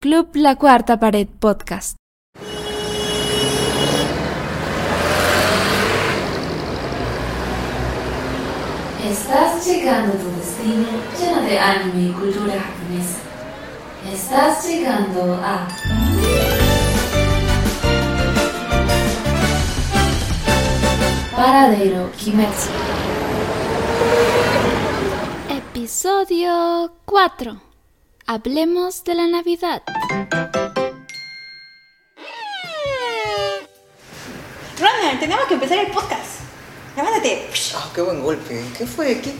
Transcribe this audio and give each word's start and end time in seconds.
Club 0.00 0.28
La 0.34 0.54
Cuarta 0.54 1.00
Pared 1.00 1.26
Podcast. 1.26 1.96
Estás 9.04 9.66
llegando 9.66 10.12
a 10.12 10.16
tu 10.16 10.30
destino 10.36 10.86
lleno 11.18 11.42
de 11.42 11.58
anime 11.58 12.10
y 12.10 12.12
cultura 12.12 12.60
japonesa. 12.60 13.18
Estás 14.12 14.68
llegando 14.68 15.34
a 15.42 15.66
Paradero 21.34 22.12
Kimetsu. 22.12 22.70
Episodio 25.50 26.92
4. 27.04 27.67
Hablemos 28.30 29.04
de 29.04 29.14
la 29.14 29.26
Navidad. 29.26 29.82
Ronald, 34.78 35.18
tenemos 35.18 35.46
que 35.46 35.54
empezar 35.54 35.78
el 35.78 35.86
podcast. 35.92 36.40
Levántate. 36.94 37.48
Ah, 37.74 37.88
qué 37.94 38.02
buen 38.02 38.22
golpe. 38.22 38.62
¿Qué 38.76 38.86
fue? 38.86 39.18
¿Qué, 39.22 39.32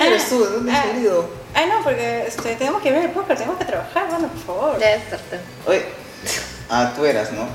Ah, 0.00 0.06
eres 0.06 0.30
tú? 0.30 0.42
¿De 0.42 0.52
dónde 0.52 0.72
has 0.72 0.86
ah. 0.86 0.86
venido? 0.86 1.28
Ay, 1.52 1.68
no, 1.68 1.84
porque 1.84 2.24
este, 2.26 2.56
tenemos 2.56 2.80
que 2.80 2.92
ver 2.92 3.04
el 3.04 3.10
podcast, 3.10 3.40
tenemos 3.40 3.58
que 3.58 3.66
trabajar, 3.66 4.08
bueno, 4.08 4.28
por 4.28 4.42
favor. 4.42 4.80
Ya 4.80 4.92
desperté. 4.92 5.40
Oye. 5.66 5.84
Ah, 6.70 6.94
tú 6.96 7.04
eras, 7.04 7.30
¿no? 7.32 7.46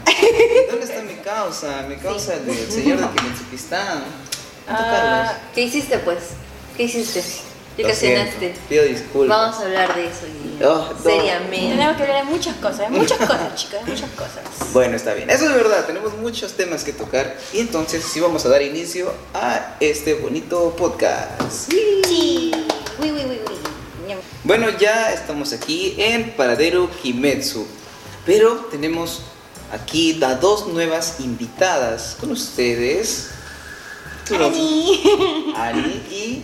¿Dónde 0.69 0.85
está 0.85 1.01
mi 1.01 1.15
causa? 1.15 1.81
Mi 1.89 1.95
causa 1.95 2.35
del 2.37 2.71
señor 2.71 2.99
de 2.99 3.07
Kimetsuki-stan. 3.07 4.03
Ah, 4.67 5.33
¿Qué 5.55 5.63
hiciste 5.63 5.97
pues? 5.97 6.19
¿Qué 6.77 6.83
hiciste? 6.83 7.23
¿Qué 7.75 7.83
Lo 7.83 7.93
siento, 7.93 8.21
ocasionaste? 8.21 8.59
Pido 8.67 8.83
disculpas. 8.83 9.37
Vamos 9.37 9.59
a 9.59 9.61
hablar 9.63 9.95
de 9.95 10.05
eso. 10.05 10.25
Oh, 10.63 10.93
no. 10.93 11.03
Seriamente. 11.03 11.57
tenemos 11.57 11.95
que 11.95 12.03
hablar 12.03 12.25
de 12.25 12.31
muchas 12.31 12.55
cosas, 12.57 12.79
de 12.79 12.89
muchas 12.89 13.17
cosas, 13.17 13.55
chicas, 13.55 13.85
de 13.85 13.91
muchas 13.91 14.09
cosas. 14.11 14.73
Bueno, 14.73 14.95
está 14.97 15.13
bien. 15.13 15.29
Eso 15.29 15.45
es 15.45 15.55
verdad. 15.55 15.85
Tenemos 15.85 16.17
muchos 16.17 16.53
temas 16.53 16.83
que 16.83 16.91
tocar. 16.91 17.35
Y 17.53 17.59
entonces 17.59 18.03
sí 18.03 18.19
vamos 18.19 18.45
a 18.45 18.49
dar 18.49 18.61
inicio 18.61 19.13
a 19.33 19.75
este 19.79 20.15
bonito 20.15 20.75
podcast. 20.77 21.41
Sí. 21.49 22.51
Uy, 22.99 23.11
uy, 23.11 23.21
uy, 23.21 23.39
uy. 23.47 24.07
Ñam. 24.07 24.19
Bueno, 24.43 24.69
ya 24.77 25.13
estamos 25.13 25.53
aquí 25.53 25.95
en 25.97 26.31
Paradero 26.31 26.89
Kimetsu. 27.01 27.65
Pero 28.25 28.67
tenemos 28.69 29.21
aquí 29.71 30.21
a 30.23 30.35
dos 30.35 30.67
nuevas 30.67 31.19
invitadas 31.19 32.17
con 32.19 32.31
ustedes. 32.31 33.29
Ani. 34.29 35.53
Ani 35.55 36.03
y 36.11 36.43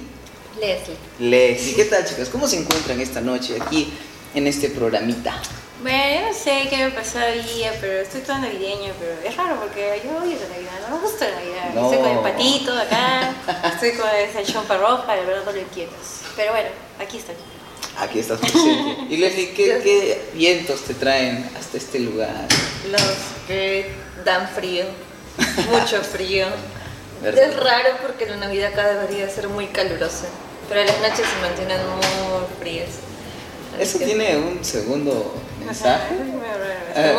Leslie. 0.59 0.97
Leslie. 1.19 1.75
¿Qué 1.75 1.85
tal, 1.85 2.05
chicas? 2.05 2.29
¿Cómo 2.29 2.47
se 2.47 2.57
encuentran 2.57 2.99
esta 2.99 3.21
noche 3.21 3.57
aquí 3.61 3.93
en 4.33 4.47
este 4.47 4.69
programita? 4.69 5.41
Bueno, 5.81 6.21
yo 6.21 6.27
no 6.27 6.33
sé 6.33 6.67
qué 6.69 6.77
me 6.77 6.91
pasó 6.91 7.19
hoy 7.19 7.41
día, 7.53 7.71
pero 7.79 8.01
estoy 8.01 8.21
toda 8.21 8.39
navideña, 8.39 8.93
pero 8.99 9.13
es 9.23 9.37
raro 9.37 9.59
porque 9.59 10.01
yo 10.03 10.17
odio 10.17 10.35
la 10.39 10.49
Navidad, 10.49 10.89
no 10.89 10.95
me 10.95 11.01
gusta 11.03 11.29
la 11.29 11.35
Navidad. 11.35 11.73
No. 11.75 11.91
Estoy 11.91 12.03
con 12.03 12.17
el 12.17 12.23
patito 12.23 12.73
acá, 12.73 13.33
estoy 13.73 13.91
con 13.91 14.09
esa 14.09 14.51
chompa 14.51 14.77
roja, 14.77 15.15
de 15.15 15.25
verdad 15.25 15.43
no 15.45 15.51
lo 15.51 15.59
inquietas. 15.59 16.21
Pero 16.35 16.51
bueno, 16.51 16.69
aquí 16.99 17.17
estoy. 17.17 17.35
Aquí 17.99 18.19
estás 18.19 18.39
presente. 18.39 19.05
Y 19.09 19.17
Leslie, 19.17 19.53
¿qué, 19.53 19.79
qué 19.83 20.21
vientos 20.33 20.81
te 20.81 20.95
traen 20.95 21.49
hasta 21.57 21.77
este 21.77 21.99
lugar? 21.99 22.47
Los 22.91 23.01
que 23.47 23.91
dan 24.25 24.49
frío. 24.49 24.85
Mucho 25.71 26.01
frío. 26.01 26.47
¿Verdad? 27.21 27.43
Es 27.43 27.55
raro 27.55 27.89
porque 28.01 28.25
la 28.27 28.37
Navidad 28.37 28.73
acá 28.73 28.87
debería 28.87 29.29
ser 29.29 29.47
muy 29.47 29.67
calurosa. 29.67 30.27
Pero 30.69 30.83
las 30.83 30.99
noches 30.99 31.25
se 31.27 31.41
mantienen 31.41 31.79
muy 31.87 32.45
frías. 32.59 32.89
Eso 33.79 33.99
tiene 33.99 34.37
un 34.37 34.63
segundo 34.63 35.35
mensaje. 35.65 36.15
Eh, 36.95 37.17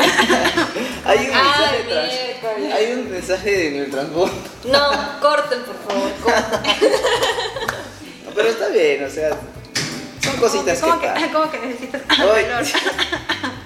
hay 1.05 1.19
un 1.19 1.35
mensaje 1.35 1.85
miércoles. 1.85 2.75
hay 2.75 2.93
un 2.93 3.11
mensaje 3.11 3.69
en 3.69 3.77
el 3.83 3.91
transporte. 3.91 4.37
No, 4.65 5.21
corten 5.21 5.61
por 5.63 5.77
favor, 5.87 6.11
corten. 6.23 6.91
Pero 8.35 8.49
está 8.49 8.69
bien, 8.69 9.05
o 9.05 9.11
sea, 9.11 9.31
son 10.23 10.37
cositas 10.37 10.81
¿Cómo 10.81 11.01
que 11.01 11.13
que. 11.15 11.33
¿Cómo 11.33 11.51
que 11.51 11.59
necesitas 11.59 12.03
calor? 12.03 12.39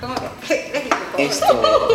¿Cómo 0.00 0.14
que? 0.46 0.72
Leslie, 0.72 0.90
por 0.90 1.10
favor. 1.10 1.18
Esto, 1.18 1.92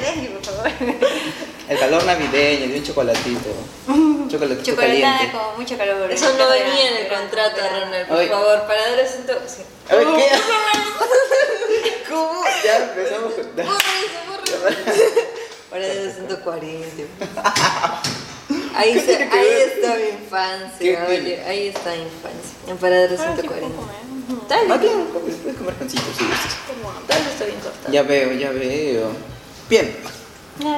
Leslie, 0.00 0.28
por 0.28 0.44
favor. 0.44 0.51
el 1.68 1.78
calor 1.78 2.04
navideño 2.04 2.68
de 2.72 2.78
un 2.78 2.84
chocolatito. 2.84 3.50
Chocolatito 4.30 4.62
Chocolatada 4.70 5.16
caliente. 5.18 5.36
con 5.36 5.60
mucho 5.60 5.76
calor. 5.76 6.10
Eso 6.10 6.32
no 6.38 6.48
venía 6.48 6.90
en 6.90 6.96
el 7.04 7.08
contrato. 7.08 7.56
Ronald, 7.60 8.08
por 8.08 8.18
Ay. 8.18 8.28
favor, 8.28 8.66
para 8.66 8.90
dar 8.90 9.00
asunto. 9.00 9.32
Sí. 9.46 9.62
A 9.90 9.96
ver, 9.96 10.06
¿qué? 10.16 10.30
¿Cómo? 12.10 12.42
Ya 12.64 12.76
empezamos 12.78 13.32
con... 13.34 13.46
Para 15.70 15.86
dar 15.86 16.06
asunto 16.08 16.40
40. 16.44 16.86
Ahí, 18.74 18.94
¿Qué 18.94 19.00
se- 19.00 19.06
tiene 19.06 19.28
que 19.30 19.38
ahí 19.38 19.48
está 19.66 19.94
mi 19.96 20.02
¿Qué 20.02 20.10
infancia, 20.10 21.06
oye, 21.08 21.42
ahí 21.46 21.68
está 21.68 21.90
mi 21.90 22.02
infancia. 22.02 22.56
En 22.68 22.76
Paradero 22.78 23.14
Ahora 23.20 23.34
sí 23.36 23.40
140. 23.42 23.68
puedo 23.68 23.80
comer. 23.80 24.48
Dale, 24.48 24.72
Ah, 24.72 24.78
claro, 24.80 25.04
puedes 25.12 25.36
puedes 25.36 25.56
comer 25.58 25.74
pancito 25.74 26.02
si 26.18 26.24
gustas. 26.24 26.52
dale, 27.08 27.30
está 27.30 27.44
bien 27.44 27.60
cortado. 27.60 27.92
Ya 27.92 28.02
veo, 28.02 28.32
ya 28.32 28.50
veo. 28.50 29.10
Bien, 29.68 29.96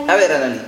a 0.08 0.14
ver, 0.16 0.32
Anani. 0.32 0.60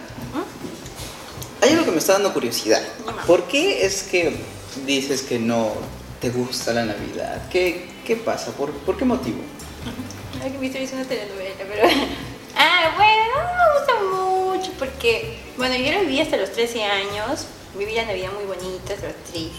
Hay 1.63 1.71
algo 1.73 1.85
que 1.87 1.91
me 1.93 1.99
está 1.99 2.15
dando 2.15 2.33
curiosidad. 2.33 2.83
¿Por 3.27 3.45
qué 3.45 3.85
es 3.87 4.03
que 4.05 4.37
dices 4.85 5.23
que 5.23 5.39
no 5.39 5.73
te 6.21 6.31
gusta 6.31 6.73
la 6.73 6.85
Navidad? 6.85 7.49
¿Qué, 7.51 7.89
qué 8.07 8.17
pasa? 8.17 8.53
¿Por, 8.53 8.73
¿Por 8.73 8.97
qué 8.97 9.05
motivo? 9.05 9.39
Ay, 10.43 10.51
que 10.53 10.59
me 10.59 10.67
estoy 10.67 10.81
viendo 10.83 10.97
una 10.99 11.07
telenovela, 11.09 11.65
pero... 11.69 11.89
Ah, 12.59 12.95
bueno, 12.97 13.35
no 13.35 13.53
me 13.53 13.79
gusta 13.79 14.57
mucho 14.57 14.73
porque... 14.79 15.39
Bueno, 15.59 15.75
yo 15.77 15.93
lo 15.93 16.01
viví 16.01 16.21
hasta 16.23 16.39
los 16.39 16.51
13 16.53 16.85
años. 16.85 17.45
Viví 17.77 17.93
la 17.95 18.07
Navidad 18.07 18.31
muy 18.33 18.45
bonita 18.47 18.95
hasta 18.95 19.09
los 19.09 19.17
13. 19.31 19.51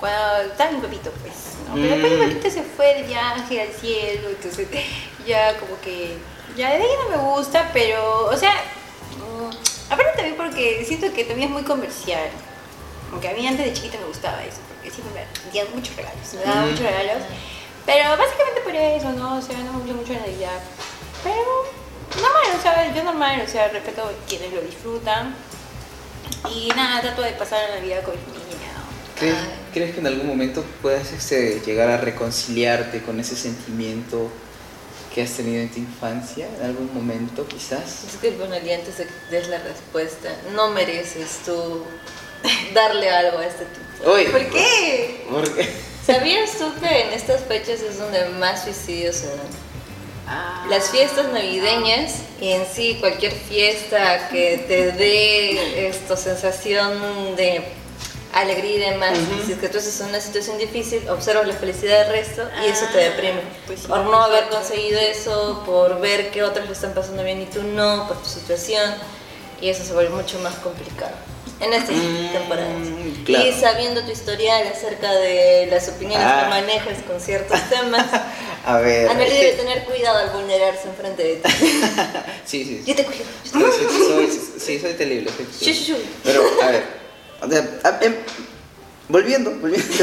Cuando 0.00 0.50
estaba 0.52 0.70
mi 0.70 0.80
papito, 0.80 1.10
pues, 1.20 1.34
¿no? 1.68 1.74
Pero 1.74 1.88
después 1.90 2.12
mi 2.12 2.18
Mm. 2.24 2.28
papito 2.28 2.50
se 2.50 2.62
fue 2.62 2.94
de 2.94 3.02
viaje 3.02 3.60
al 3.60 3.68
cielo, 3.68 4.30
entonces 4.30 4.66
ya 5.26 5.58
como 5.58 5.78
que... 5.82 6.16
Ya 6.56 6.70
de 6.70 6.76
ahí 6.76 6.88
no 7.10 7.16
me 7.18 7.34
gusta, 7.34 7.70
pero, 7.74 8.26
o 8.30 8.36
sea... 8.38 8.52
Aparte 9.90 10.12
también 10.16 10.36
porque 10.36 10.84
siento 10.86 11.12
que 11.12 11.24
también 11.24 11.48
es 11.48 11.54
muy 11.54 11.62
comercial. 11.62 12.28
Aunque 13.12 13.28
a 13.28 13.32
mí 13.32 13.46
antes 13.46 13.64
de 13.66 13.72
chiquita 13.72 13.98
me 13.98 14.04
gustaba 14.06 14.42
eso, 14.44 14.58
porque 14.68 14.90
siempre 14.90 15.24
me 15.24 15.50
dieron 15.52 15.74
muchos 15.74 15.96
regalos, 15.96 16.34
me 16.34 16.40
daban 16.42 16.66
Mm. 16.66 16.70
muchos 16.70 16.84
regalos. 16.86 17.22
Pero 17.86 18.10
básicamente 18.18 18.60
por 18.62 18.74
eso, 18.74 19.10
¿no? 19.12 19.38
O 19.38 19.42
sea, 19.42 19.56
no 19.58 19.72
me 19.72 19.78
gusta 19.80 19.94
mucho 19.94 20.12
la 20.12 20.20
Navidad. 20.20 20.60
Pero 21.24 21.64
normal, 22.20 22.58
o 22.58 22.62
sea, 22.62 22.94
yo 22.94 23.02
normal, 23.04 23.42
o 23.46 23.48
sea, 23.50 23.68
respeto 23.68 24.02
a 24.02 24.12
quienes 24.28 24.52
lo 24.52 24.60
disfrutan. 24.60 25.34
Y 26.50 26.68
nada, 26.76 27.00
trato 27.00 27.22
de 27.22 27.32
pasar 27.32 27.60
la 27.70 27.76
Navidad 27.76 28.02
con 28.02 28.14
mi 28.14 28.32
niña. 28.32 28.72
¿no? 28.76 29.18
¿Crees, 29.18 29.36
crees 29.72 29.94
que 29.94 30.00
en 30.00 30.06
algún 30.06 30.26
momento 30.26 30.62
puedas 30.82 31.10
este, 31.12 31.60
llegar 31.60 31.88
a 31.88 31.96
reconciliarte 31.96 33.02
con 33.02 33.18
ese 33.20 33.36
sentimiento 33.36 34.30
que 35.14 35.22
has 35.22 35.32
tenido 35.32 35.62
en 35.62 35.70
tu 35.70 35.78
infancia? 35.78 36.48
¿En 36.58 36.66
algún 36.66 36.92
momento 36.94 37.46
quizás? 37.46 38.04
Disculpa, 38.04 38.46
Nelly, 38.46 38.72
antes 38.72 38.98
de 38.98 39.04
que 39.06 39.12
des 39.30 39.48
la 39.48 39.58
respuesta, 39.58 40.28
no 40.54 40.70
mereces 40.70 41.40
tú 41.44 41.84
darle 42.74 43.10
algo 43.10 43.38
a 43.38 43.46
este 43.46 43.64
tipo. 43.64 44.10
Uy. 44.10 44.24
¿Por 44.26 44.48
qué? 44.50 45.24
¿Sabías 46.04 46.52
tú 46.58 46.72
que 46.80 47.02
en 47.02 47.12
estas 47.12 47.42
fechas 47.44 47.80
es 47.80 47.98
donde 47.98 48.24
más 48.38 48.64
suicidios 48.64 49.16
se 49.16 49.26
dan? 49.26 49.46
Ah. 50.26 50.66
Las 50.68 50.90
fiestas 50.90 51.32
navideñas 51.32 52.16
y 52.40 52.52
en 52.52 52.66
sí 52.66 52.96
cualquier 53.00 53.32
fiesta 53.32 54.28
que 54.28 54.64
te 54.68 54.92
dé 54.92 55.88
esto 55.88 56.16
sensación 56.16 57.34
de 57.36 57.62
alegría 58.34 58.76
y 58.76 58.90
demás, 58.90 59.18
Ujú. 59.18 59.46
si 59.46 59.52
es 59.52 59.58
que 59.58 59.68
tú 59.68 59.78
estás 59.78 60.00
en 60.00 60.08
una 60.08 60.20
situación 60.20 60.58
difícil, 60.58 61.08
observas 61.08 61.46
la 61.46 61.54
felicidad 61.54 62.04
del 62.04 62.12
resto 62.12 62.48
y 62.64 62.68
eso 62.70 62.84
te 62.92 63.00
Ah, 63.00 63.10
deprime. 63.10 63.40
pues 63.66 63.80
sí, 63.80 63.86
por 63.88 64.00
no 64.00 64.20
haber 64.22 64.44
cierto. 64.44 64.56
conseguido 64.56 65.00
eso, 65.00 65.62
por 65.64 66.00
ver 66.00 66.30
que 66.30 66.42
otros 66.42 66.66
lo 66.66 66.72
están 66.72 66.92
pasando 66.94 67.22
bien 67.24 67.40
y 67.40 67.46
tú 67.46 67.62
no, 67.62 68.06
por 68.06 68.18
tu 68.22 68.28
situación, 68.28 68.94
y 69.60 69.70
eso 69.70 69.82
se 69.84 69.92
vuelve 69.92 70.10
mucho 70.10 70.38
más 70.40 70.54
complicado 70.56 71.12
en 71.60 71.72
estas 71.72 71.96
Mm, 71.96 72.32
temporadas. 72.32 72.76
claro. 73.24 73.46
Y 73.48 73.52
sabiendo 73.52 74.02
tu 74.04 74.12
historial 74.12 74.68
acerca 74.68 75.12
de 75.14 75.66
las 75.70 75.88
opiniones 75.88 76.26
Ah. 76.28 76.42
que 76.44 76.48
manejas 76.50 77.02
con 77.06 77.20
ciertos 77.20 77.58
temas, 77.70 78.06
A 78.66 78.78
ver... 78.80 79.10
Es 79.10 79.16
debe 79.16 79.52
tener 79.52 79.84
cuidado 79.84 80.18
al 80.18 80.30
vulnerarse 80.30 80.88
enfrente 80.88 81.22
de 81.24 81.36
ti. 81.36 81.50
Sí, 82.44 82.64
sí. 82.64 82.82
Yo 82.86 82.94
te 82.94 83.04
cuido. 83.04 83.24
Sí, 83.42 83.50
sí, 83.52 83.98
soy, 84.06 84.40
sí, 84.60 84.78
soy 84.80 84.92
terrible. 84.94 85.30
soy 85.30 85.46
terrible. 85.74 86.04
Pero, 86.22 86.42
a 86.62 86.66
ver, 86.66 86.84
o 87.40 87.48
sea, 87.50 87.80
a- 87.84 88.04
em, 88.04 88.14
volviendo, 89.08 89.50
volviendo. 89.52 89.86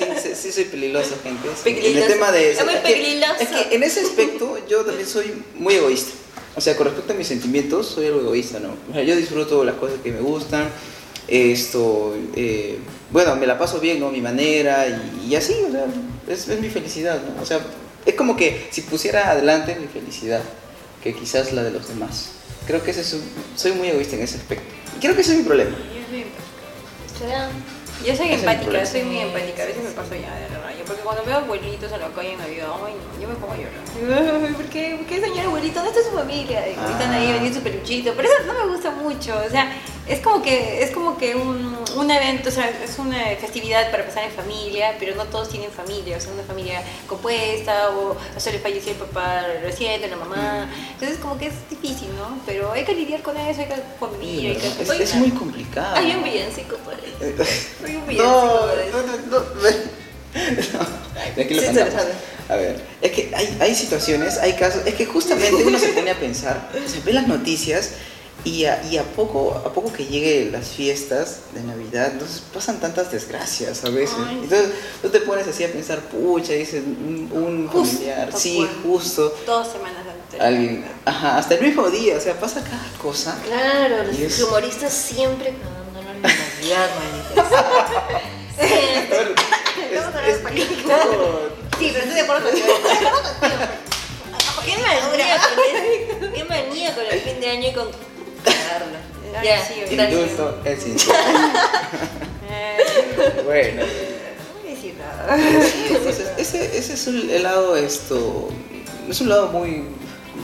Sí, 0.00 0.06
sí, 0.22 0.30
sí 0.34 0.50
soy 0.52 0.64
peligroso, 0.64 1.14
gente. 1.22 1.46
sí. 1.62 1.68
En 1.68 1.76
el 1.76 1.82
Peligroso. 1.82 2.08
tema 2.08 2.32
de... 2.32 2.52
Es 2.52 2.64
muy 2.64 2.74
que- 2.76 2.80
peligroso. 2.80 3.34
Es 3.38 3.48
que 3.48 3.74
en 3.74 3.82
ese 3.82 4.00
aspecto 4.00 4.56
yo 4.66 4.82
también 4.82 5.06
soy 5.06 5.44
muy 5.56 5.74
egoísta. 5.74 6.12
O 6.56 6.60
sea, 6.62 6.74
con 6.74 6.86
respecto 6.86 7.12
a 7.12 7.16
mis 7.16 7.26
sentimientos, 7.26 7.86
soy 7.88 8.06
algo 8.06 8.20
egoísta, 8.20 8.60
¿no? 8.60 8.74
O 8.90 8.94
sea, 8.94 9.02
yo 9.02 9.14
disfruto 9.14 9.62
las 9.62 9.74
cosas 9.74 9.98
que 10.02 10.10
me 10.10 10.20
gustan. 10.20 10.70
Esto, 11.28 12.16
eh, 12.34 12.78
bueno, 13.10 13.36
me 13.36 13.46
la 13.46 13.58
paso 13.58 13.78
bien, 13.78 14.00
¿no? 14.00 14.08
A 14.08 14.10
mi 14.10 14.22
manera 14.22 14.86
y, 14.88 15.28
y 15.28 15.36
así, 15.36 15.52
o 15.68 15.70
sea, 15.70 15.84
es, 16.28 16.48
es 16.48 16.60
mi 16.60 16.70
felicidad, 16.70 17.20
¿no? 17.36 17.42
O 17.42 17.46
sea, 17.46 17.60
Es 18.06 18.14
como 18.14 18.36
que 18.38 18.68
si 18.70 18.80
pusiera 18.80 19.30
adelante 19.30 19.76
mi 19.78 19.86
felicidad, 19.86 20.40
que 21.02 21.14
quizás 21.14 21.52
la 21.52 21.62
de 21.62 21.70
los 21.72 21.86
demás. 21.88 22.30
Creo 22.66 22.82
que 22.82 22.90
ese 22.92 23.02
es 23.02 23.12
un- 23.12 23.22
soy 23.54 23.72
muy 23.72 23.88
egoísta 23.88 24.16
en 24.16 24.22
ese 24.22 24.38
aspecto. 24.38 24.64
Y 24.96 25.00
creo 25.00 25.14
que 25.14 25.20
ese 25.20 25.32
es 25.32 25.38
mi 25.38 25.44
problema. 25.44 25.76
Yo 28.04 28.16
soy 28.16 28.32
empática. 28.32 28.86
Soy 28.86 29.00
es 29.00 29.04
empática, 29.04 29.04
muy 29.06 29.18
empática. 29.18 29.62
A 29.62 29.66
veces 29.66 29.84
me 29.84 29.90
paso 29.90 30.14
ya 30.14 30.34
de 30.36 30.48
la 30.50 30.58
raya. 30.60 30.82
Porque 30.86 31.02
cuando 31.02 31.22
veo 31.24 31.36
abuelitos 31.36 31.92
en 31.92 32.00
la 32.00 32.08
calle 32.08 32.32
en 32.32 32.38
Navidad, 32.38 32.68
ay, 32.86 32.94
no, 32.94 33.20
yo 33.20 33.28
me 33.28 33.34
pongo 33.34 33.52
a 33.52 33.56
llorar. 33.56 34.52
¿Por 34.54 34.64
qué? 34.66 34.94
¿Por 34.96 35.06
qué, 35.06 35.20
señor 35.20 35.46
abuelito? 35.46 35.82
¿Dónde 35.82 35.90
está 36.00 36.10
su 36.10 36.16
familia? 36.16 36.66
Y 36.66 36.70
están 36.72 37.12
ahí 37.12 37.28
Ah. 37.28 37.32
vendiendo 37.34 37.58
su 37.58 37.62
peluchito. 37.64 38.12
Pero 38.16 38.28
eso 38.28 38.46
no 38.46 38.54
me 38.66 38.72
gusta 38.72 38.90
mucho. 38.92 39.36
O 39.46 39.50
sea, 39.50 39.70
es 40.10 40.18
como 40.20 40.42
que, 40.42 40.82
es 40.82 40.90
como 40.90 41.16
que 41.16 41.36
un, 41.36 41.78
un 41.96 42.10
evento, 42.10 42.48
o 42.48 42.52
sea, 42.52 42.68
es 42.68 42.98
una 42.98 43.24
festividad 43.40 43.90
para 43.92 44.04
pasar 44.04 44.24
en 44.24 44.32
familia, 44.32 44.96
pero 44.98 45.14
no 45.14 45.24
todos 45.26 45.48
tienen 45.48 45.70
familia. 45.70 46.16
O 46.16 46.20
sea, 46.20 46.32
una 46.32 46.42
familia 46.42 46.82
compuesta, 47.06 47.90
o, 47.90 48.16
o 48.36 48.40
se 48.40 48.50
le 48.52 48.58
falleció 48.58 48.90
el 48.92 48.98
papá 48.98 49.44
reciente, 49.62 50.08
la 50.08 50.16
mamá. 50.16 50.68
Entonces, 50.94 51.18
como 51.18 51.38
que 51.38 51.46
es 51.46 51.54
difícil, 51.70 52.08
¿no? 52.16 52.40
Pero 52.44 52.72
hay 52.72 52.84
que 52.84 52.94
lidiar 52.94 53.22
con 53.22 53.36
eso, 53.36 53.60
hay 53.60 53.68
que 53.68 53.74
convivir, 54.00 54.50
hay 54.50 54.56
que 54.56 54.82
es, 54.82 55.00
es 55.00 55.14
muy 55.14 55.30
complicado. 55.30 55.94
Hay 55.96 56.10
un 56.16 56.24
villancico 56.24 56.76
por 56.78 56.94
ahí. 56.94 57.14
Hay 57.86 57.96
un 57.96 58.06
villancico 58.08 58.22
No, 58.24 58.60
por 58.60 58.78
ahí. 58.78 58.90
no, 58.92 59.02
no, 59.02 59.38
no. 59.38 59.80
Aquí 61.42 61.54
lo 61.54 61.60
Sí. 61.62 61.68
A 62.48 62.56
ver, 62.56 62.80
es 63.00 63.12
que 63.12 63.30
hay, 63.32 63.58
hay 63.60 63.74
situaciones, 63.76 64.38
hay 64.38 64.54
casos, 64.54 64.84
es 64.84 64.94
que 64.94 65.06
justamente 65.06 65.54
uno 65.64 65.78
se 65.78 65.90
pone 65.90 66.10
a 66.10 66.18
pensar, 66.18 66.68
se 66.84 66.98
ve 67.00 67.12
las 67.12 67.28
noticias 67.28 67.92
y 68.44 68.64
a, 68.64 68.82
y 68.90 68.96
a 68.96 69.02
poco 69.04 69.52
a 69.54 69.72
poco 69.72 69.92
que 69.92 70.06
lleguen 70.06 70.52
las 70.52 70.68
fiestas 70.68 71.40
de 71.52 71.62
Navidad, 71.62 72.12
entonces 72.12 72.42
pasan 72.52 72.80
tantas 72.80 73.10
desgracias 73.12 73.84
a 73.84 73.90
veces. 73.90 74.16
Ay. 74.26 74.40
Entonces 74.42 74.70
tú 75.02 75.08
te 75.10 75.20
pones 75.20 75.46
así 75.46 75.64
a 75.64 75.68
pensar, 75.72 76.00
pucha, 76.00 76.52
dices, 76.54 76.82
un, 76.84 77.28
Justo, 77.68 77.94
familiar, 77.96 78.30
sí, 78.34 78.66
justo, 78.82 79.34
dos 79.46 79.68
semanas 79.68 80.04
antes. 80.06 80.40
alguien, 80.40 80.84
ajá, 81.04 81.36
hasta 81.38 81.54
el 81.54 81.62
mismo 81.62 81.88
día, 81.90 82.16
o 82.16 82.20
sea, 82.20 82.38
pasa 82.40 82.62
cada 82.62 82.88
cosa. 83.02 83.38
Claro, 83.44 84.04
los 84.04 84.18
es- 84.18 84.42
humoristas 84.42 84.92
siempre 84.92 85.52
Navidad, 86.22 86.88
es- 88.60 89.98
es 89.98 90.04
hablando 90.04 90.62
un 90.62 90.82
poco- 90.82 91.48
Sí, 91.78 91.90
pero 91.92 91.98
estoy 92.04 92.14
de 92.14 92.20
acuerdo 92.20 92.46
contigo. 92.48 92.66
¿Qué 94.64 94.76
manía 94.76 95.00
con 95.40 95.58
el, 96.20 96.32
qué 96.34 96.44
manía 96.44 96.94
con 96.94 97.04
el 97.06 97.20
fin 97.20 97.40
de 97.40 97.48
año 97.50 97.68
y 97.68 97.72
con 97.72 97.88
Ay, 99.38 99.46
Ya, 99.46 99.64
sí. 99.64 99.74
Indulto 99.94 100.60
es 100.64 100.86
indulto. 100.86 101.12
Bueno. 103.44 103.82
No 103.82 104.62
voy 104.62 104.72
a 104.72 104.74
decir 104.74 104.94
nada. 104.98 105.36
Entonces, 105.88 106.28
ese, 106.38 106.78
ese 106.78 106.92
es 106.94 107.06
un- 107.06 107.30
el 107.30 107.42
lado 107.42 107.76
esto 107.76 108.48
es 109.08 109.20
un 109.20 109.28
lado 109.28 109.48
muy 109.48 109.84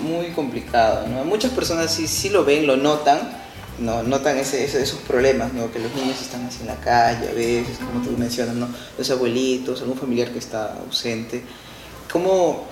muy 0.02 0.30
complicado 0.32 1.06
¿no? 1.08 1.24
muchas 1.24 1.52
personas 1.52 1.90
sí, 1.92 2.06
sí 2.06 2.28
lo 2.28 2.44
ven 2.44 2.66
lo 2.66 2.76
notan 2.76 3.18
no 3.78 4.02
notan 4.02 4.36
ese, 4.38 4.64
ese- 4.64 4.82
esos 4.82 4.98
problemas 5.00 5.52
¿no? 5.54 5.72
que 5.72 5.78
los 5.78 5.94
niños 5.94 6.20
están 6.20 6.44
así 6.46 6.58
en 6.62 6.66
la 6.66 6.76
calle 6.76 7.28
a 7.28 7.32
veces 7.32 7.78
como 7.78 8.04
tú 8.04 8.10
mencionas 8.18 8.54
¿no? 8.56 8.68
los 8.98 9.10
abuelitos 9.10 9.80
algún 9.80 9.96
familiar 9.96 10.30
que 10.30 10.38
está 10.38 10.74
ausente 10.86 11.42
cómo 12.12 12.66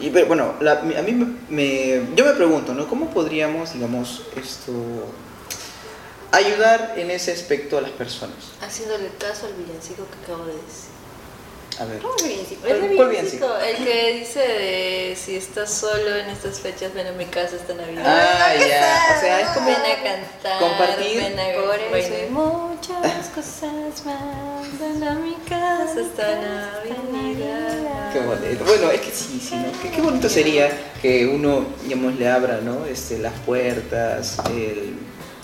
y 0.00 0.10
pero, 0.10 0.26
bueno 0.26 0.54
la- 0.60 0.80
a 0.80 0.82
mí 0.82 1.12
me, 1.12 1.26
me- 1.48 2.02
yo 2.16 2.24
me 2.24 2.32
pregunto 2.32 2.74
¿no? 2.74 2.86
cómo 2.88 3.10
podríamos 3.10 3.72
digamos 3.74 4.22
esto 4.36 4.72
ayudar 6.32 6.94
en 6.96 7.10
ese 7.10 7.32
aspecto 7.32 7.78
a 7.78 7.80
las 7.80 7.90
personas 7.92 8.36
Haciéndole 8.60 9.08
caso 9.18 9.46
al 9.46 9.52
villancico 9.54 10.04
que 10.10 10.24
acabo 10.24 10.46
de 10.46 10.54
decir. 10.54 10.90
a 11.78 11.84
ver 11.84 11.98
¿Cómo 12.00 12.14
villancico? 12.22 12.60
¿Cuál- 12.62 12.84
Ese 12.84 12.96
cuál 12.96 13.08
villancico, 13.10 13.56
el 13.58 13.76
que 13.84 14.12
dice 14.20 14.40
de 14.40 15.16
si 15.20 15.36
estás 15.36 15.72
solo 15.72 16.16
en 16.16 16.28
estas 16.30 16.58
fechas, 16.60 16.92
ven 16.94 17.06
a 17.06 17.12
mi 17.12 17.26
casa 17.26 17.56
esta 17.56 17.74
Navidad. 17.74 18.02
ah 18.06 18.54
ya 18.56 19.14
o 19.16 19.20
sea 19.20 19.40
es 19.40 19.48
como 19.48 19.66
Ven 19.66 19.76
a 19.76 20.02
cantar, 20.02 20.58
compartir. 20.60 21.16
ven 21.18 21.38
a 21.38 21.62
Por 21.62 21.96
eso 21.98 22.14
muchas 22.30 23.26
cosas 23.34 24.04
más. 24.04 24.78
Ven 24.80 25.04
a 25.04 25.14
mi 25.14 25.34
casa 25.48 26.00
esta 26.00 26.34
Navidad. 26.40 27.83
Qué 28.14 28.20
bonito. 28.20 28.64
Bueno, 28.64 28.92
es 28.92 29.00
que 29.00 29.10
sí, 29.10 29.42
sí, 29.42 29.56
¿no? 29.56 29.66
Qué, 29.82 29.90
qué 29.90 30.00
bonito 30.00 30.28
sería 30.28 30.70
que 31.02 31.26
uno, 31.26 31.66
digamos, 31.82 32.14
le 32.14 32.28
abra, 32.28 32.60
¿no? 32.60 32.86
Este, 32.86 33.18
las 33.18 33.32
puertas, 33.40 34.36
el, 34.50 34.94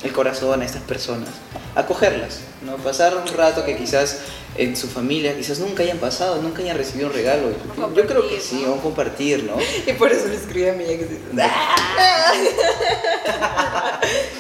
el 0.05 0.13
corazón 0.13 0.63
a 0.63 0.65
estas 0.65 0.83
personas, 0.83 1.31
acogerlas, 1.75 2.43
¿no? 2.63 2.77
Pasar 2.77 3.17
un 3.17 3.27
rato 3.37 3.65
que 3.65 3.77
quizás 3.77 4.19
en 4.57 4.77
su 4.77 4.87
familia, 4.87 5.37
quizás 5.37 5.59
nunca 5.59 5.83
hayan 5.83 5.99
pasado, 5.99 6.41
nunca 6.41 6.63
hayan 6.63 6.77
recibido 6.77 7.09
un 7.09 7.15
regalo. 7.15 7.49
Yo 7.93 8.07
creo 8.07 8.29
que 8.29 8.39
sí, 8.39 8.63
¿no? 8.65 8.75
o 8.75 8.81
compartir, 8.81 9.43
¿no? 9.43 9.57
Y 9.89 9.93
por 9.95 10.13
eso 10.13 10.29
le 10.29 10.37
escribí 10.37 10.69
a 10.69 10.73
mi 10.73 10.85
ex. 10.85 11.07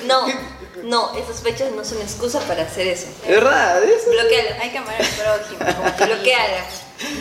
No, 0.07 0.27
no, 0.85 1.17
esas 1.19 1.43
fechas 1.43 1.73
no 1.73 1.85
son 1.85 2.01
excusa 2.01 2.39
para 2.47 2.63
hacer 2.63 2.87
eso. 2.87 3.09
¿De 3.27 3.35
verdad? 3.35 3.83
¿Es? 3.83 4.09
Bloqueala. 4.09 4.63
Hay 4.63 4.71
que 4.71 4.79
amar 4.79 4.95
al 4.95 5.07
prójimo. 5.07 6.07
Bloqueala. 6.07 6.65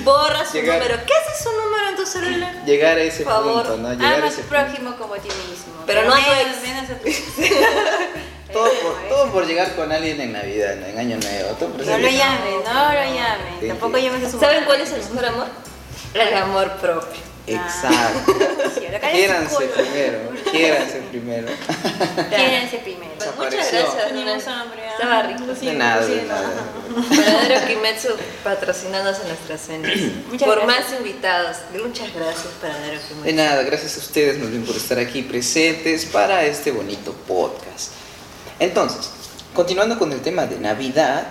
Borra 0.03 0.45
su 0.45 0.53
Llegar- 0.53 0.79
número. 0.79 0.99
¿Qué 1.05 1.13
hace 1.13 1.43
su 1.43 1.51
número 1.51 1.89
en 1.89 1.95
tu 1.95 2.05
celular? 2.05 2.53
Llegar 2.65 2.97
a 2.97 3.01
ese 3.01 3.23
Por 3.23 3.33
favor, 3.33 3.63
punto, 3.67 3.77
¿no? 3.77 3.93
Llegar 3.93 4.15
Ama 4.15 4.25
a 4.25 4.27
ese 4.29 4.41
tu 4.41 4.47
punto. 4.47 4.63
prójimo 4.65 4.95
como 4.97 5.13
a 5.13 5.17
ti 5.19 5.27
mismo. 5.49 5.83
Pero 5.85 6.03
no 6.05 6.13
a 6.13 6.17
tu 6.17 6.21
menos, 6.29 6.57
ex. 6.57 6.67
menos 6.67 6.89
a 6.89 6.93
tu. 6.97 8.53
Todo 8.53 8.63
por, 8.81 8.93
todo 9.09 9.31
por 9.31 9.45
llegar 9.45 9.75
con 9.75 9.91
alguien 9.91 10.19
en 10.21 10.33
Navidad, 10.33 10.75
¿no? 10.77 10.87
en 10.87 10.97
Año 10.97 11.17
Nuevo. 11.17 11.49
Todo 11.51 11.69
por 11.69 11.85
No 11.85 11.97
lo 11.99 12.09
llamen, 12.09 12.63
no 12.65 12.73
lo 12.93 12.93
llamen. 12.93 13.57
Sí, 13.59 13.67
Tampoco 13.67 13.97
sí. 13.97 14.03
llames 14.03 14.23
a 14.27 14.31
su 14.31 14.39
¿Saben 14.39 14.65
cuál 14.65 14.81
es 14.81 14.91
el 14.91 14.99
mejor 15.01 15.25
amor? 15.25 15.47
El 16.15 16.33
amor 16.35 16.71
propio. 16.77 17.28
Exacto. 17.55 18.33
Quiéranse 19.11 19.65
primero, 19.67 20.19
quiéranse 20.51 21.01
primero. 21.09 21.47
Quiéranse 22.29 22.77
primero. 22.79 23.09
Pues 23.17 23.35
muchas 23.35 23.71
gracias. 23.71 24.47
Estaba 24.93 25.21
rico. 25.23 25.45
De 25.45 25.73
nada, 25.73 26.05
de 26.05 26.23
nada. 26.23 26.49
Verdadero 27.09 27.67
Kimetsu 27.67 28.09
patrocinándose 28.43 29.27
nuestras 29.27 29.61
cenas. 29.61 29.91
Muchas 30.31 30.47
por 30.47 30.61
gracias. 30.65 30.89
más 30.91 30.99
invitados. 30.99 31.57
Muchas 31.73 32.13
gracias, 32.13 32.47
Verdadero 32.61 32.99
De 32.99 33.07
Kimetsu. 33.07 33.35
nada, 33.35 33.63
gracias 33.63 33.95
a 33.97 33.99
ustedes 33.99 34.39
más 34.39 34.49
bien 34.49 34.63
por 34.63 34.75
estar 34.75 34.99
aquí 34.99 35.21
presentes 35.21 36.05
para 36.05 36.45
este 36.45 36.71
bonito 36.71 37.13
podcast. 37.27 37.91
Entonces, 38.59 39.09
continuando 39.53 39.97
con 39.97 40.11
el 40.11 40.21
tema 40.21 40.45
de 40.45 40.57
Navidad, 40.59 41.23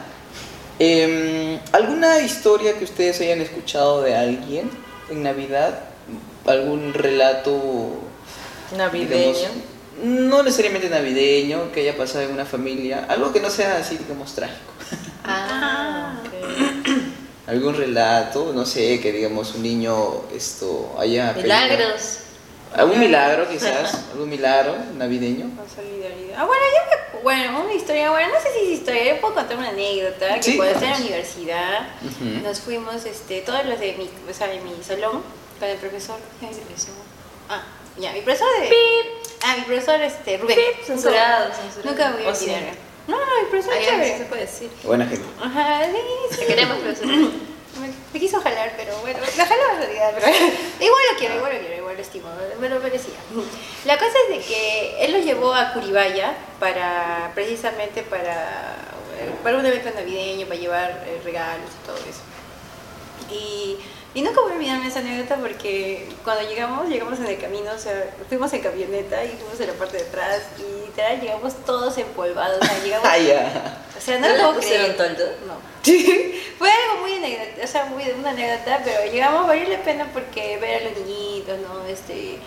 em, 0.78 1.58
¿alguna 1.72 2.20
historia 2.20 2.78
que 2.78 2.84
ustedes 2.84 3.20
hayan 3.20 3.40
escuchado 3.40 4.02
de 4.02 4.16
alguien 4.16 4.70
en 5.10 5.22
Navidad? 5.22 5.88
¿Algún 6.48 6.92
relato 6.94 7.92
Navideño. 8.76 9.32
digamos, 9.34 9.49
no 10.02 10.42
necesariamente 10.42 10.88
navideño, 10.88 11.73
que 11.73 11.80
haya 11.80 11.96
pasado 11.96 12.25
en 12.25 12.32
una 12.32 12.44
familia, 12.44 13.06
algo 13.08 13.32
que 13.32 13.40
no 13.40 13.50
sea 13.50 13.76
así, 13.78 13.96
digamos, 13.96 14.34
trágico? 14.34 14.73
Ah, 15.25 16.20
ok. 16.25 16.88
Algún 17.49 17.75
relato, 17.75 18.52
no 18.54 18.66
sé, 18.66 19.00
que 19.00 19.11
digamos 19.11 19.54
un 19.54 19.62
niño 19.62 20.23
esto 20.34 20.94
haya... 20.99 21.32
pedido- 21.34 21.42
Milagros. 21.44 22.18
¿Algún 22.75 23.00
milagro 23.00 23.49
quizás? 23.49 24.04
¿Algún 24.12 24.28
milagro 24.28 24.76
navideño? 24.99 25.50
Ah, 26.37 26.44
bueno, 26.44 26.62
yo 26.75 27.16
me, 27.16 27.23
bueno, 27.23 27.62
una 27.62 27.73
historia, 27.73 28.11
bueno, 28.11 28.28
no 28.34 28.40
sé 28.40 28.49
si 28.52 28.66
es 28.73 28.78
historia, 28.80 29.14
yo 29.14 29.20
puedo 29.23 29.34
contar 29.34 29.56
una 29.56 29.70
anécdota, 29.70 30.34
que 30.37 30.42
Sí, 30.42 30.56
cuando 30.58 30.75
estaba 30.75 30.92
en 30.92 31.00
la 31.00 31.06
universidad, 31.06 31.88
nos 32.44 32.61
fuimos, 32.61 33.06
este, 33.06 33.40
todos 33.40 33.64
los 33.64 33.80
de 33.80 33.94
mi, 33.94 34.04
o 34.30 34.34
sea, 34.34 34.49
de 34.49 34.61
mi 34.61 34.73
salón, 34.87 35.23
con 35.58 35.68
el 35.68 35.76
profesor, 35.78 36.18
¿qué 36.40 36.50
es 36.50 36.58
el 36.58 36.62
profesor? 36.64 36.94
Ah, 37.48 37.62
ya, 37.96 38.12
mi 38.12 38.20
profesor 38.20 38.48
de... 38.60 38.68
Ah, 39.44 39.54
mi 39.56 39.62
profesor, 39.64 40.00
este, 40.00 40.38
Rubén. 40.38 40.56
Pip, 40.56 40.84
censurado, 40.84 41.52
censurado. 41.54 41.90
Nunca 41.90 42.08
me 42.10 42.16
voy 42.16 42.26
a 42.26 42.28
O 42.30 42.34
sí. 42.34 42.44
olvidar. 42.44 42.62
No, 43.06 43.16
no, 43.18 43.42
mi 43.42 43.48
profesor 43.50 43.72
Ay, 43.74 43.82
es 43.82 43.88
chévere. 43.88 44.18
se 44.18 44.24
puede 44.24 44.40
decir. 44.42 44.70
Buena 44.82 45.06
gente. 45.06 45.24
Ajá, 45.42 45.84
sí, 45.86 45.98
sí. 46.30 46.36
Te 46.40 46.46
queremos, 46.46 46.78
profesor. 46.78 47.06
Me, 47.78 47.86
me 48.12 48.18
quiso 48.18 48.40
jalar, 48.40 48.72
pero 48.76 48.96
bueno, 49.02 49.20
me 49.20 49.44
jaló 49.44 49.62
en 49.74 49.78
realidad, 49.78 50.10
pero 50.18 50.26
igual 50.80 51.02
lo 51.12 51.18
quiero, 51.18 51.36
igual 51.36 51.52
lo 51.54 51.60
quiero, 51.60 51.76
igual 51.76 51.94
lo 51.94 52.02
estimo, 52.02 52.28
me 52.58 52.68
lo 52.70 52.80
merecía. 52.80 53.14
La 53.84 53.96
cosa 53.96 54.10
es 54.28 54.36
de 54.36 54.44
que 54.44 55.04
él 55.04 55.12
lo 55.12 55.18
llevó 55.18 55.54
a 55.54 55.72
Curibaya 55.74 56.34
para, 56.58 57.30
precisamente 57.36 58.02
para, 58.02 58.74
para 59.44 59.58
un 59.58 59.66
evento 59.66 59.90
navideño, 59.94 60.46
para 60.48 60.58
llevar 60.58 61.04
eh, 61.06 61.20
regalos 61.22 61.70
y 61.70 61.86
todo 61.86 61.96
eso. 61.98 62.22
Y, 63.30 63.76
y 64.14 64.22
nunca 64.22 64.40
voy 64.40 64.52
a 64.52 64.54
olvidarme 64.56 64.88
esa 64.88 65.00
anécdota 65.00 65.36
porque 65.36 66.08
cuando 66.24 66.48
llegamos, 66.48 66.88
llegamos 66.88 67.18
en 67.18 67.26
el 67.26 67.38
camino, 67.38 67.70
o 67.74 67.78
sea, 67.78 68.10
fuimos 68.28 68.52
en 68.52 68.62
camioneta 68.62 69.22
y 69.24 69.28
fuimos 69.28 69.60
en 69.60 69.66
la 69.66 69.72
parte 69.74 69.98
de 69.98 70.04
atrás 70.04 70.42
y 70.58 70.86
literal 70.86 71.20
llegamos 71.20 71.54
todos 71.64 71.96
empolvados, 71.98 72.58
o 72.60 72.64
sea, 72.64 72.82
llegamos... 72.82 73.08
Ah, 73.08 73.18
ya. 73.18 73.82
O 73.96 74.00
sea, 74.00 74.18
no, 74.18 74.28
¿No 74.28 74.36
lo 74.36 74.54
pusieron 74.54 74.94
creer. 74.94 75.16
toldo? 75.16 75.24
No. 75.46 75.54
Fue 76.58 76.70
algo 76.70 77.00
muy 77.02 77.14
anécdota, 77.14 77.64
o 77.64 77.66
sea, 77.66 77.84
muy 77.86 78.04
una 78.18 78.30
anécdota, 78.30 78.80
pero 78.84 79.10
llegamos 79.12 79.44
a 79.44 79.46
valer 79.46 79.68
la 79.68 79.82
pena 79.82 80.10
porque 80.12 80.56
ver 80.58 80.82
a 80.82 80.88
los 80.88 80.98
niñitos, 80.98 81.58
¿no? 81.60 81.84
Este, 81.86 82.38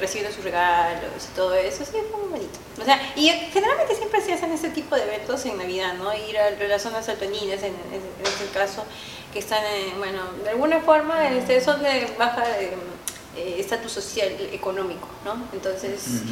recibiendo 0.00 0.34
sus 0.34 0.44
regalos 0.44 1.10
y 1.30 1.36
todo 1.36 1.54
eso, 1.54 1.84
sí, 1.84 1.92
fue 2.10 2.20
muy 2.20 2.28
bonito. 2.30 2.58
O 2.80 2.84
sea, 2.84 3.00
y 3.16 3.28
generalmente 3.52 3.94
siempre 3.94 4.20
se 4.20 4.32
hacen 4.32 4.52
este 4.52 4.70
tipo 4.70 4.96
de 4.96 5.02
eventos 5.04 5.44
en 5.46 5.58
Navidad, 5.58 5.94
¿no? 5.94 6.12
Ir 6.14 6.38
a, 6.38 6.50
las 6.50 6.82
zonas 6.82 7.08
altoninas, 7.08 7.62
en, 7.62 7.74
en, 7.92 8.02
este 8.24 8.46
caso, 8.52 8.84
que 9.32 9.38
están, 9.38 9.64
en, 9.64 9.98
bueno, 9.98 10.22
de 10.44 10.50
alguna 10.50 10.80
forma, 10.80 11.28
este, 11.30 11.60
son 11.60 11.82
de 11.82 12.14
baja... 12.18 12.44
Eh, 12.60 13.60
estatus 13.60 13.92
social, 13.92 14.32
económico, 14.50 15.06
¿no? 15.22 15.36
Entonces, 15.52 16.22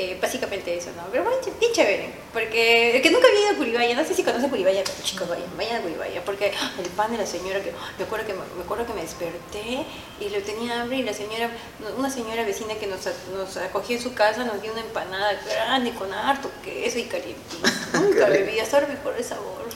eh, 0.00 0.16
básicamente 0.18 0.74
eso, 0.74 0.88
¿no? 0.96 1.02
Pero 1.10 1.24
bueno, 1.24 1.36
bien 1.60 1.72
chévere, 1.72 2.08
porque 2.32 2.96
el 2.96 3.02
que 3.02 3.10
nunca 3.10 3.28
había 3.28 3.40
ido 3.40 3.50
a 3.50 3.56
Curibaya, 3.56 3.94
no 3.94 4.02
sé 4.02 4.14
si 4.14 4.22
conoce 4.22 4.48
Curibaya, 4.48 4.82
pero 4.82 4.96
chicos, 5.02 5.28
vayan, 5.28 5.54
vayan 5.58 5.76
a 5.76 5.80
Curibaya, 5.82 6.24
porque 6.24 6.54
el 6.82 6.88
pan 6.96 7.12
de 7.12 7.18
la 7.18 7.26
señora, 7.26 7.60
que 7.60 7.70
me 7.98 8.04
acuerdo 8.04 8.26
que 8.26 8.32
me 8.32 8.62
acuerdo 8.64 8.86
que 8.86 8.94
me 8.94 9.02
desperté 9.02 9.84
y 10.18 10.30
lo 10.30 10.40
tenía 10.40 10.80
hambre 10.80 10.96
y 10.96 11.02
la 11.02 11.12
señora, 11.12 11.50
una 11.98 12.08
señora 12.08 12.44
vecina 12.44 12.76
que 12.76 12.86
nos, 12.86 13.00
nos 13.34 13.58
acogió 13.58 13.98
en 13.98 14.02
su 14.02 14.14
casa 14.14 14.42
nos 14.42 14.62
dio 14.62 14.72
una 14.72 14.80
empanada 14.80 15.38
grande 15.44 15.92
con 15.92 16.10
harto 16.14 16.50
queso 16.64 16.98
y 16.98 17.04
calientito. 17.04 17.68
Nunca 17.92 18.26
bebí, 18.26 18.58
hasta 18.58 18.78
ahora 18.78 19.02
por 19.02 19.14
el 19.14 19.24
sabor. 19.24 19.68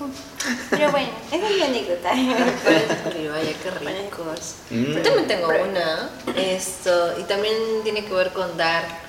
Pero 0.71 0.91
bueno, 0.91 1.11
esa 1.31 1.49
es 1.51 1.55
mi 1.55 1.63
anécdota. 1.63 2.13
Curibaya, 3.05 3.53
qué 3.63 3.71
ricos. 3.73 4.55
Mm. 4.71 4.93
Yo 4.95 5.03
también 5.03 5.29
tengo 5.29 5.49
una, 5.49 6.11
esto, 6.35 7.21
y 7.21 7.25
también 7.25 7.55
tiene 7.83 8.07
que 8.07 8.15
ver 8.15 8.33
con 8.33 8.57
dar 8.57 9.04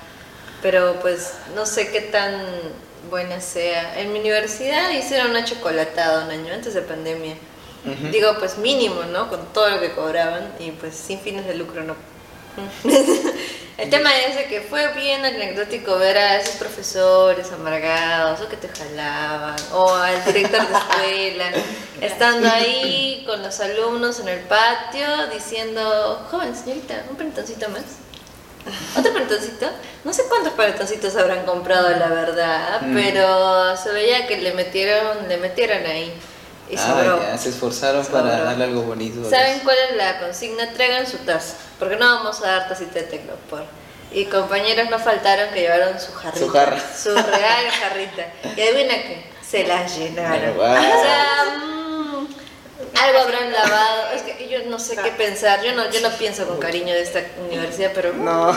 pero 0.66 0.98
pues 1.00 1.34
no 1.54 1.64
sé 1.64 1.92
qué 1.92 2.00
tan 2.00 2.42
buena 3.08 3.40
sea. 3.40 4.00
En 4.00 4.12
mi 4.12 4.18
universidad 4.18 4.90
hicieron 4.90 5.30
una 5.30 5.44
chocolatada 5.44 6.24
un 6.24 6.30
año 6.32 6.52
antes 6.52 6.74
de 6.74 6.82
pandemia. 6.82 7.36
Digo, 8.10 8.34
pues 8.40 8.58
mínimo, 8.58 9.04
¿no? 9.04 9.28
Con 9.28 9.46
todo 9.52 9.70
lo 9.70 9.80
que 9.80 9.92
cobraban 9.92 10.52
y 10.58 10.72
pues 10.72 10.96
sin 10.96 11.20
fines 11.20 11.46
de 11.46 11.54
lucro, 11.54 11.84
¿no? 11.84 11.94
El 13.78 13.90
tema 13.90 14.10
es 14.16 14.44
que 14.48 14.60
fue 14.60 14.92
bien 14.94 15.24
anecdótico 15.24 15.98
ver 15.98 16.18
a 16.18 16.40
esos 16.40 16.56
profesores 16.56 17.52
amargados 17.52 18.40
o 18.40 18.48
que 18.48 18.56
te 18.56 18.66
jalaban 18.66 19.54
o 19.72 19.94
al 19.94 20.24
director 20.24 20.66
de 20.66 20.74
escuela 20.74 21.44
estando 22.00 22.48
ahí 22.48 23.22
con 23.24 23.40
los 23.40 23.60
alumnos 23.60 24.18
en 24.18 24.30
el 24.30 24.40
patio 24.40 25.28
diciendo, 25.32 26.26
joven 26.28 26.56
señorita, 26.56 27.04
un 27.08 27.16
pentoncito 27.16 27.68
más. 27.68 27.84
Otro 28.96 29.12
peletoncito. 29.12 29.66
No 30.04 30.12
sé 30.12 30.24
cuántos 30.28 30.52
peletoncitos 30.52 31.16
habrán 31.16 31.44
comprado, 31.44 31.90
la 31.90 32.08
verdad, 32.08 32.82
mm. 32.82 32.94
pero 32.94 33.76
se 33.76 33.90
veía 33.92 34.26
que 34.26 34.40
le 34.40 34.54
metieron, 34.54 35.28
le 35.28 35.36
metieron 35.38 35.84
ahí. 35.86 36.12
Y 36.68 36.76
ah, 36.78 37.36
se 37.38 37.50
esforzaron 37.50 38.04
para 38.06 38.42
darle 38.42 38.64
algo 38.64 38.82
bonito. 38.82 39.28
¿Saben 39.30 39.60
cuál 39.60 39.76
es 39.88 39.96
la 39.96 40.18
consigna? 40.18 40.72
Traigan 40.72 41.06
su 41.06 41.18
taza, 41.18 41.54
porque 41.78 41.96
no 41.96 42.06
vamos 42.06 42.42
a 42.42 42.46
dar 42.48 42.68
tacita 42.68 42.94
de 42.94 43.02
tecnopor. 43.02 43.64
Y 44.12 44.24
compañeros 44.24 44.90
no 44.90 44.98
faltaron 44.98 45.50
que 45.52 45.60
llevaron 45.60 46.00
su 46.00 46.12
jarrita. 46.12 46.44
Su 46.44 46.48
jarra. 46.48 46.80
Su 46.96 47.14
real 47.14 47.70
jarrita. 47.70 48.26
Y 48.56 48.60
adivina 48.62 48.94
qué, 48.94 49.26
se 49.48 49.66
las 49.66 49.96
llenaron. 49.96 50.58
O 50.58 51.02
sea, 51.02 51.85
algo 53.02 53.18
habrán 53.18 53.52
lavado. 53.52 54.12
Es 54.12 54.22
que 54.22 54.48
yo 54.48 54.64
no 54.66 54.78
sé 54.78 54.96
qué 54.96 55.10
pensar. 55.10 55.62
Yo 55.62 55.72
no, 55.74 55.90
yo 55.90 56.00
no 56.00 56.10
pienso 56.16 56.46
con 56.46 56.58
cariño 56.58 56.94
de 56.94 57.02
esta 57.02 57.22
universidad, 57.48 57.92
pero. 57.94 58.12
No. 58.14 58.56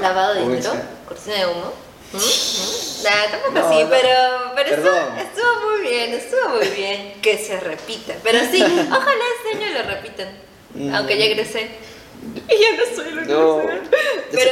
Lavado 0.00 0.34
de 0.34 0.42
dinero, 0.42 0.72
cortina 1.06 1.36
de 1.36 1.46
humo. 1.46 1.72
¿Mm? 2.12 2.16
¿Mm? 2.16 3.02
Nah, 3.02 3.30
tampoco 3.30 3.66
así, 3.66 3.86
pero, 3.90 4.52
pero 4.54 4.68
estuvo, 4.70 4.96
estuvo, 5.18 5.68
muy 5.68 5.80
bien, 5.82 6.14
estuvo 6.14 6.48
muy 6.50 6.68
bien 6.68 7.14
que 7.20 7.36
se 7.36 7.58
repita. 7.58 8.14
Pero 8.22 8.38
sí, 8.50 8.62
ojalá 8.90 9.24
este 9.36 9.64
año 9.64 9.78
lo 9.78 9.82
repitan. 9.90 10.28
Mm. 10.74 10.94
Aunque 10.94 11.18
ya 11.18 11.24
egresé. 11.24 11.68
Y 12.48 12.60
ya 12.60 12.76
no 12.76 12.96
soy 12.96 13.10
lo 13.12 13.22
que 13.22 13.28
no, 13.28 13.62
Pero 14.32 14.50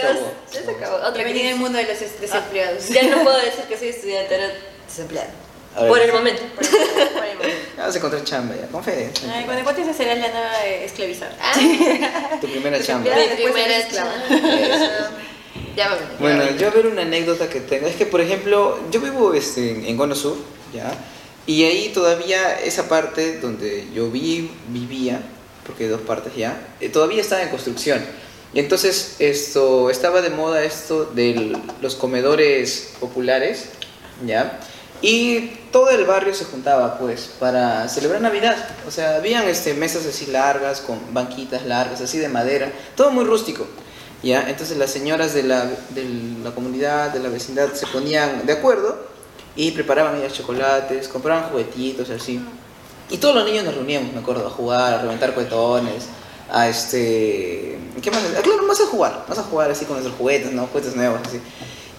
ya 0.52 0.62
se 0.62 0.70
acabó. 0.70 0.96
Otra 1.08 1.22
en 1.22 1.36
el 1.36 1.56
mundo 1.56 1.78
de 1.78 1.84
los 1.84 2.20
desempleados. 2.20 2.88
ya 2.88 3.02
no 3.04 3.22
puedo 3.22 3.36
decir 3.44 3.64
que 3.68 3.78
soy 3.78 3.88
estudiante, 3.88 4.34
era 4.34 4.50
desempleado. 4.86 5.43
Por 5.76 6.00
el 6.00 6.12
momento. 6.12 6.42
Por 6.54 6.64
el 6.64 7.36
momento. 7.36 7.56
Vamos 7.76 7.94
a 7.94 7.98
encontrar 7.98 8.24
chamba 8.24 8.54
ya, 8.54 8.66
con 8.68 8.82
fe. 8.82 9.10
Ay, 9.28 9.44
cuando 9.44 9.60
encuentres 9.60 9.88
esa 9.88 9.96
será 9.96 10.14
la 10.14 10.28
nueva 10.28 10.64
esclavizada. 10.64 11.36
Ah. 11.40 12.38
tu 12.40 12.46
primera 12.48 12.80
chamba. 12.82 13.10
Mi 13.10 13.42
primera 13.44 13.88
chamba. 13.88 14.14
Ya 15.76 15.98
bueno, 16.20 16.44
yo 16.56 16.68
a 16.68 16.70
ver 16.70 16.86
una 16.86 17.02
anécdota 17.02 17.48
que 17.48 17.60
tengo. 17.60 17.88
Es 17.88 17.96
que, 17.96 18.06
por 18.06 18.20
ejemplo, 18.20 18.78
yo 18.92 19.00
vivo 19.00 19.34
este, 19.34 19.88
en 19.88 19.96
Gono 19.96 20.14
Sur, 20.14 20.36
¿ya? 20.72 20.92
Y 21.46 21.64
ahí 21.64 21.88
todavía 21.88 22.60
esa 22.60 22.88
parte 22.88 23.40
donde 23.40 23.88
yo 23.92 24.08
vi, 24.08 24.50
vivía, 24.68 25.20
porque 25.66 25.84
hay 25.84 25.90
dos 25.90 26.02
partes 26.02 26.34
ya, 26.36 26.56
eh, 26.80 26.88
todavía 26.88 27.20
estaba 27.20 27.42
en 27.42 27.48
construcción. 27.48 28.00
Y 28.52 28.60
entonces 28.60 29.16
esto, 29.18 29.90
estaba 29.90 30.22
de 30.22 30.30
moda 30.30 30.62
esto 30.62 31.06
de 31.06 31.58
los 31.82 31.96
comedores 31.96 32.92
populares, 33.00 33.70
¿ya? 34.24 34.60
Y 35.06 35.50
todo 35.70 35.90
el 35.90 36.06
barrio 36.06 36.32
se 36.32 36.46
juntaba 36.46 36.96
pues 36.96 37.30
para 37.38 37.86
celebrar 37.90 38.22
Navidad. 38.22 38.56
O 38.88 38.90
sea, 38.90 39.16
habían 39.16 39.46
este, 39.46 39.74
mesas 39.74 40.06
así 40.06 40.24
largas, 40.24 40.80
con 40.80 40.98
banquitas 41.12 41.66
largas, 41.66 42.00
así 42.00 42.16
de 42.16 42.30
madera, 42.30 42.72
todo 42.96 43.10
muy 43.10 43.26
rústico. 43.26 43.66
¿ya? 44.22 44.48
Entonces 44.48 44.78
las 44.78 44.90
señoras 44.90 45.34
de 45.34 45.42
la, 45.42 45.66
de 45.66 46.08
la 46.42 46.52
comunidad, 46.52 47.10
de 47.10 47.20
la 47.20 47.28
vecindad, 47.28 47.74
se 47.74 47.86
ponían 47.86 48.46
de 48.46 48.54
acuerdo 48.54 48.98
y 49.54 49.72
preparaban 49.72 50.22
ya 50.22 50.30
chocolates, 50.30 51.06
compraban 51.08 51.50
juguetitos 51.50 52.08
así. 52.08 52.40
Y 53.10 53.18
todos 53.18 53.34
los 53.34 53.44
niños 53.44 53.64
nos 53.66 53.74
reuníamos, 53.74 54.10
me 54.14 54.20
acuerdo, 54.20 54.46
a 54.46 54.50
jugar, 54.50 54.94
a 54.94 55.02
reventar 55.02 55.34
cuetones, 55.34 56.06
a 56.50 56.66
este... 56.66 57.78
¿Qué 58.00 58.10
más? 58.10 58.22
Ah, 58.38 58.40
claro, 58.42 58.62
más 58.62 58.80
a 58.80 58.86
jugar, 58.86 59.26
más 59.28 59.38
a 59.38 59.42
jugar 59.42 59.70
así 59.70 59.84
con 59.84 59.96
nuestros 59.96 60.16
juguetes, 60.16 60.50
¿no? 60.50 60.66
Juguetes 60.68 60.96
nuevos, 60.96 61.20
así. 61.26 61.42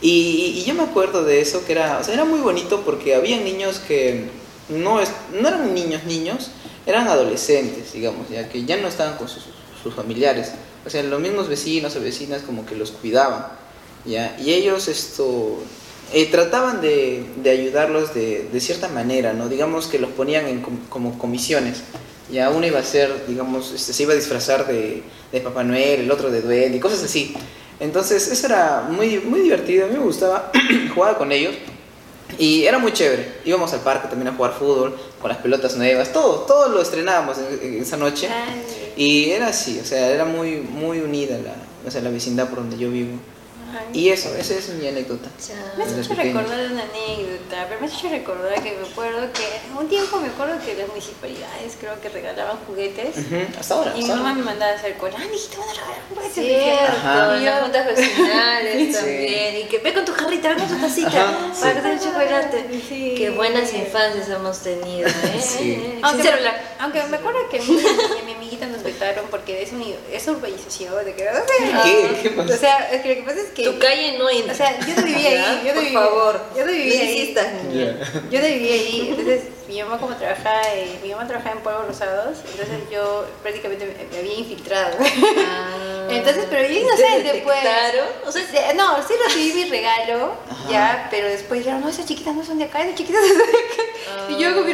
Y, 0.02 0.64
yo 0.66 0.74
me 0.74 0.84
acuerdo 0.84 1.24
de 1.24 1.42
eso, 1.42 1.66
que 1.66 1.74
era, 1.74 2.00
o 2.00 2.04
sea, 2.04 2.14
era 2.14 2.25
muy 2.25 2.40
bonito 2.40 2.82
porque 2.82 3.16
había 3.16 3.40
niños 3.40 3.80
que 3.80 4.25
no, 4.70 5.00
es, 5.00 5.10
no 5.34 5.48
eran 5.48 5.74
niños 5.74 6.04
niños, 6.04 6.52
eran 6.86 7.08
adolescentes, 7.08 7.94
digamos, 7.94 8.30
ya 8.30 8.50
que 8.50 8.66
ya 8.66 8.78
no 8.78 8.88
estaban 8.88 9.18
con 9.18 9.28
sus, 9.28 9.44
sus 9.82 9.94
familiares. 9.94 10.52
O 10.86 10.90
sea, 10.90 11.02
los 11.04 11.20
mismos 11.20 11.48
vecinos 11.48 11.96
o 11.96 12.02
vecinas 12.02 12.44
como 12.44 12.66
que 12.66 12.75
los 12.75 12.92
cuidaban, 12.92 13.48
¿ya? 14.06 14.38
Y 14.40 14.54
ellos 14.54 14.88
esto, 14.88 15.58
eh, 16.14 16.28
trataban 16.28 16.82
de, 16.82 17.25
de 17.38 17.50
ayudarlos 17.50 18.14
de, 18.14 18.48
de, 18.52 18.60
cierta 18.60 18.88
manera, 18.90 19.34
¿no? 19.34 19.50
Digamos 19.50 19.88
que 19.88 19.98
los 19.98 20.12
ponían 20.12 20.46
en, 20.48 20.62
como 20.90 21.18
comisiones. 21.18 21.82
Ya 22.32 22.50
uno 22.50 22.66
iba 22.66 22.80
a 22.80 22.84
ser, 22.84 23.25
digamos, 23.28 23.72
este, 23.72 23.94
se 23.94 24.04
iba 24.04 24.14
a 24.14 24.16
disfrazar 24.16 24.68
de, 24.68 25.04
de 25.32 25.42
Papá 25.42 25.64
Noel, 25.64 26.02
el 26.02 26.12
otro 26.12 26.30
de 26.30 26.42
Duende 26.42 26.78
y 26.78 26.80
cosas 26.80 27.04
así. 27.04 27.36
Entonces, 27.79 28.27
eso 28.27 28.48
era 28.48 28.88
muy, 28.89 29.20
muy 29.20 29.41
divertido, 29.41 29.86
a 29.86 29.89
mí 29.89 29.98
me 29.98 30.03
gustaba, 30.03 30.51
jugar 30.94 31.17
con 31.17 31.32
ellos 31.32 31.55
y 32.38 32.65
era 32.65 32.79
muy 32.79 32.91
chévere. 32.91 33.39
Íbamos 33.46 33.74
al 33.74 33.82
parque 33.82 34.08
también 34.08 34.29
a 34.29 34.36
jugar 34.36 34.53
fútbol 34.53 34.96
con 35.22 35.29
las 35.29 35.38
pelotas 35.39 35.75
nuevas, 35.75 36.12
todo, 36.12 36.39
todo 36.41 36.70
lo 36.70 36.82
estrenábamos 36.82 37.38
esa 37.38 37.98
noche 37.98 38.29
y 38.96 39.29
era 39.29 39.48
así, 39.48 39.79
o 39.79 39.86
sea, 39.86 40.10
era 40.10 40.25
muy, 40.25 40.58
muy 40.58 41.00
unida 41.00 41.38
la, 41.38 41.55
o 41.88 41.91
sea, 41.91 42.01
la 42.01 42.10
vecindad 42.10 42.50
por 42.50 42.60
donde 42.60 42.77
yo 42.77 42.89
vivo. 42.89 43.17
Y 43.94 44.10
eso, 44.10 44.36
esa 44.36 44.56
es 44.56 44.70
mi 44.70 44.88
anécdota. 44.88 45.30
Me 45.78 45.84
has 45.84 45.92
hecho 45.92 46.14
recordar 46.16 46.72
una 46.72 46.84
anécdota, 46.84 47.66
pero 47.68 47.82
me 47.82 47.88
has 47.88 47.94
hecho 47.94 48.10
recordar 48.10 48.62
que 48.62 48.78
me 48.78 48.88
acuerdo 48.88 49.32
que 49.34 49.46
un 49.78 49.88
tiempo 49.88 50.20
me 50.20 50.28
acuerdo 50.28 50.58
que 50.66 50.76
las 50.76 50.88
municipalidades 50.88 51.78
creo 51.80 52.00
que 52.02 52.10
regalaban 52.10 52.58
juguetes. 52.68 53.16
Hasta 53.60 53.74
ahora. 53.74 53.94
Y 53.96 54.04
mi 54.04 54.10
mamá 54.10 54.34
me 54.34 54.44
mandaba 54.44 54.72
a 54.72 54.76
hacer 54.76 54.98
cola, 54.98 55.16
te 55.16 55.58
van 55.58 55.70
a 55.70 55.74
regalar 55.74 56.00
juguetes. 56.10 56.34
Cierto, 56.34 57.38
y 57.38 57.46
las 57.46 57.62
juntas 57.62 57.86
vecinales 57.88 58.96
también. 58.98 59.56
Y 59.58 59.64
que 59.64 59.80
ve 59.80 59.94
con 59.94 60.06
tu 60.06 60.14
jarrita, 60.14 60.50
ve 60.50 60.56
con 60.56 60.68
tu 60.68 60.78
tacita 60.78 61.52
para 61.60 61.74
que 61.74 61.82
te 61.82 61.92
el 61.92 62.00
chocolate. 62.00 62.66
Qué 63.18 63.30
buenas 63.36 63.74
infancias 63.74 64.30
hemos 64.30 64.60
tenido, 64.60 65.08
¿eh? 65.08 65.42
Sí. 65.42 66.00
Aunque, 66.02 66.30
aunque 66.80 67.04
me 67.04 67.18
acuerdo 67.18 67.50
que 67.50 67.60
mi, 67.60 67.76
mi 68.26 68.35
amiguita 68.46 68.68
nos 68.68 68.84
vetaron 68.84 69.25
porque 69.30 69.64
es, 69.64 69.72
es 70.12 70.28
urbanización, 70.28 71.04
de 71.04 71.14
que... 71.14 71.24
¿Qué? 71.84 72.20
¿Qué 72.22 72.30
pasa? 72.32 72.54
O 72.54 72.58
sea, 72.58 72.92
es 72.92 73.02
que 73.02 73.10
lo 73.10 73.16
que 73.16 73.22
pasa 73.24 73.42
es 73.42 73.50
que 73.50 73.64
tu 73.64 73.80
calle 73.80 74.18
no 74.18 74.30
entra. 74.30 74.54
O 74.54 74.58
sea, 74.58 74.80
yo 74.80 74.96
no 74.96 75.04
vivía 75.04 75.30
ahí. 75.30 75.64
Yo 75.66 75.75
no 75.75 75.82
Por 75.82 75.92
favor. 75.92 76.42
Yo 76.56 76.66
no 76.66 76.72
vivía 76.72 77.02
ahí. 77.02 77.36
Yo 78.32 78.40
no 78.40 78.46
vivía 78.46 78.74
ahí. 78.74 79.08
Entonces, 79.18 79.42
mi 79.68 79.82
mamá 79.82 79.98
como 79.98 80.16
trabajaba, 80.16 80.62
mi 81.02 81.10
mamá 81.10 81.28
trabajaba 81.28 81.56
en 81.56 81.64
polvos 81.64 81.88
rosados, 81.88 82.38
entonces 82.52 82.78
yo 82.92 83.25
prácticamente 83.42 83.86
me, 84.12 84.18
había 84.20 84.34
infiltrado. 84.36 84.96
Ah, 85.00 86.08
entonces, 86.10 86.46
pero 86.50 86.68
yo 86.68 86.82
inocente, 86.82 87.34
después. 87.34 87.58
O 88.28 88.32
sea, 88.32 88.74
no, 88.74 88.98
sí 89.08 89.14
recibí 89.25 89.64
mi 89.64 89.70
regalo, 89.70 90.36
ya, 90.70 91.08
pero 91.10 91.28
después 91.28 91.62
dijeron, 91.62 91.82
no, 91.82 91.90
esas 91.90 92.06
chiquitas 92.06 92.36
no 92.36 92.46
son 92.46 92.60
de 92.60 92.66
acá, 92.66 92.84
esas 92.84 92.96
chiquitas 92.96 93.22
no 93.22 93.28
son 93.28 93.38
de 93.38 93.44
acá. 93.44 94.32
Y 94.32 94.38
yo 94.38 94.54
con 94.54 94.66
mi 94.66 94.74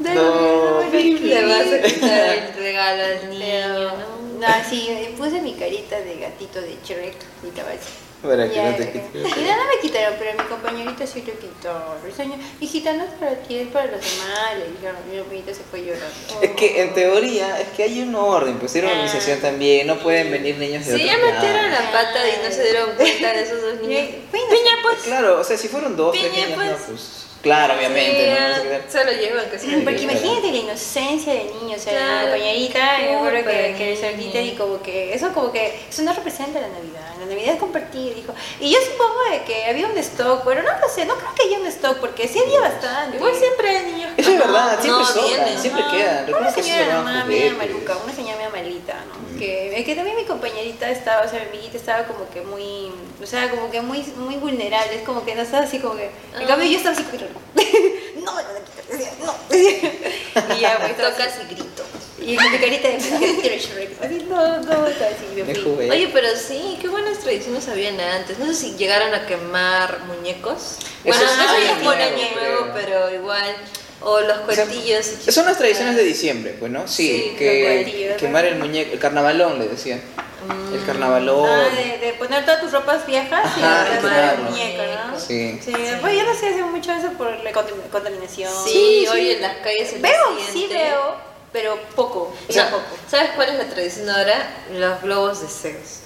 regalito, 0.00 0.82
no, 0.84 0.90
le 1.26 1.44
vas 1.46 1.66
a 1.72 1.82
quitar 1.82 2.28
el 2.36 2.54
regalo 2.54 3.02
al 3.04 3.30
niño, 3.30 3.68
¿no? 3.98 4.22
No, 4.40 4.48
sí, 4.68 4.88
puse 5.16 5.40
mi 5.40 5.54
carita 5.54 6.00
de 6.00 6.16
gatito 6.16 6.60
de 6.60 6.76
Shrek 6.84 7.14
y 7.44 7.48
estaba 7.48 7.70
así. 7.70 7.92
Para 8.22 8.48
que 8.48 8.54
Ya, 8.54 8.70
no 8.70 8.76
te. 8.76 8.84
Y 9.14 9.18
no, 9.18 9.56
no 9.56 9.64
me 9.66 9.80
quitaron, 9.80 10.14
pero 10.18 10.40
mi 10.40 10.48
compañerita 10.48 11.04
sí 11.06 11.24
lo 11.26 11.32
quitó. 11.38 11.96
Risueño, 12.04 12.34
hijita, 12.60 12.92
no 12.92 13.02
es 13.04 13.10
para 13.14 13.34
ti, 13.34 13.58
es 13.58 13.68
para 13.68 13.86
los 13.86 14.00
demás. 14.00 14.58
Le 14.58 14.70
dijeron, 14.70 14.96
mi 15.10 15.18
compañerita 15.18 15.54
se 15.54 15.62
fue 15.64 15.80
llorando. 15.84 16.08
Es 16.40 16.50
que 16.52 16.82
en 16.82 16.94
teoría, 16.94 17.60
es 17.60 17.68
que 17.70 17.82
hay 17.84 18.00
un 18.00 18.14
orden, 18.14 18.58
pues 18.58 18.74
hay 18.76 18.82
una 18.82 18.90
Ah. 18.90 18.94
organización 18.94 19.40
también, 19.40 19.86
no 19.88 19.98
pueden 19.98 20.30
venir 20.30 20.56
niños 20.56 20.86
de 20.86 20.96
Sí, 20.96 21.04
otro 21.04 21.18
ya 21.20 21.32
metieron 21.32 21.70
la 21.70 21.90
pata 21.92 22.28
y 22.28 22.44
no 22.48 22.52
se 22.54 22.62
dieron 22.64 22.90
cuenta 22.96 23.32
de 23.32 23.42
esos 23.42 23.60
dos 23.60 23.74
niños. 23.82 24.08
Piña, 24.30 24.72
pues. 24.82 24.98
Claro, 25.02 25.40
o 25.40 25.44
sea, 25.44 25.56
si 25.58 25.66
fueron 25.68 25.96
dos, 25.96 26.12
tres 26.12 26.32
niños, 26.32 26.50
pues. 26.54 26.70
no, 26.70 26.76
pues. 26.86 27.21
Claro, 27.42 27.74
obviamente, 27.74 28.36
¿no? 28.38 28.48
No 28.64 28.80
se 28.88 29.04
lo 29.04 29.12
llevan, 29.12 29.50
que 29.50 29.58
se 29.58 29.66
lo 29.66 29.82
Porque 29.84 29.98
llevan. 29.98 30.16
imagínate 30.16 30.50
la 30.52 30.56
inocencia 30.58 31.32
del 31.34 31.46
niño, 31.60 31.76
o 31.76 31.80
sea, 31.80 31.92
Claro. 31.92 32.14
la 32.14 32.20
compañerita, 32.32 33.00
yo 33.02 33.30
recuerdo 33.30 33.50
que, 33.50 33.74
que 33.76 33.96
solita 34.00 34.38
y 34.40 34.54
como 34.54 34.80
que 34.80 35.12
eso 35.12 35.32
como 35.32 35.50
que 35.50 35.80
eso 35.90 36.02
no 36.02 36.12
representa 36.14 36.60
la 36.60 36.68
Navidad, 36.68 37.14
la 37.18 37.26
Navidad 37.26 37.54
es 37.54 37.60
compartir, 37.60 38.14
dijo. 38.14 38.32
Y 38.60 38.70
yo 38.70 38.78
supongo 38.80 39.18
de 39.32 39.42
que 39.42 39.64
había 39.66 39.86
un 39.88 39.98
stock, 39.98 40.42
pero 40.44 40.62
no 40.62 40.70
lo 40.80 40.88
sé, 40.88 41.04
no 41.04 41.16
creo 41.16 41.34
que 41.34 41.42
haya 41.48 41.58
un 41.58 41.66
stock 41.66 41.98
porque 41.98 42.28
sí 42.28 42.38
había 42.38 42.60
bastante. 42.60 43.16
Igual 43.16 43.34
siempre 43.34 43.68
hay 43.76 43.92
niños. 43.92 44.10
Eso 44.16 44.30
es 44.30 44.38
verdad, 44.38 44.78
siempre 44.80 44.90
no, 45.02 45.04
sobran, 45.06 45.58
siempre 45.58 45.82
quedan. 45.90 46.34
Una 46.34 46.50
sí 46.52 46.62
señora 46.62 46.94
mamá 46.98 47.24
media 47.24 47.52
juguetes. 47.52 47.74
maluca, 47.74 47.96
una 48.04 48.12
señora 48.14 48.41
¿no? 48.86 49.38
Que, 49.38 49.82
que 49.84 49.94
también 49.94 50.16
mi 50.16 50.24
compañerita 50.24 50.90
estaba, 50.90 51.24
o 51.24 51.28
sea, 51.28 51.40
mi 51.40 51.46
amiguita 51.48 51.76
estaba 51.76 52.04
como 52.06 52.28
que 52.30 52.42
muy, 52.42 52.90
o 53.22 53.26
sea, 53.26 53.50
como 53.50 53.70
que 53.70 53.80
muy, 53.80 54.02
muy 54.16 54.36
vulnerable, 54.36 54.96
es 54.96 55.02
como 55.02 55.24
que 55.24 55.34
no 55.34 55.42
estaba 55.42 55.64
así 55.64 55.78
como 55.78 55.96
que, 55.96 56.10
en 56.38 56.46
cambio 56.46 56.68
yo 56.68 56.76
estaba 56.78 56.94
así 56.94 57.04
como 57.04 57.18
que, 57.18 58.12
no 58.24 58.34
me 58.34 58.42
lo 58.42 58.48
van 58.48 58.56
a 58.56 58.64
quitar, 58.64 58.84
decía, 58.90 59.12
no. 59.24 59.34
y 60.56 60.60
ya, 60.60 60.78
pues, 60.78 60.96
Tocas 60.96 61.34
así. 61.34 61.42
y 61.50 61.54
grito. 61.54 61.82
Y 62.24 62.36
con 62.36 62.52
mi 62.52 62.58
carita 62.58 62.88
de 62.88 62.96
así, 64.02 64.26
no, 64.28 64.60
no, 64.60 64.86
estaba 64.86 65.10
así. 65.10 65.42
Oye, 65.90 66.10
pero 66.12 66.28
sí, 66.36 66.78
qué 66.80 66.88
buenas 66.88 67.18
tradiciones 67.18 67.68
habían 67.68 67.98
antes. 68.00 68.38
No 68.38 68.46
sé 68.46 68.54
si 68.54 68.76
llegaron 68.76 69.12
a 69.12 69.26
quemar 69.26 70.04
muñecos. 70.04 70.78
Bueno, 71.04 71.20
Eso 71.20 71.32
es 71.32 71.38
no 71.38 71.44
sé 71.44 71.48
año 71.48 71.78
si 71.78 71.84
por 71.84 71.96
nuevo, 71.96 72.14
año 72.14 72.26
nuevo, 72.36 72.70
pero 72.74 73.12
igual. 73.12 73.56
O 74.04 74.20
los 74.20 74.38
cuentillos. 74.40 75.06
y 75.26 75.32
Son 75.32 75.46
las 75.46 75.58
tradiciones 75.58 75.94
de 75.96 76.02
chiquitas. 76.02 76.18
diciembre, 76.20 76.56
pues, 76.58 76.70
¿no? 76.72 76.86
Sí, 76.88 77.30
Sí, 77.30 77.36
que 77.38 78.16
quemar 78.18 78.44
el 78.44 78.56
muñeco, 78.56 78.92
el 78.92 78.98
carnavalón, 78.98 79.58
le 79.58 79.68
decían. 79.68 80.00
Mm. 80.46 80.74
El 80.74 80.84
carnavalón. 80.84 81.48
Ah, 81.48 81.68
de, 81.76 82.04
de 82.04 82.12
poner 82.14 82.44
todas 82.44 82.60
tus 82.60 82.72
ropas 82.72 83.06
viejas 83.06 83.46
y 83.56 83.62
Ajá, 83.62 83.82
hacer 83.82 84.00
claro. 84.00 84.38
el 84.38 84.50
muñeco, 84.50 84.82
¿no? 85.12 85.20
Sí. 85.20 85.58
Sí, 85.64 85.72
pues 86.00 86.16
yo 86.16 86.24
no 86.24 86.34
sé, 86.34 86.48
hace 86.48 86.62
mucho 86.64 86.90
eso 86.92 87.12
por 87.16 87.30
la 87.44 87.52
contam- 87.52 87.88
contaminación. 87.92 88.52
Sí, 88.64 88.72
Sí, 89.02 89.06
hoy 89.08 89.30
en 89.30 89.42
las 89.42 89.56
calles 89.58 89.92
el 89.92 90.02
Veo, 90.02 90.36
sí 90.52 90.66
veo, 90.68 91.14
pero 91.52 91.78
poco. 91.94 92.34
O 92.48 92.52
sea, 92.52 92.70
poco. 92.70 92.82
¿sabes 93.08 93.30
cuál 93.36 93.50
es 93.50 93.58
la 93.58 93.64
tradición 93.66 94.10
ahora? 94.10 94.50
Los 94.72 95.00
globos 95.02 95.42
de 95.42 95.48
Zeus. 95.48 96.00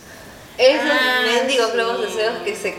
Esos 0.58 0.84
Ah, 0.90 1.22
mendigos 1.24 1.68
sí. 1.68 1.72
globos 1.74 2.00
de 2.02 2.08
Zeus 2.08 2.38
que 2.44 2.54
se 2.56 2.74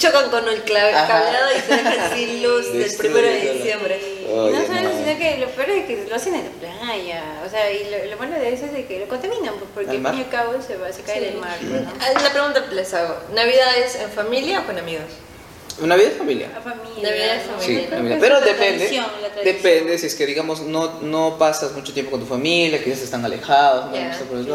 chocan 0.00 0.30
con 0.30 0.48
el 0.48 0.64
cableado 0.64 1.48
y 1.56 1.60
se 1.60 1.76
dejan 1.76 2.16
sin 2.16 2.42
luz 2.46 2.72
del 2.72 2.92
primero 2.96 3.26
de 3.28 3.52
diciembre. 3.52 4.00
Oye, 4.32 4.52
no 4.58 4.66
solo 4.66 4.80
no. 4.82 4.90
sino 5.04 5.18
que 5.18 5.36
lo 5.38 5.46
peor 5.50 5.70
es 5.70 5.84
que 5.86 6.06
lo 6.08 6.16
hacen 6.16 6.34
en 6.34 6.44
la 6.44 6.50
playa. 6.50 7.22
O 7.46 7.50
sea, 7.50 7.70
y 7.70 7.84
lo, 7.90 8.10
lo 8.10 8.16
malo 8.16 8.34
de 8.36 8.52
eso 8.52 8.64
es 8.64 8.72
de 8.72 8.86
que 8.86 8.98
lo 9.00 9.06
contaminan, 9.08 9.54
pues, 9.56 9.70
porque 9.74 9.90
¿Al 9.90 9.96
fin 9.96 10.18
y 10.18 10.22
al 10.22 10.28
cabo 10.30 10.54
se, 10.66 10.76
va, 10.76 10.90
se 10.92 11.02
cae 11.02 11.18
Sí. 11.18 11.24
del 11.26 11.36
mar. 11.36 11.56
pues, 11.60 11.82
¿no? 11.82 11.90
Ah, 12.00 12.20
La 12.22 12.32
pregunta 12.32 12.64
que 12.68 12.74
les 12.74 12.94
hago, 12.94 13.16
¿Navidad 13.34 13.76
es 13.78 13.96
en 13.96 14.10
familia 14.10 14.60
o 14.60 14.64
con 14.66 14.78
amigos? 14.78 15.04
Navidad 15.80 16.10
es 16.12 16.18
familia. 16.18 16.48
La 16.54 16.60
familia. 16.60 17.02
Navidad 17.10 17.36
es 17.36 17.46
¿no? 17.46 17.52
familia. 17.58 17.88
Sí, 17.88 17.94
es 17.94 18.20
pero 18.20 18.34
la 18.34 18.46
depende, 18.46 18.78
tradición, 18.78 19.06
la 19.22 19.28
tradición. 19.30 19.56
depende 19.56 19.98
si 19.98 20.06
es 20.06 20.14
que 20.14 20.26
digamos 20.26 20.60
no, 20.60 21.00
no 21.00 21.36
pasas 21.38 21.72
mucho 21.72 21.92
tiempo 21.94 22.10
con 22.12 22.20
tu 22.20 22.26
familia, 22.26 22.82
que 22.82 22.90
ya 22.90 22.96
están 22.96 23.24
alejados, 23.24 23.86
no 23.86 24.24
por 24.26 24.38
el 24.38 24.44
sí. 24.44 24.50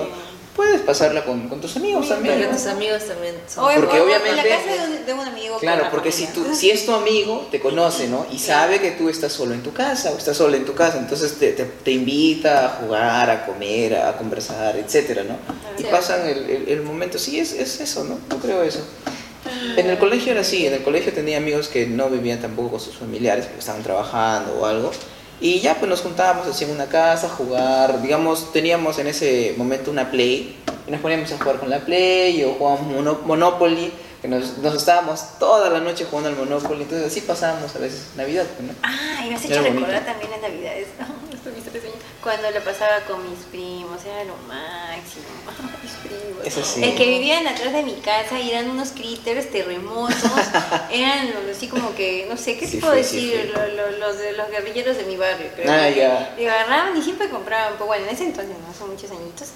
Puedes 0.55 0.81
pasarla 0.81 1.25
con, 1.25 1.49
con 1.49 1.59
tus 1.59 1.75
amigos 1.75 2.07
también. 2.09 2.41
¿no? 2.41 2.49
tus 2.49 2.65
amigos 2.67 3.03
también 3.05 3.35
son. 3.53 3.65
Porque 3.75 3.99
o 3.99 4.05
obviamente- 4.05 4.29
En 4.29 4.35
la 4.37 4.43
casa 4.43 4.71
de 4.87 4.97
un, 4.99 5.05
de 5.05 5.13
un 5.13 5.19
amigo. 5.27 5.51
con 5.55 5.59
Claro, 5.59 5.83
la 5.83 5.91
porque 5.91 6.11
si, 6.11 6.27
tú, 6.27 6.45
si 6.55 6.71
es 6.71 6.85
tu 6.85 6.93
amigo, 6.93 7.47
te 7.51 7.59
conoce, 7.59 8.07
¿no? 8.07 8.25
Y 8.31 8.39
sabe 8.39 8.79
que 8.79 8.91
tú 8.91 9.09
estás 9.09 9.33
solo 9.33 9.53
en 9.53 9.61
tu 9.63 9.73
casa 9.73 10.11
o 10.11 10.17
estás 10.17 10.37
sola 10.37 10.55
en 10.57 10.65
tu 10.65 10.73
casa, 10.73 10.97
entonces 10.97 11.33
te, 11.37 11.51
te, 11.51 11.65
te 11.65 11.91
invita 11.91 12.65
a 12.65 12.69
jugar, 12.69 13.29
a 13.29 13.45
comer, 13.45 13.95
a 13.95 14.17
conversar, 14.17 14.77
etcétera, 14.77 15.23
¿no? 15.23 15.35
Y 15.77 15.81
Sí. 15.83 15.87
pasan 15.91 16.27
el, 16.27 16.49
el, 16.49 16.69
el 16.69 16.81
momento, 16.83 17.19
sí, 17.19 17.39
es, 17.39 17.51
es 17.51 17.79
eso, 17.81 18.03
¿no? 18.05 18.17
Yo 18.29 18.37
creo 18.37 18.63
eso. 18.63 18.79
En 19.77 19.89
el 19.89 19.97
colegio 19.99 20.31
era 20.31 20.41
así, 20.41 20.65
en 20.65 20.73
el 20.73 20.81
colegio 20.83 21.13
tenía 21.13 21.37
amigos 21.37 21.67
que 21.67 21.85
no 21.85 22.09
vivían 22.09 22.39
tampoco 22.41 22.71
con 22.71 22.79
sus 22.79 22.95
familiares 22.95 23.45
porque 23.45 23.59
estaban 23.59 23.83
trabajando 23.83 24.57
o 24.59 24.65
algo. 24.65 24.91
Y 25.41 25.59
ya 25.59 25.75
pues 25.75 25.89
nos 25.89 26.01
juntábamos 26.01 26.47
así 26.47 26.63
en 26.63 26.71
una 26.71 26.85
casa 26.87 27.27
a 27.27 27.29
jugar, 27.29 28.01
digamos, 28.01 28.53
teníamos 28.53 28.97
en 28.99 29.07
ese 29.07 29.53
momento 29.57 29.91
una 29.91 30.09
Play 30.09 30.57
y 30.87 30.91
nos 30.91 31.01
poníamos 31.01 31.31
a 31.31 31.37
jugar 31.37 31.57
con 31.59 31.69
la 31.69 31.79
Play 31.79 32.43
o 32.43 32.53
jugábamos 32.53 32.87
Mono- 32.93 33.19
Monopoly, 33.25 33.91
que 34.21 34.27
nos, 34.29 34.57
nos 34.59 34.73
estábamos 34.75 35.37
toda 35.37 35.69
la 35.69 35.79
noche 35.81 36.05
jugando 36.09 36.29
al 36.29 36.35
Monopoly, 36.37 36.83
entonces 36.83 37.07
así 37.07 37.21
pasábamos 37.21 37.75
a 37.75 37.79
veces 37.79 38.07
Navidad, 38.15 38.45
pues, 38.55 38.69
¿no? 38.69 38.73
Ah, 38.81 39.23
y 39.25 39.29
me 39.29 39.35
has 39.35 39.45
hecho 39.45 39.55
bonito. 39.61 39.75
recordar 39.85 40.05
también 40.05 40.31
las 40.31 40.41
navidades. 40.41 40.87
Esto 41.33 41.49
me 41.51 41.59
hizo 41.59 41.69
reseña. 41.71 41.93
Cuando 42.25 42.49
lo 42.49 42.59
pasaba 42.63 43.01
con 43.01 43.21
mis 43.29 43.39
primos, 43.45 44.03
era 44.03 44.23
lo 44.23 44.35
máximo. 44.47 45.25
Mis 45.83 45.91
primos. 45.93 46.43
Eso 46.43 46.63
sí. 46.65 46.83
El 46.83 46.95
que 46.95 47.05
vivían 47.07 47.45
atrás 47.47 47.71
de 47.71 47.83
mi 47.83 47.93
casa 48.01 48.39
y 48.39 48.49
eran 48.49 48.67
unos 48.71 48.89
critters 48.93 49.51
terremotos. 49.51 50.17
eran 50.91 51.27
los- 51.33 51.55
así 51.55 51.67
como 51.67 51.93
que, 51.95 52.25
no 52.27 52.35
sé, 52.35 52.57
¿qué 52.57 52.65
Sí 52.65 52.77
te 52.77 52.81
puedo 52.81 52.93
fue, 52.93 53.03
decir? 53.03 53.53
los, 53.99 54.17
de 54.17 54.33
los 54.33 54.49
guerrilleros 54.49 54.97
de 54.97 55.03
mi 55.03 55.15
barrio, 55.17 55.47
creo. 55.55 55.71
Ah, 55.71 55.87
ya. 55.89 56.35
Y 56.39 56.45
agarraban 56.47 56.97
y 56.97 57.03
siempre 57.03 57.29
compraban, 57.29 57.75
pues 57.77 57.85
bueno, 57.87 58.05
en 58.07 58.15
ese 58.15 58.23
entonces, 58.25 58.55
no 58.67 58.73
son 58.73 58.89
muchos 58.91 59.11
añitos. 59.11 59.49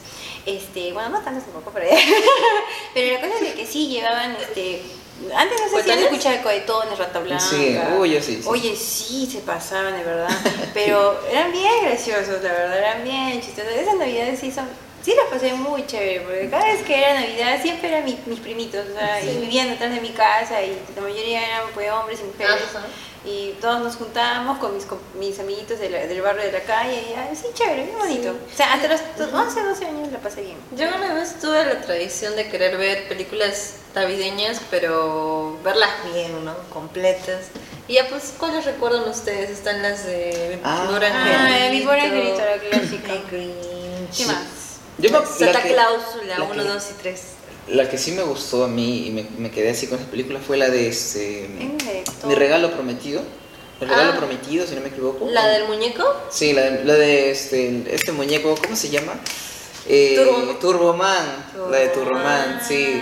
Este, 0.46 0.94
bueno, 0.94 1.10
no 1.10 1.22
tantos 1.22 1.44
tampoco, 1.46 1.72
pero, 1.74 1.88
pero 2.94 3.14
la 3.16 3.20
cosa 3.20 3.34
es 3.36 3.42
de 3.42 3.54
que 3.54 3.66
sí 3.66 3.88
llevaban, 3.90 4.38
este, 4.40 4.84
antes 5.36 5.60
no 5.62 5.70
se 5.70 5.80
hacían 5.80 5.98
¿Cohetones? 6.00 6.04
escuchar 6.06 6.44
cohetones, 6.44 6.98
rata 7.00 7.20
blanca. 7.20 7.40
Sí, 7.44 7.78
uy, 7.98 8.12
yo 8.12 8.22
sí, 8.22 8.36
sí. 8.42 8.48
Oye, 8.48 8.76
sí, 8.76 9.30
se 9.32 9.40
pasaban 9.40 9.98
de 9.98 10.04
verdad. 10.04 10.30
Pero 10.74 11.20
eran 11.32 11.52
bien 11.52 11.72
graciosos, 11.84 12.42
la 12.44 12.52
verdad, 12.52 12.78
eran 12.78 13.04
bien 13.04 13.42
chistosos. 13.42 13.72
Esas 13.74 13.96
navidades 13.96 14.40
sí 14.40 14.52
son. 14.52 14.68
Sí 15.04 15.14
las 15.16 15.26
pasé 15.28 15.54
muy 15.54 15.86
chévere, 15.88 16.22
porque 16.22 16.50
cada 16.50 16.66
vez 16.66 16.82
que 16.84 16.98
era 17.00 17.14
Navidad 17.20 17.62
siempre 17.62 17.88
eran 17.90 18.06
mi- 18.06 18.20
mis 18.26 18.40
primitos, 18.40 18.86
o 18.90 18.94
sea, 18.94 19.22
y 19.24 19.38
vivían 19.40 19.70
detrás 19.70 19.92
de 19.94 20.02
mi 20.02 20.10
casa 20.10 20.62
y 20.62 20.78
la 20.96 21.02
mayoría 21.02 21.46
eran 21.46 21.62
pues 21.74 21.90
hombres 21.92 22.20
y 22.22 22.24
mujeres. 22.26 22.64
Ajá. 22.76 22.86
Y 23.26 23.54
todos 23.60 23.82
nos 23.82 23.96
juntábamos 23.98 24.60
con 24.60 24.74
mis, 24.76 24.86
com- 24.86 24.98
mis 25.16 25.38
amiguitos 25.40 25.78
de 25.80 25.90
la- 25.90 26.08
del 26.08 26.22
barrio 26.22 26.44
de 26.44 26.52
la 26.54 26.62
calle 26.62 26.94
y 27.10 27.14
ah, 27.16 27.30
sí, 27.34 27.48
chévere, 27.54 27.84
bien 27.84 27.98
bonito. 27.98 28.30
O 28.32 28.56
sea, 28.56 28.74
hasta 28.74 28.88
los 28.88 29.34
11, 29.34 29.62
12 29.62 29.86
años 29.86 30.12
la 30.12 30.20
pasé 30.20 30.42
bien. 30.42 30.58
Yo 30.76 30.88
una 30.88 31.14
vez 31.14 31.40
tuve 31.40 31.66
la 31.66 31.82
tradición 31.82 32.36
de 32.36 32.48
querer 32.50 32.78
ver 32.78 33.08
películas 33.10 33.76
navideñas, 33.96 34.62
pero 34.72 35.58
verlas 35.64 35.90
bien, 36.14 36.44
¿no? 36.46 36.56
Completas. 36.74 37.48
Y 37.88 37.94
ya 37.96 38.08
pues, 38.08 38.34
¿cuáles 38.38 38.66
recuerdan 38.66 39.08
ustedes? 39.10 39.50
Están 39.50 39.82
las 39.82 40.06
de 40.06 40.56
Mi 40.58 40.62
Ah. 40.64 40.86
Pobre 40.90 41.08
Ah, 41.08 41.46
Angelito, 41.46 41.72
Mi 41.74 41.82
Pobre 41.82 42.02
Angelito, 42.02 42.40
la 42.40 42.58
clásica. 42.70 43.14
Grinch. 43.32 44.18
¿Qué 44.18 44.26
más? 44.28 44.44
Yo 45.00 45.10
me- 45.12 45.26
Santa 45.26 45.64
que- 45.64 45.70
Cláusula, 45.74 46.38
la 46.40 46.44
1, 46.46 46.54
que- 46.64 46.70
2 46.70 46.84
y 46.92 46.94
3. 47.02 47.22
La 47.70 47.90
que 47.90 47.98
sí 47.98 48.12
me 48.14 48.24
gustó 48.24 48.64
a 48.64 48.68
mí 48.68 49.08
y 49.08 49.12
me, 49.12 49.26
me 49.38 49.52
quedé 49.52 49.70
así 49.70 49.88
con 49.88 50.00
esa 50.00 50.10
película 50.10 50.40
fue 50.40 50.58
la 50.58 50.70
de 50.70 50.88
este. 50.88 51.48
Mi 52.26 52.36
regalo 52.36 52.72
prometido. 52.72 53.22
El 53.80 53.88
regalo 53.88 54.12
Ah. 54.14 54.18
prometido, 54.18 54.68
si 54.68 54.76
no 54.76 54.82
me 54.82 54.90
equivoco. 54.90 55.28
¿La 55.30 55.48
del 55.48 55.66
muñeco? 55.66 56.04
Sí, 56.30 56.52
la 56.54 56.64
de, 56.64 56.84
la 56.84 56.96
de 56.96 57.32
este, 57.32 57.84
este 57.90 58.12
muñeco, 58.12 58.56
¿cómo 58.62 58.76
se 58.76 58.90
llama? 58.90 59.14
Eh, 59.88 60.16
Turbo- 60.18 60.58
Turboman. 60.60 61.46
La 61.72 61.78
de 61.78 61.88
Turboman, 61.90 62.62
sí. 62.68 63.02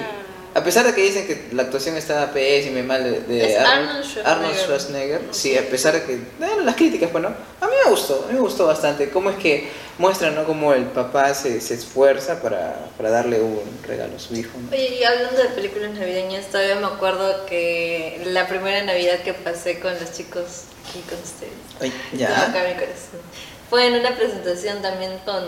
A 0.53 0.63
pesar 0.63 0.85
de 0.85 0.93
que 0.93 1.01
dicen 1.01 1.27
que 1.27 1.49
la 1.53 1.63
actuación 1.63 1.95
está 1.97 2.31
pésima 2.31 2.79
y 2.79 2.83
mal 2.83 3.03
de, 3.03 3.21
de 3.21 3.53
Es 3.53 3.59
Arnold, 3.59 3.67
Arnold 3.67 4.03
Schwarzenegger. 4.03 4.27
Arnold 4.27 4.57
Schwarzenegger, 4.57 5.21
sí, 5.31 5.57
a 5.57 5.69
pesar 5.69 5.93
de 5.93 6.03
que, 6.03 6.19
bueno, 6.39 6.63
las 6.63 6.75
críticas, 6.75 7.11
bueno, 7.11 7.29
a 7.61 7.65
mí 7.67 7.73
me 7.85 7.91
gustó, 7.91 8.23
a 8.25 8.27
mí 8.27 8.33
me 8.33 8.39
gustó 8.39 8.65
bastante. 8.65 9.09
Cómo 9.09 9.29
es 9.29 9.37
que 9.37 9.69
muestran, 9.97 10.35
¿no? 10.35 10.45
Cómo 10.45 10.73
el 10.73 10.85
papá 10.85 11.33
se, 11.33 11.61
se 11.61 11.75
esfuerza 11.75 12.41
para, 12.41 12.89
para 12.97 13.09
darle 13.09 13.39
un 13.39 13.79
regalo 13.83 14.15
a 14.15 14.19
su 14.19 14.35
hijo, 14.35 14.57
¿no? 14.59 14.69
Oye, 14.75 14.95
y 14.99 15.03
hablando 15.03 15.41
de 15.41 15.49
películas 15.49 15.91
navideñas, 15.91 16.47
todavía 16.47 16.75
me 16.75 16.87
acuerdo 16.87 17.45
que 17.45 18.21
la 18.25 18.47
primera 18.47 18.83
Navidad 18.83 19.19
que 19.19 19.33
pasé 19.33 19.79
con 19.79 19.93
los 19.93 20.11
chicos 20.11 20.63
aquí 20.89 21.01
con 21.01 21.19
ustedes. 21.19 21.53
Ay, 21.79 21.93
ya. 22.13 22.47
mi 22.47 22.73
corazón. 22.73 23.21
Fue 23.69 23.85
en 23.87 23.95
una 23.99 24.15
presentación 24.15 24.81
también 24.81 25.19
con 25.25 25.43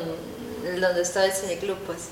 donde 0.79 1.01
estaba 1.01 1.25
el 1.25 1.31
cineclub, 1.31 1.77
pues, 1.85 2.09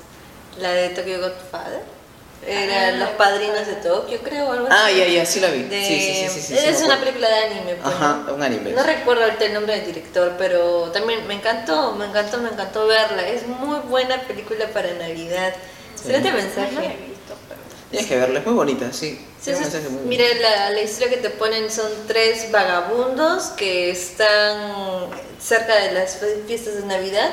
la 0.58 0.72
de 0.72 0.88
Tokyo 0.90 1.20
Godfather. 1.20 1.97
Era 2.46 2.88
Ah, 2.88 2.92
Los 2.92 3.08
Padrinos 3.10 3.66
de 3.66 3.74
Tokio, 3.74 4.20
creo, 4.22 4.48
o 4.48 4.52
algo 4.52 4.68
Ah, 4.70 4.86
así. 4.86 4.96
ya, 4.98 5.06
ya, 5.06 5.26
sí 5.26 5.40
la 5.40 5.48
vi. 5.50 5.64
De- 5.64 5.84
Sí, 5.84 6.00
sí, 6.00 6.14
sí, 6.14 6.28
sí, 6.28 6.40
sí, 6.40 6.46
sí, 6.46 6.54
es 6.54 6.76
una 6.82 6.94
acuerdo. 6.94 7.00
película 7.04 7.28
de 7.28 7.34
anime, 7.44 7.74
pues, 7.74 7.94
Ajá, 7.94 8.22
¿no? 8.26 8.34
un 8.34 8.42
anime. 8.42 8.70
No 8.70 8.82
recuerdo 8.84 9.24
ahorita 9.24 9.44
el 9.44 9.54
nombre 9.54 9.76
del 9.76 9.86
director, 9.86 10.34
pero 10.38 10.90
también 10.92 11.26
me 11.26 11.34
encantó, 11.34 11.92
me 11.92 12.06
encantó, 12.06 12.38
me 12.38 12.48
encantó 12.50 12.86
verla. 12.86 13.26
Es 13.28 13.46
muy 13.46 13.78
buena 13.80 14.20
película 14.22 14.66
para 14.68 14.92
Navidad. 14.94 15.52
Excelente 15.94 16.30
No 16.30 16.36
la 16.36 16.42
mensaje. 16.42 16.76
he 16.86 17.08
visto, 17.08 17.34
pero- 17.48 17.60
Tienes 17.90 18.08
que 18.08 18.16
verla, 18.16 18.38
es 18.38 18.46
muy 18.46 18.54
bonita, 18.54 18.92
sí. 18.92 19.24
Sí, 19.40 19.50
es- 19.50 19.60
muy 19.90 20.16
la, 20.40 20.70
la 20.70 20.80
historia 20.80 21.10
que 21.10 21.16
te 21.18 21.30
ponen 21.30 21.70
son 21.70 21.90
tres 22.06 22.50
vagabundos 22.50 23.44
que 23.56 23.90
están 23.90 25.08
cerca 25.40 25.74
de 25.76 25.92
las 25.92 26.18
fiestas 26.46 26.74
de 26.76 26.82
Navidad 26.86 27.30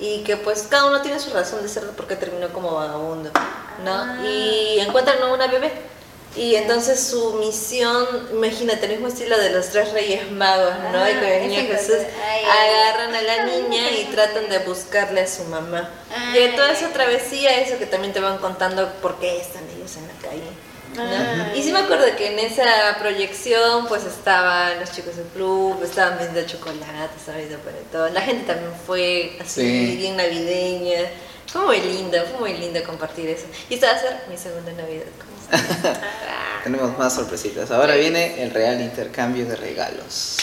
y 0.00 0.22
que 0.24 0.36
pues 0.36 0.66
cada 0.70 0.86
uno 0.86 1.02
tiene 1.02 1.18
su 1.18 1.30
razón 1.30 1.62
de 1.62 1.68
ser 1.68 1.84
porque 1.96 2.16
terminó 2.16 2.48
como 2.52 2.74
vagabundo, 2.74 3.30
¿no? 3.84 3.92
Ah. 3.94 4.18
Y 4.24 4.78
encuentran 4.80 5.20
a 5.22 5.26
una 5.32 5.46
bebé. 5.46 5.72
Y 6.36 6.54
entonces 6.54 7.00
su 7.02 7.32
misión, 7.34 8.06
imagínate, 8.30 8.84
el 8.84 8.92
mismo 8.92 9.08
estilo 9.08 9.36
de 9.38 9.50
los 9.50 9.70
tres 9.70 9.92
reyes 9.92 10.30
magos, 10.30 10.72
¿no? 10.92 11.08
y 11.08 11.14
con 11.14 11.24
el 11.24 11.42
Ah, 11.42 11.46
niño 11.46 11.60
Jesús. 11.74 11.96
Ay, 11.98 12.42
ay, 12.44 12.70
agarran 12.74 13.14
a 13.14 13.22
la 13.22 13.44
niña 13.46 13.90
y 13.90 14.04
tratan 14.12 14.48
de 14.48 14.58
buscarle 14.60 15.22
a 15.22 15.26
su 15.26 15.44
mamá. 15.44 15.88
y 16.34 16.38
en 16.38 16.54
toda 16.54 16.70
esa 16.70 16.90
travesía, 16.92 17.58
eso 17.60 17.78
que 17.78 17.86
también 17.86 18.12
te 18.12 18.20
van 18.20 18.38
contando 18.38 18.88
por 19.02 19.18
qué 19.18 19.40
están 19.40 19.64
ellos 19.76 19.96
en 19.96 20.06
la 20.06 20.14
calle. 20.28 20.42
¿No? 20.98 21.04
Ah. 21.16 21.52
Y 21.54 21.62
sí 21.62 21.72
me 21.72 21.78
acuerdo 21.80 22.04
que 22.16 22.32
en 22.32 22.38
esa 22.38 22.96
proyección 22.98 23.86
pues 23.88 24.04
estaban 24.04 24.78
los 24.80 24.90
chicos 24.92 25.16
del 25.16 25.26
club, 25.26 25.82
estaban 25.82 26.18
viendo 26.18 26.42
chocolate, 26.46 27.14
estaban 27.16 27.40
viendo 27.40 27.58
panetón. 27.58 28.14
La 28.14 28.20
gente 28.20 28.44
también 28.46 28.72
fue 28.86 29.36
así, 29.40 29.60
Sí. 29.62 29.96
bien 29.96 30.16
navideña. 30.16 31.00
Fue 31.50 31.62
muy 31.64 31.80
lindo, 31.80 32.18
fue 32.30 32.40
muy 32.50 32.58
lindo 32.58 32.82
compartir 32.84 33.28
eso. 33.30 33.46
Y 33.70 33.74
esta 33.74 33.86
va 33.92 33.96
a 33.96 34.00
ser 34.00 34.20
mi 34.28 34.36
segunda 34.36 34.70
Navidad 34.72 35.04
con 35.18 35.58
ustedes. 35.62 35.98
Tenemos 36.64 36.98
más 36.98 37.14
sorpresitas. 37.14 37.70
Ahora 37.70 37.94
viene 37.94 38.42
el 38.42 38.50
real 38.50 38.80
intercambio 38.82 39.46
de 39.46 39.56
regalos. 39.56 40.36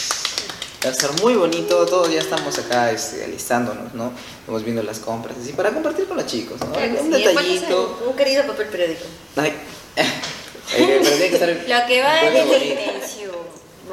Va 0.84 0.90
a 0.90 0.92
estar 0.92 1.12
muy 1.22 1.36
bonito, 1.36 1.86
todos 1.86 2.12
ya 2.12 2.20
estamos 2.20 2.58
acá 2.60 2.92
este, 2.92 3.24
alistándonos, 3.24 3.94
¿no? 3.94 4.14
Estamos 4.40 4.64
viendo 4.64 4.82
las 4.84 5.00
compras, 5.00 5.36
así 5.42 5.54
para 5.54 5.72
compartir 5.72 6.08
con 6.08 6.18
los 6.18 6.26
chicos, 6.28 6.60
¿no? 6.60 6.72
Claro 6.74 6.94
Un 7.02 7.14
sí, 7.14 7.24
detallito. 7.24 8.04
Un 8.08 8.16
querido 8.16 8.46
papel 8.46 8.68
periódico. 8.68 9.04
Ay. 9.36 9.54
Eh, 10.74 11.00
pero 11.04 11.16
tiene 11.16 11.30
que 11.30 11.36
estar 11.36 11.50
Lo 11.50 11.88
que 11.88 12.02
va 12.02 12.22
es 12.22 12.34
la 12.34 12.46
bonito. 12.46 12.66
intención. 12.66 13.32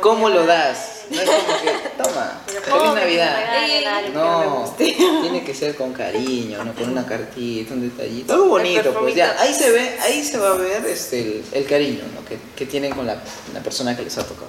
¿Cómo 0.00 0.28
lo 0.30 0.46
das? 0.46 0.88
No 1.11 1.20
es 1.20 1.28
como 1.28 1.61
que, 1.61 2.02
toma, 2.02 2.40
feliz 2.46 2.94
Navidad. 2.94 4.02
No, 4.14 4.74
tiene 4.78 5.44
que 5.44 5.54
ser 5.54 5.76
con 5.76 5.92
cariño, 5.92 6.64
¿no? 6.64 6.74
Con 6.74 6.88
una 6.90 7.04
cartita, 7.06 7.74
un 7.74 7.82
detallito. 7.88 8.32
Algo 8.32 8.46
bonito, 8.46 8.94
pues 8.94 9.14
ya. 9.14 9.37
Ahí 9.38 9.52
se 9.52 9.70
ve, 9.70 9.96
ahí 10.00 10.24
se 10.24 10.38
va 10.38 10.52
a 10.52 10.54
ver 10.56 10.85
este, 10.87 11.20
el, 11.20 11.44
el 11.52 11.66
cariño, 11.66 12.02
¿no? 12.14 12.24
Que, 12.24 12.38
que 12.56 12.64
tienen 12.66 12.94
con 12.94 13.06
la, 13.06 13.16
la 13.52 13.61
persona 13.61 13.94
que 13.96 14.02
les 14.02 14.16
ha 14.16 14.24
tocado. 14.24 14.48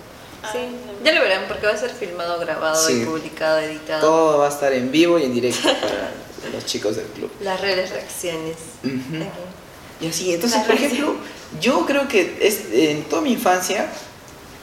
Sí, 0.51 0.59
ya 1.03 1.11
lo 1.13 1.21
verán 1.21 1.43
porque 1.47 1.65
va 1.67 1.73
a 1.73 1.77
ser 1.77 1.89
filmado, 1.91 2.39
grabado 2.39 2.75
Sí. 2.87 3.01
y 3.01 3.05
publicado, 3.05 3.59
editado. 3.59 4.01
Todo 4.01 4.37
va 4.39 4.47
a 4.47 4.49
estar 4.49 4.71
en 4.73 4.91
vivo 4.91 5.19
y 5.19 5.23
en 5.23 5.33
directo 5.33 5.69
para 5.69 6.53
los 6.53 6.65
chicos 6.65 6.95
del 6.95 7.05
club. 7.07 7.31
Las 7.41 7.59
reales 7.61 7.89
reacciones. 7.91 8.55
Ujú. 8.83 9.17
Aquí. 9.23 10.05
Y 10.05 10.07
así, 10.07 10.33
entonces, 10.33 10.61
por 10.63 10.75
ejemplo, 10.75 11.15
yo 11.59 11.85
creo 11.85 12.07
que 12.07 12.37
en 12.73 13.03
toda 13.03 13.21
mi 13.21 13.33
infancia 13.33 13.87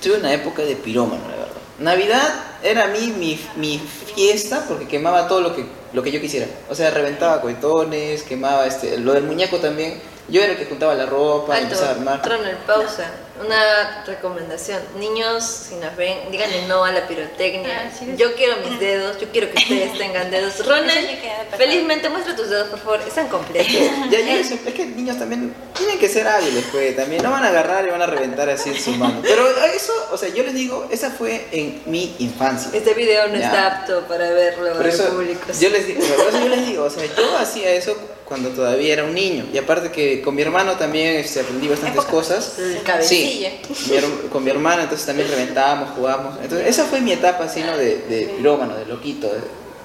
tuve 0.03 0.19
una 0.19 0.33
época 0.33 0.63
de 0.63 0.77
pirómano, 0.77 1.23
la 1.29 1.37
verdad. 1.37 1.47
Navidad 1.79 2.45
era 2.63 2.89
mí 2.89 3.15
mi, 3.19 3.41
mi 3.57 3.81
fiesta 4.15 4.65
porque 4.69 4.87
quemaba 4.87 5.29
todo 5.29 5.41
lo 5.41 5.55
que, 5.55 5.65
lo 5.93 6.03
que 6.03 6.13
yo 6.13 6.21
quisiera. 6.21 6.47
O 6.69 6.75
sea, 6.75 6.91
reventaba 6.91 7.41
cohetones, 7.41 8.23
quemaba 8.23 8.67
este, 8.67 8.99
lo 8.99 9.15
del 9.15 9.25
muñeco 9.25 9.59
también. 9.59 10.01
Yo 10.31 10.43
era 10.43 10.53
el 10.53 10.59
que 10.59 10.67
juntaba 10.67 10.95
la 10.95 11.07
ropa, 11.07 11.55
Alto, 11.55 11.65
empezaba 11.65 11.89
a 11.91 11.95
armar. 11.95 12.23
trono, 12.23 12.49
pausa. 12.67 13.11
Una 13.45 14.05
recomendación. 14.07 14.81
Niños, 14.99 15.43
si 15.45 15.75
nos 15.77 15.97
ven, 15.97 16.31
díganle 16.31 16.67
no 16.69 16.85
a 16.85 16.93
la 16.93 17.07
pirotecnia. 17.09 17.91
Ah, 17.91 18.05
yo 18.15 18.35
quiero 18.35 18.57
mis 18.69 18.79
dedos, 18.79 19.19
yo 19.19 19.29
quiero 19.33 19.51
que 19.51 19.57
ustedes 19.57 19.97
tengan 19.97 20.31
dedos. 20.31 20.59
Ronald, 20.67 21.09
felizmente 21.57 22.11
muestra 22.11 22.37
tus 22.37 22.51
dedos, 22.51 22.69
por 22.69 22.79
favor. 22.81 23.01
Están 23.01 23.29
completos. 23.29 23.73
Ya, 24.11 24.21
yo 24.21 24.27
les- 24.27 24.51
es 24.51 24.75
que 24.75 24.85
niños 24.85 25.19
también 25.19 25.55
tienen 25.75 25.99
que 25.99 26.09
ser 26.11 26.29
hábiles, 26.29 26.65
pues, 26.71 26.95
también 26.97 27.23
no 27.23 27.31
van 27.31 27.43
a 27.45 27.49
agarrar 27.49 27.87
y 27.87 27.91
van 27.91 28.03
a 28.03 28.07
reventar 28.07 28.49
así 28.51 28.69
en 28.71 28.79
su 28.81 28.91
mano. 28.93 29.21
Pero 29.23 29.49
eso, 29.75 29.93
o 30.13 30.19
sea, 30.19 30.29
yo 30.29 30.43
les 30.43 30.53
digo, 30.55 30.87
esa 30.91 31.11
fue 31.11 31.47
en 31.53 31.83
mi 31.87 32.15
infancia. 32.19 32.71
Este 32.75 32.93
video 32.93 33.27
no 33.29 33.39
Ya. 33.39 33.47
está 33.47 33.67
apto 33.79 34.01
para 34.07 34.29
verlo 34.31 34.75
Por 34.75 34.83
en 34.87 34.93
eso, 34.93 35.09
público. 35.09 35.41
yo 35.59 35.71
les 35.71 35.87
digo, 35.87 36.01
por 36.01 36.29
eso 36.29 36.41
yo 36.41 36.49
les 36.49 36.67
digo, 36.67 36.85
o 36.85 36.91
sea, 36.91 37.05
yo 37.17 37.39
hacía 37.39 37.71
eso 37.71 37.97
cuando 38.31 38.51
todavía 38.51 38.93
era 38.93 39.03
un 39.03 39.13
niño. 39.13 39.45
Y 39.53 39.59
aparte 39.59 39.91
que 39.91 40.23
con 40.23 40.37
mi 40.37 40.43
hermano 40.43 40.77
también 40.77 41.17
este, 41.17 41.41
aprendí 41.41 41.67
bastantes 41.67 42.05
cosas. 42.05 42.61
El 42.61 42.81
cabecilla. 42.85 43.51
Sí, 43.75 43.93
con 44.31 44.45
mi 44.45 44.51
hermano 44.51 44.83
entonces 44.83 45.05
también 45.05 45.29
reventábamos, 45.29 45.91
jugábamos. 45.97 46.39
Entonces 46.41 46.69
esa 46.69 46.85
fue 46.85 47.01
mi 47.01 47.11
etapa 47.11 47.47
así, 47.47 47.61
¿no? 47.61 47.77
De, 47.77 47.97
de 48.09 48.33
pirómano, 48.37 48.77
de 48.77 48.87
loquito. 48.87 49.29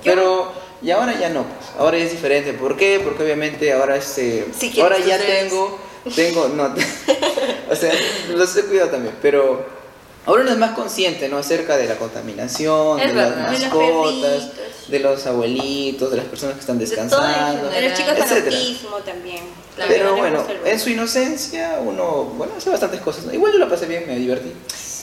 Pero, 0.04 0.54
y 0.84 0.92
ahora 0.92 1.20
ya 1.20 1.30
no, 1.30 1.42
pues. 1.42 1.72
Ahora 1.80 1.98
es 1.98 2.12
diferente. 2.12 2.54
¿Por 2.54 2.78
qué? 2.78 3.02
Porque 3.04 3.24
obviamente 3.24 3.74
ahora 3.74 3.96
este... 3.96 4.46
Sí 4.56 4.80
ahora 4.80 5.00
ya 5.00 5.18
tengo, 5.18 5.80
tengo, 6.16 6.48
no, 6.50 6.66
o 7.72 7.76
sea, 7.76 7.94
los 8.30 8.56
he 8.58 8.66
cuidado 8.66 8.92
también, 8.92 9.16
pero... 9.24 9.66
Ahora 10.26 10.42
uno 10.44 10.52
es 10.52 10.58
más 10.58 10.72
consciente, 10.72 11.30
¿no? 11.30 11.38
Acerca 11.38 11.78
de 11.78 11.88
la 11.88 11.96
contaminación, 11.98 13.00
Es 13.00 13.08
de 13.08 13.14
verdad. 13.14 13.38
las 13.38 13.52
De 13.52 13.60
los 13.60 13.62
mascotas, 13.62 14.50
de 14.88 15.00
los 15.00 15.26
abuelitos, 15.28 16.12
de 16.12 16.18
las 16.18 16.26
personas 16.26 16.56
que 16.56 16.62
están 16.62 16.78
descansando. 16.80 17.70
De 17.70 17.82
los 17.90 17.94
chicos 17.98 18.14
con 18.14 18.24
Etcétera. 18.24 18.58
autismo 18.58 18.98
también. 18.98 19.44
Claro, 19.76 19.92
Pero 19.94 20.16
bueno, 20.16 20.44
en 20.64 20.80
su 20.80 20.90
inocencia 20.90 21.80
uno, 21.84 22.24
bueno, 22.38 22.54
hace 22.58 22.70
bastantes 22.70 23.02
cosas. 23.02 23.26
¿no? 23.26 23.34
Igual 23.34 23.52
yo 23.54 23.60
la 23.60 23.70
pasé 23.70 23.86
bien, 23.88 24.06
me 24.08 24.16
divertí. 24.16 24.52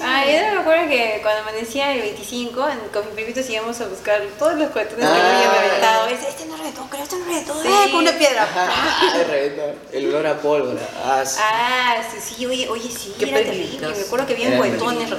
Ah, 0.05 0.25
yo 0.27 0.55
me 0.55 0.61
acuerdo 0.61 0.89
que 0.89 1.19
cuando 1.23 1.43
amanecía 1.43 1.93
el 1.93 2.01
25, 2.03 2.69
en- 2.69 2.79
con 2.93 3.05
mis 3.07 3.15
primitos 3.15 3.49
íbamos 3.49 3.81
a 3.81 3.87
buscar 3.87 4.21
todos 4.39 4.55
los 4.59 4.71
cohetes 4.71 4.95
que 4.95 5.05
Ah. 5.05 5.37
había 5.49 5.61
reventado. 5.63 6.09
Y 6.09 6.13
dice, 6.15 6.29
este 6.29 6.47
no 6.47 6.57
reventó, 6.57 6.83
creo, 6.91 7.03
este 7.03 7.17
no 7.17 7.25
reventó. 7.25 7.63
Sí. 7.63 7.69
Ah, 7.71 7.85
con 7.91 7.95
una 8.01 8.13
piedra. 8.13 8.43
Ajá, 8.43 9.25
reventó. 9.29 9.63
el 9.93 10.09
olor 10.09 10.27
a 10.27 10.39
pólvora. 10.41 10.81
Ah, 11.05 11.23
sí. 11.25 11.39
Ah, 11.43 11.97
sí, 12.11 12.19
sí, 12.37 12.47
oye, 12.47 12.69
oye, 12.69 12.91
sí, 12.91 13.15
Qué 13.19 13.29
era 13.29 13.39
terrible. 13.39 13.89
Me 13.89 14.03
acuerdo 14.03 14.27
que 14.27 14.33
había 14.35 14.57
cohetones, 14.59 15.11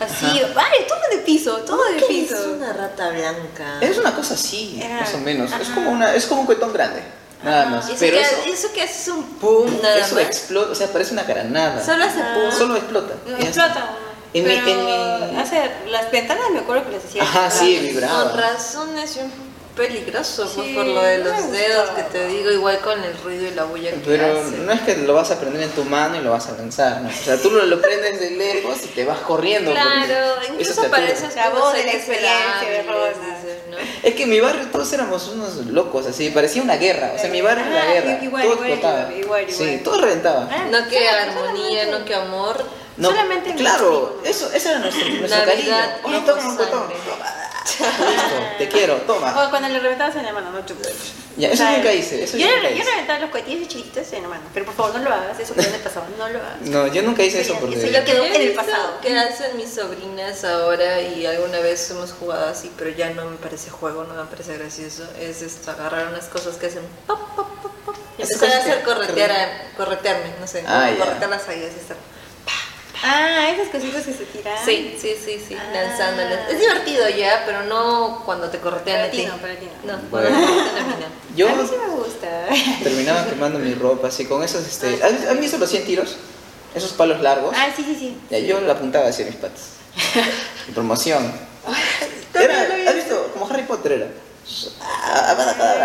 así, 0.00 0.42
vale, 0.54 0.76
todo 0.88 0.98
de 1.10 1.18
piso, 1.18 1.56
todo 1.58 1.84
de 1.84 1.96
¿Qué 1.98 2.06
piso. 2.06 2.34
es 2.36 2.46
una 2.46 2.72
rata 2.72 3.10
blanca? 3.10 3.78
Es 3.80 3.98
una 3.98 4.14
cosa 4.14 4.34
así, 4.34 4.80
Era- 4.82 5.00
más 5.00 5.14
o 5.14 5.18
menos. 5.18 5.50
Es 5.52 5.68
como 5.68 5.90
una, 5.90 6.14
es 6.14 6.26
como 6.26 6.40
un 6.42 6.46
cohetón 6.46 6.72
grande, 6.72 7.02
nada 7.42 7.66
más. 7.66 7.88
¿Y 7.88 7.92
eso, 7.92 8.00
Pero 8.00 8.16
que, 8.16 8.22
eso, 8.22 8.36
eso 8.46 8.72
que 8.72 8.82
hace 8.82 9.02
es 9.02 9.08
un 9.08 9.24
pum, 9.34 9.66
nada 9.82 9.98
eso 9.98 10.14
más. 10.14 10.24
explota, 10.24 10.72
o 10.72 10.74
sea, 10.74 10.88
parece 10.88 11.12
una 11.12 11.22
granada. 11.24 11.84
Solo 11.84 12.04
hace 12.04 12.20
Ah. 12.20 12.34
pum. 12.34 12.50
Solo 12.58 12.76
explota. 12.76 13.14
No, 13.26 13.36
explota 13.36 13.96
En 14.34 14.44
mi- 14.44 14.54
Pero 14.54 14.66
en 14.66 15.30
mi- 15.32 15.36
hace, 15.38 15.60
las 15.90 16.10
ventanas 16.10 16.44
me 16.52 16.60
acuerdo 16.60 16.86
que 16.86 16.92
las 16.92 17.04
hacía. 17.04 17.22
Ajá, 17.22 17.50
sí, 17.50 17.78
vibraba. 17.80 18.30
Con 18.30 18.38
razón 18.40 18.98
es 18.98 19.16
un 19.16 19.30
peligroso, 19.76 20.50
pues, 20.54 20.66
Sí, 20.68 20.74
por 20.74 20.84
lo 20.86 21.00
de 21.02 21.18
no 21.18 21.30
los 21.30 21.50
dedos 21.50 21.90
que 21.90 22.02
te 22.02 22.26
digo, 22.28 22.50
igual 22.50 22.78
con 22.80 23.02
el 23.02 23.16
ruido 23.22 23.48
y 23.48 23.50
la 23.52 23.64
bulla 23.64 23.90
que 23.90 23.96
Pero 24.04 24.40
hace. 24.40 24.58
no 24.58 24.72
es 24.72 24.80
que 24.82 24.96
lo 24.98 25.14
vas 25.14 25.30
a 25.30 25.40
prender 25.40 25.62
en 25.62 25.70
tu 25.70 25.84
mano 25.84 26.16
y 26.16 26.20
lo 26.20 26.30
vas 26.30 26.46
a 26.48 26.52
lanzar, 26.52 27.00
¿no? 27.00 27.08
O 27.08 27.12
sea, 27.12 27.40
tú 27.40 27.50
lo, 27.50 27.64
lo 27.64 27.80
prendes 27.80 28.20
de 28.20 28.30
lejos 28.32 28.84
y 28.84 28.88
te 28.88 29.04
vas 29.06 29.18
corriendo. 29.20 29.70
Claro, 29.70 30.42
eso 30.42 30.52
incluso 30.52 30.82
te 30.82 30.88
para 30.90 31.06
esas 31.08 31.34
La 31.34 31.50
cosas 31.50 31.60
voz 31.64 31.72
de 31.74 31.84
la 31.84 31.92
experiencia 31.92 32.68
de 32.68 32.78
dices, 32.82 33.62
¿no? 33.70 33.76
Es 34.02 34.14
que 34.14 34.22
en 34.24 34.30
mi 34.30 34.40
barrio 34.40 34.66
todos 34.70 34.92
éramos 34.92 35.28
unos 35.28 35.56
locos, 35.66 36.06
así, 36.06 36.28
parecía 36.30 36.62
una 36.62 36.76
guerra. 36.76 37.12
O 37.16 37.18
sea, 37.18 37.30
mi 37.30 37.40
barrio 37.40 37.64
era 37.66 37.82
Ah, 37.82 37.84
la 37.86 37.92
guerra. 37.94 38.18
igual, 38.24 38.42
todo 38.42 38.52
igual, 38.54 38.70
explotaba. 38.70 39.12
igual, 39.14 39.50
igual, 39.50 39.50
Sí, 39.50 39.80
todo 39.82 40.00
reventaba. 40.02 40.48
Ah, 40.50 40.66
No 40.70 40.86
que 40.88 41.08
armonía, 41.08 41.86
no 41.86 42.04
que 42.04 42.14
amor. 42.14 42.81
No, 43.02 43.10
solamente 43.10 43.50
mis 43.52 43.60
claro, 43.60 44.20
eso, 44.24 44.50
ese 44.52 44.70
era 44.70 44.78
nuestro, 44.78 45.08
nuestro 45.08 45.44
cariño. 45.44 45.74
No 46.08 46.24
toma 46.24 46.48
un 46.48 46.56
botón. 46.56 46.92
te 48.58 48.68
quiero, 48.68 48.96
toma. 49.06 49.46
O 49.46 49.50
cuando 49.50 49.68
le 49.68 49.78
reventabas 49.78 50.16
en 50.16 50.24
la 50.26 50.32
mano, 50.32 50.50
no 50.50 50.64
chupas. 50.66 50.90
Ya, 51.36 51.50
eso 51.50 51.64
nunca 51.64 51.92
hice, 51.92 52.24
eso 52.24 52.36
yo, 52.36 52.46
nunca 52.46 52.68
yo 52.70 52.76
hice. 52.76 52.90
reventaba 52.90 53.18
los 53.20 53.30
cohetillos 53.30 53.68
chiquitos 53.68 54.12
en 54.12 54.22
la 54.24 54.28
mano. 54.28 54.42
Pero 54.52 54.66
por 54.66 54.74
favor, 54.74 54.94
no 54.96 55.08
lo 55.08 55.14
hagas. 55.14 55.38
Eso 55.40 55.54
que 55.54 55.62
me 55.62 55.78
pasaba. 55.78 56.06
No 56.18 56.28
lo 56.28 56.38
hagas. 56.40 56.60
No, 56.62 56.86
yo 56.88 57.02
nunca 57.02 57.22
hice 57.22 57.40
eso 57.40 57.52
Eso 57.54 57.60
porque... 57.62 57.90
ya 57.90 58.04
quedó 58.04 58.24
en 58.24 58.34
el 58.34 58.52
pasado. 58.52 59.00
que 59.00 59.16
hacen 59.18 59.56
mis 59.56 59.70
sobrinas 59.72 60.44
ahora 60.44 61.00
y 61.00 61.24
alguna 61.24 61.60
vez 61.60 61.90
hemos 61.90 62.12
jugado 62.12 62.46
así, 62.48 62.70
pero 62.76 62.90
ya 62.90 63.10
no 63.10 63.24
me 63.26 63.36
parece 63.36 63.70
juego, 63.70 64.04
no 64.04 64.14
me 64.14 64.24
parece 64.28 64.58
gracioso. 64.58 65.04
Es 65.18 65.40
esto, 65.42 65.70
agarrar 65.70 66.08
unas 66.08 66.26
cosas 66.26 66.56
que 66.56 66.66
hacen 66.66 66.82
pop, 67.06 67.18
pop, 67.34 67.48
pop, 67.62 67.72
pop, 67.86 67.96
empezar 68.18 68.50
a 68.52 68.58
hacer 68.58 68.82
corretear 68.82 69.30
a- 69.32 69.76
corretearme, 69.76 70.34
no 70.38 70.46
sé, 70.46 70.64
Ah, 70.66 70.90
corretear 70.98 71.30
las 71.30 71.48
ayudas 71.48 71.72
y 71.76 71.80
estar. 71.80 71.96
Ah, 73.04 73.50
esas 73.52 73.68
cositas 73.68 74.04
que 74.06 74.12
se 74.12 74.24
tiran. 74.26 74.54
Sí, 74.64 74.96
sí, 75.00 75.14
sí, 75.24 75.40
sí, 75.48 75.56
Ah. 75.58 75.70
lanzándolas. 75.72 76.48
Es 76.50 76.58
divertido 76.60 77.08
ya, 77.08 77.42
pero 77.44 77.64
no 77.64 78.22
cuando 78.24 78.48
te 78.48 78.58
corretean 78.58 79.06
a 79.08 79.10
ti 79.10 79.24
no, 79.26 79.36
para 79.38 79.54
ti 79.56 79.66
no. 79.84 79.92
No, 79.96 80.02
Bueno. 80.08 80.28
cuando 80.30 80.46
te 80.46 80.52
corretean 80.54 80.84
a 80.84 80.96
mí 80.96 81.02
no. 81.02 81.36
Yo 81.36 81.48
A 81.48 81.54
mí 81.54 81.68
sí 81.68 81.74
me 81.76 81.94
gusta. 81.96 82.46
terminaba 82.82 83.26
quemando 83.26 83.58
mi 83.58 83.74
ropa 83.74 84.08
así 84.08 84.24
con 84.26 84.42
esos, 84.44 84.64
este... 84.66 85.02
¿Has 85.02 85.26
has 85.26 85.40
visto 85.40 85.58
los 85.58 85.68
100 85.68 85.84
tiros? 85.84 86.16
Esos 86.74 86.92
palos 86.92 87.20
largos. 87.20 87.54
Ah, 87.58 87.68
sí, 87.74 87.82
sí, 87.84 87.94
sí. 87.98 88.16
Ya, 88.30 88.38
yo 88.38 88.60
la 88.60 88.74
apuntaba 88.74 89.08
hacia 89.08 89.26
mis 89.26 89.34
patas. 89.36 89.72
Promoción. 90.74 91.32
Era, 92.34 92.62
¿Has 92.88 92.94
visto? 92.94 93.30
Como 93.32 93.46
Harry 93.50 93.64
Potter 93.64 93.92
era. 93.92 94.08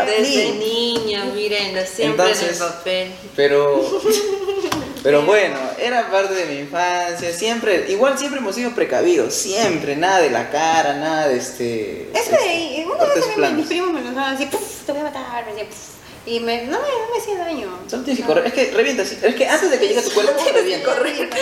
Desde 0.05 0.51
niño, 0.53 1.25
miren, 1.35 1.85
siempre 1.85 2.31
en 2.31 2.47
el 2.49 2.55
papel. 2.55 3.11
Pero, 3.35 3.81
pero 5.07 5.21
bueno, 5.21 5.55
era 5.79 6.11
parte 6.11 6.33
de 6.33 6.45
mi 6.47 6.59
infancia, 6.59 7.31
siempre, 7.31 7.85
igual 7.87 8.17
siempre 8.17 8.41
hemos 8.41 8.53
sido 8.53 8.71
precavidos, 8.71 9.33
siempre, 9.33 9.95
nada 9.95 10.19
de 10.19 10.29
la 10.29 10.49
cara, 10.49 10.95
nada 10.95 11.29
de 11.29 11.37
este... 11.37 12.09
Eso 12.13 12.31
este, 12.33 12.35
de 12.35 12.85
una 12.85 12.97
cortes 12.97 13.37
vez 13.37 13.51
mis 13.53 13.67
primos 13.67 13.93
me 13.93 14.01
lanzaban 14.01 14.35
así, 14.35 14.47
puf, 14.47 14.83
te 14.85 14.91
voy 14.91 14.99
a 14.99 15.03
matar, 15.05 15.45
me 15.45 15.51
decía, 15.53 15.69
puf. 15.69 15.96
Y 16.27 16.41
me, 16.41 16.63
no, 16.63 16.77
me, 16.81 16.87
no 16.87 17.09
me 17.09 17.21
hacía 17.21 17.37
daño. 17.37 17.69
Solo 17.89 18.03
tienes 18.03 18.21
que 18.21 18.27
correr, 18.27 18.47
es 18.47 18.53
que 18.53 18.71
revienta, 18.71 19.05
sí, 19.05 19.17
es 19.21 19.35
que 19.35 19.47
antes 19.47 19.71
de 19.71 19.79
que 19.79 19.87
llegue 19.87 20.01
a 20.01 20.03
tu 20.03 20.11
cuerpo 20.11 20.33
revienta. 20.53 20.93
Correcto, 20.93 21.37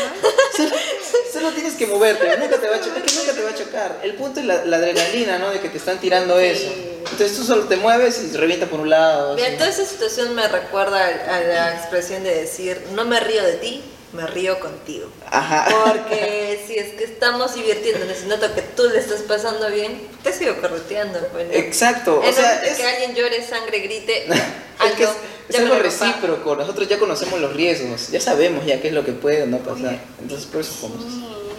Solo, 1.34 1.52
tienes 1.52 1.74
que 1.74 1.88
moverte, 1.88 2.26
nunca 2.38 2.58
te 2.58 2.70
va 2.70 2.76
a 2.76 2.80
chocar, 2.82 3.02
que 3.02 3.14
nunca 3.16 3.34
te 3.34 3.42
va 3.42 3.50
a 3.50 3.56
chocar. 3.56 4.00
El 4.04 4.14
punto 4.14 4.40
es 4.40 4.46
la, 4.46 4.78
adrenalina, 4.78 5.40
¿no? 5.40 5.50
De 5.50 5.60
que 5.60 5.70
te 5.70 5.80
están 5.80 6.00
tirando 6.00 6.40
eso. 6.40 6.72
Entonces 7.12 7.36
tú 7.36 7.44
solo 7.44 7.64
te 7.64 7.78
mueves 7.78 8.24
y 8.24 8.38
revienta 8.38 8.68
por 8.68 8.80
un 8.80 8.92
lado. 8.92 9.36
Mira, 9.36 9.58
toda 9.58 9.70
esa 9.70 9.86
situación 9.86 10.36
me 10.36 10.48
recuerda 10.48 11.04
a 11.04 11.42
la 11.42 11.74
expresión 11.76 12.24
de 12.24 12.36
decir, 12.36 12.80
no 12.94 13.06
me 13.06 13.20
río 13.20 13.44
de 13.44 13.54
ti, 13.54 13.82
me 14.16 14.26
río 14.28 14.60
contigo. 14.60 15.08
Ajá. 15.30 15.68
Porque 15.86 16.64
si 16.66 16.76
es 16.76 16.94
que 16.94 17.04
estamos 17.04 17.54
divirtiéndonos 17.56 18.24
y 18.24 18.28
noto 18.28 18.54
que 18.56 18.62
tú 18.62 18.84
le 18.90 19.00
estás 19.00 19.22
pasando 19.22 19.70
bien, 19.70 20.02
te 20.24 20.32
sigo 20.32 20.60
correteando. 20.62 21.20
Pues, 21.32 21.48
Exacto. 21.52 22.20
o 22.20 22.34
sea, 22.34 22.64
es... 22.64 22.78
que 22.78 22.86
alguien 22.86 23.16
llore, 23.16 23.44
sangre, 23.44 23.80
grite. 23.80 24.26
algo, 24.80 25.14
es, 25.50 25.60
algo 25.60 25.76
recíproco. 25.80 26.56
Nosotros 26.56 26.88
ya 26.88 26.98
conocemos 26.98 27.40
los 27.40 27.54
riesgos, 27.54 28.10
ya 28.10 28.20
sabemos 28.20 28.66
ya 28.66 28.82
qué 28.82 28.88
es 28.88 28.94
lo 28.94 29.04
que 29.04 29.12
puede 29.12 29.44
o 29.44 29.48
no 29.48 29.60
pasar. 29.60 30.00
Entonces 30.22 30.48
por 30.48 30.62
eso 30.62 30.74
somos 30.74 31.04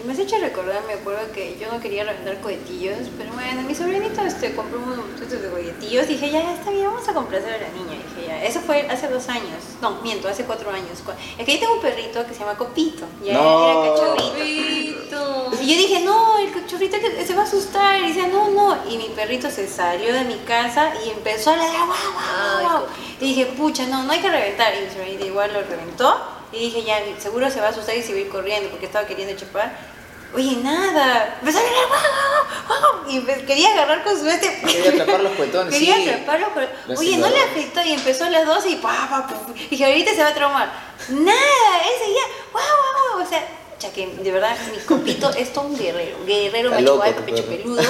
me 0.07 0.13
has 0.13 0.19
hecho 0.21 0.39
recordar, 0.39 0.85
me 0.87 0.95
acuerdo 0.95 1.33
que 1.33 1.59
yo 1.61 1.71
no 1.71 1.81
quería 1.81 2.05
reventar 2.05 2.41
cohetillos, 2.41 3.09
pero 3.19 3.33
bueno, 3.33 3.63
mi 3.63 3.75
sobrinito 3.75 4.21
este, 4.23 4.55
compró 4.55 4.79
un 4.79 4.91
montón 4.91 5.29
de 5.29 5.51
cohetillos. 5.51 6.07
Dije, 6.07 6.31
ya, 6.31 6.55
está 6.55 6.71
bien, 6.71 6.87
vamos 6.87 7.09
a 7.09 7.13
complacer 7.13 7.55
a 7.55 7.59
la 7.59 7.69
niña. 7.71 8.01
Dije, 8.15 8.29
ya, 8.29 8.45
eso 8.45 8.61
fue 8.61 8.87
hace 8.89 9.09
dos 9.09 9.29
años. 9.29 9.59
No, 9.83 10.01
miento, 10.03 10.29
hace 10.29 10.45
cuatro 10.45 10.71
años. 10.71 11.03
Es 11.37 11.45
que 11.45 11.55
yo 11.55 11.59
tengo 11.59 11.75
un 11.75 11.81
perrito 11.81 12.25
que 12.25 12.35
se 12.35 12.41
llama 12.41 12.57
Copito. 12.57 13.05
Ya 13.25 13.35
no. 13.35 13.65
era 13.65 13.95
cachorrito. 13.95 15.51
Y 15.61 15.67
yo 15.67 15.77
dije, 15.77 16.01
no, 16.01 16.39
el 16.39 16.53
cachorrito 16.53 16.97
se 17.27 17.35
va 17.35 17.43
a 17.43 17.45
asustar. 17.45 18.01
Y 18.01 18.07
dice, 18.13 18.29
no, 18.29 18.49
no. 18.51 18.79
Y 18.89 18.99
mi 18.99 19.09
perrito 19.09 19.51
se 19.51 19.67
salió 19.67 20.15
de 20.15 20.25
mi 20.25 20.37
casa 20.39 20.93
y 21.05 21.11
empezó 21.11 21.51
a 21.51 21.57
ladrar, 21.57 21.87
guau, 21.87 22.13
guau, 22.13 22.63
guau. 22.63 22.87
Y 23.21 23.35
dije, 23.35 23.47
pucha, 23.47 23.87
no, 23.87 24.05
no 24.05 24.13
hay 24.13 24.21
que 24.21 24.31
reventar. 24.31 24.73
Y 24.77 24.85
mi 24.85 24.91
sobrinito 24.91 25.27
igual 25.27 25.53
lo 25.53 25.63
reventó. 25.63 26.17
Y 26.53 26.59
dije, 26.59 26.85
ya, 26.85 27.01
seguro 27.19 27.51
se 27.51 27.61
va 27.61 27.67
a 27.67 27.71
asustar 27.71 27.97
y 27.97 28.03
se 28.03 28.13
va 28.13 28.19
a 28.19 28.21
ir 28.21 28.29
corriendo 28.29 28.71
porque 28.71 28.87
estaba 28.87 29.07
queriendo 29.07 29.37
chupar. 29.37 29.96
Oye, 30.35 30.57
nada. 30.57 31.37
Empezó 31.41 31.59
a 31.59 31.63
¡wow! 31.63 33.11
Y 33.11 33.21
quería 33.47 33.73
agarrar 33.73 34.05
con 34.05 34.19
su 34.19 34.29
este. 34.29 34.61
Quería 34.61 34.91
atrapar 34.91 35.21
los 35.21 35.33
cuetones. 35.33 35.73
Quería 35.73 35.97
atraparlos. 35.97 36.49
Pero... 36.55 37.01
Oye, 37.01 37.17
no 37.17 37.29
le 37.29 37.41
afectó 37.41 37.83
y 37.83 37.93
empezó 37.93 38.25
a 38.25 38.31
las 38.31 38.47
dos 38.47 38.67
y 38.67 38.77
pa, 38.77 39.09
pa, 39.09 39.27
pa. 39.27 39.37
Y 39.55 39.69
dije, 39.69 39.85
ahorita 39.87 40.15
se 40.15 40.23
va 40.23 40.29
a 40.29 40.35
traumar. 40.35 40.73
Nada, 41.09 41.79
él 41.85 41.95
seguía, 42.05 42.23
¡wow, 42.53 42.63
wow, 42.63 43.17
wow! 43.17 43.27
O 43.27 43.29
sea, 43.29 43.47
ya 43.79 43.91
que 43.91 44.07
de 44.07 44.33
verdad 44.33 44.57
mi 44.73 44.79
copito 44.79 45.31
es 45.31 45.53
todo 45.53 45.67
un 45.67 45.79
guerrero, 45.79 46.17
guerrero 46.27 46.71
macho 46.71 47.03
alto, 47.03 47.23
pecho 47.23 47.45
peludo, 47.45 47.83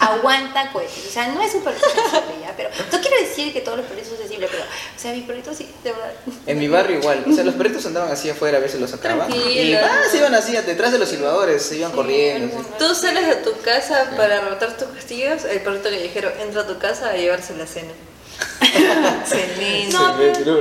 aguanta 0.00 0.72
cohetes. 0.72 1.06
O 1.08 1.10
sea, 1.10 1.28
no 1.28 1.42
es 1.42 1.52
súper 1.52 1.74
sensible 1.78 2.40
ya, 2.40 2.54
pero 2.56 2.70
no 2.70 3.00
quiero 3.00 3.16
decir 3.20 3.52
que 3.52 3.60
todos 3.60 3.78
los 3.78 3.86
perritos 3.86 4.10
son 4.10 4.18
sensibles, 4.18 4.50
pero, 4.50 4.62
o 4.62 4.98
sea, 4.98 5.12
mi 5.12 5.20
perrito 5.22 5.54
sí, 5.54 5.68
de 5.82 5.92
verdad. 5.92 6.12
En 6.46 6.58
mi 6.58 6.68
barrio 6.68 6.98
igual, 6.98 7.24
o 7.28 7.32
sea, 7.34 7.44
los 7.44 7.54
perritos 7.54 7.84
andaban 7.86 8.10
así 8.10 8.30
afuera, 8.30 8.58
a 8.58 8.60
veces 8.60 8.80
los 8.80 8.90
sacaban. 8.90 9.30
Y 9.30 9.74
ah, 9.74 10.02
se 10.10 10.18
iban 10.18 10.34
así, 10.34 10.52
detrás 10.52 10.92
de 10.92 10.98
los 10.98 11.08
silbadores, 11.08 11.62
se 11.62 11.76
iban 11.76 11.92
corriendo. 11.92 12.64
Tú 12.78 12.94
sales 12.94 13.26
de 13.26 13.36
tu 13.36 13.60
casa 13.60 14.12
para 14.16 14.40
rotar 14.40 14.76
tus 14.76 14.88
castillos, 14.88 15.44
el 15.44 15.60
perrito 15.60 15.84
callejero 15.84 16.32
entra 16.40 16.62
a 16.62 16.66
tu 16.66 16.78
casa 16.78 17.10
a 17.10 17.16
llevarse 17.16 17.54
la 17.56 17.66
cena. 17.66 17.92
Excelente. 19.20 19.96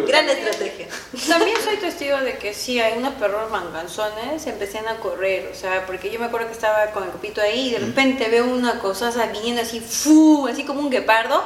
Gran 0.08 0.30
estrategia. 0.30 0.88
También 1.28 1.58
soy 1.64 1.78
testigo 1.78 2.18
de 2.18 2.38
que 2.38 2.54
sí, 2.54 2.80
hay 2.80 2.98
unos 2.98 3.14
perros 3.14 3.50
manganzones 3.52 4.46
empiezan 4.48 4.88
a 4.88 4.98
correr, 4.98 5.50
o 5.52 5.56
sea, 5.56 5.86
porque 5.86 6.10
yo 6.10 6.20
me 6.20 6.26
acuerdo 6.26 6.48
que 6.48 6.54
estaba 6.54 6.88
con 6.88 7.04
el 7.04 7.10
copito 7.12 7.42
ahí 7.42 7.68
y 7.68 7.72
de 7.72 7.80
repente 7.80 8.30
veo 8.30 8.46
una 8.46 8.80
cosa 8.80 9.12
viniendo 9.28 9.62
así, 9.62 9.80
¡fu! 9.80 10.48
así 10.48 10.64
como 10.64 10.80
un 10.80 10.90
guepardo 10.90 11.44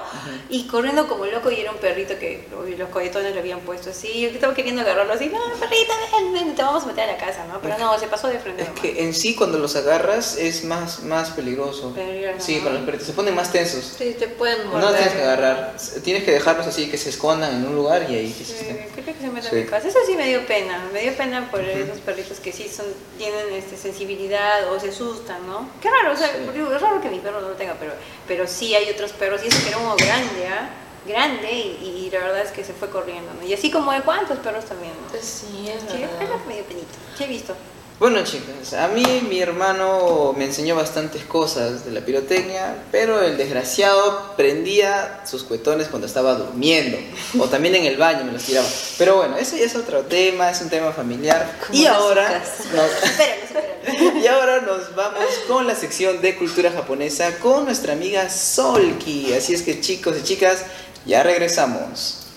y 0.49 0.67
corriendo 0.67 1.07
como 1.07 1.25
loco 1.25 1.51
y 1.51 1.59
era 1.59 1.71
un 1.71 1.77
perrito 1.77 2.17
que 2.17 2.47
los 2.77 2.89
colletones 2.89 3.33
lo 3.33 3.39
habían 3.39 3.59
puesto 3.61 3.89
así, 3.89 4.21
yo 4.21 4.29
estaba 4.29 4.53
queriendo 4.53 4.81
agarrarlo 4.81 5.13
así, 5.13 5.27
no, 5.27 5.39
perrita, 5.59 5.93
ven, 6.33 6.55
te 6.55 6.61
vamos 6.61 6.83
a 6.83 6.87
meter 6.87 7.09
a 7.09 7.13
la 7.13 7.17
casa, 7.17 7.45
¿no? 7.45 7.59
Pero 7.61 7.77
no, 7.77 7.97
se 7.99 8.07
pasó 8.07 8.27
de 8.27 8.39
frente. 8.39 8.63
Es 8.63 8.69
que 8.69 9.03
en 9.03 9.13
sí 9.13 9.35
cuando 9.35 9.59
los 9.59 9.75
agarras 9.75 10.37
es 10.37 10.63
más, 10.63 11.03
más 11.03 11.31
peligroso. 11.31 11.93
sí, 12.39 12.59
con 12.61 12.73
los 12.73 12.83
perritos, 12.83 13.07
se 13.07 13.13
ponen 13.13 13.35
más 13.35 13.51
tensos. 13.51 13.95
Sí, 13.97 14.15
te 14.17 14.27
pueden 14.27 14.67
morder. 14.67 14.89
No 14.89 14.95
tienes 14.95 15.13
que 15.13 15.21
agarrar, 15.21 15.75
tienes 16.03 16.23
que 16.23 16.31
dejarlos 16.51 16.73
así, 16.73 16.89
que 16.89 16.97
se 16.97 17.09
escondan 17.09 17.55
en 17.55 17.65
un 17.65 17.75
lugar 17.75 18.09
y 18.09 18.15
ahí 18.15 18.31
que 18.31 18.43
sí, 18.43 18.53
Creo 18.93 19.05
que 19.05 19.13
se 19.13 19.29
meten 19.29 19.53
en 19.53 19.63
mi 19.63 19.69
casa. 19.69 19.87
Eso 19.87 19.99
sí 20.05 20.15
me 20.15 20.27
dio 20.27 20.45
pena, 20.45 20.89
me 20.93 21.01
dio 21.01 21.15
pena 21.15 21.49
por 21.51 21.61
esos 21.61 21.99
perritos 21.99 22.39
que 22.39 22.51
sí 22.51 22.67
son, 22.67 22.85
tienen 23.17 23.53
este, 23.53 23.77
sensibilidad 23.77 24.71
o 24.71 24.79
se 24.79 24.89
asustan, 24.89 25.45
¿no? 25.47 25.69
Qué 25.81 25.89
raro, 25.89 26.13
o 26.13 26.15
sea, 26.15 26.27
es 26.27 26.81
raro 26.81 27.01
que 27.01 27.09
mi 27.09 27.19
perro 27.19 27.41
no 27.41 27.49
lo 27.49 27.55
tenga, 27.55 27.75
pero, 27.79 27.93
pero 28.27 28.47
sí 28.47 28.75
hay 28.75 28.89
otros 28.89 29.11
perros, 29.13 29.41
y 29.43 29.47
eso 29.47 29.61
que 29.61 29.69
era 29.69 29.77
uno 29.77 29.95
grande, 29.95 30.47
¿ah? 30.47 30.69
grande 31.07 31.51
y, 31.51 32.09
la 32.11 32.19
verdad 32.19 32.41
es 32.41 32.51
que 32.51 32.63
se 32.63 32.73
fue 32.73 32.89
corriendo, 32.89 33.33
¿no? 33.33 33.47
Y 33.47 33.53
así 33.53 33.71
como 33.71 33.91
de 33.91 34.01
cuántos 34.01 34.37
perros 34.39 34.65
también, 34.65 34.91
¿no? 35.01 35.07
Pues 35.07 35.23
sí, 35.23 35.69
es 35.69 35.85
verdad. 35.85 36.09
Sí, 36.19 36.47
medio 36.47 36.63
penito. 36.65 36.87
¿Qué 37.17 37.23
he 37.23 37.27
visto? 37.27 37.55
Bueno 37.99 38.23
chicas, 38.23 38.73
a 38.73 38.89
mí 38.89 39.03
mi 39.27 39.39
hermano 39.39 40.35
me 40.37 40.45
enseñó 40.45 40.75
bastantes 40.75 41.23
cosas 41.23 41.83
de 41.83 41.91
la 41.91 42.01
pirotecnia, 42.01 42.75
pero 42.91 43.23
el 43.23 43.37
desgraciado 43.37 44.35
prendía 44.37 45.21
sus 45.25 45.43
cuetones 45.43 45.87
cuando 45.87 46.05
estaba 46.05 46.35
durmiendo, 46.35 46.95
o 47.39 47.47
también 47.47 47.73
en 47.73 47.85
el 47.85 47.97
baño 47.97 48.23
me 48.23 48.33
los 48.33 48.43
tiraba. 48.43 48.67
Pero 48.99 49.15
bueno, 49.15 49.35
eso 49.37 49.57
ya 49.57 49.65
es 49.65 49.75
otro 49.75 50.01
tema, 50.01 50.51
es 50.51 50.61
un 50.61 50.69
tema 50.69 50.91
familiar. 50.91 51.51
Y 51.73 51.87
ahora, 51.87 52.43
nos, 52.71 54.13
y 54.23 54.27
ahora 54.27 54.61
nos 54.61 54.93
vamos 54.93 55.25
con 55.47 55.65
la 55.65 55.73
sección 55.73 56.21
de 56.21 56.35
cultura 56.35 56.71
japonesa 56.71 57.39
con 57.39 57.65
nuestra 57.65 57.93
amiga 57.93 58.29
Solki. 58.29 59.33
Así 59.33 59.55
es 59.55 59.63
que 59.63 59.81
chicos 59.81 60.17
y 60.19 60.23
chicas, 60.23 60.65
ya 61.07 61.23
regresamos. 61.23 62.27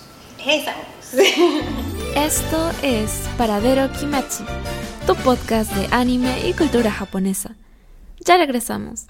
Esto 2.15 2.71
es 2.81 3.11
Paradero 3.37 3.91
Kimetsu 3.91 4.43
tu 5.07 5.15
podcast 5.15 5.73
de 5.73 5.87
anime 5.91 6.47
y 6.47 6.53
cultura 6.53 6.91
japonesa. 6.91 7.55
Ya 8.19 8.37
regresamos. 8.37 9.05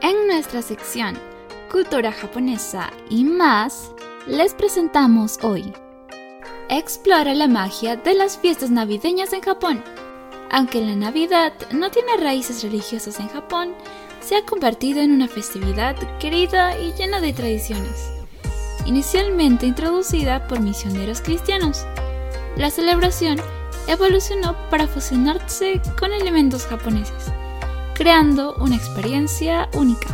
En 0.00 0.26
nuestra 0.26 0.62
sección 0.62 1.18
Cultura 1.70 2.12
japonesa 2.12 2.90
y 3.10 3.24
más, 3.24 3.90
les 4.26 4.54
presentamos 4.54 5.38
hoy. 5.42 5.72
Explora 6.70 7.34
la 7.34 7.48
magia 7.48 7.96
de 7.96 8.14
las 8.14 8.38
fiestas 8.38 8.70
navideñas 8.70 9.32
en 9.32 9.42
Japón. 9.42 9.82
Aunque 10.50 10.80
la 10.80 10.94
Navidad 10.94 11.52
no 11.72 11.90
tiene 11.90 12.16
raíces 12.16 12.62
religiosas 12.62 13.20
en 13.20 13.28
Japón, 13.28 13.74
se 14.20 14.36
ha 14.36 14.46
convertido 14.46 15.00
en 15.02 15.10
una 15.10 15.28
festividad 15.28 15.96
querida 16.18 16.78
y 16.78 16.92
llena 16.94 17.20
de 17.20 17.32
tradiciones 17.32 18.15
inicialmente 18.86 19.66
introducida 19.66 20.46
por 20.46 20.60
misioneros 20.60 21.20
cristianos. 21.20 21.84
La 22.56 22.70
celebración 22.70 23.38
evolucionó 23.86 24.56
para 24.70 24.86
fusionarse 24.86 25.80
con 25.98 26.12
elementos 26.12 26.66
japoneses, 26.66 27.32
creando 27.94 28.54
una 28.54 28.76
experiencia 28.76 29.68
única. 29.74 30.08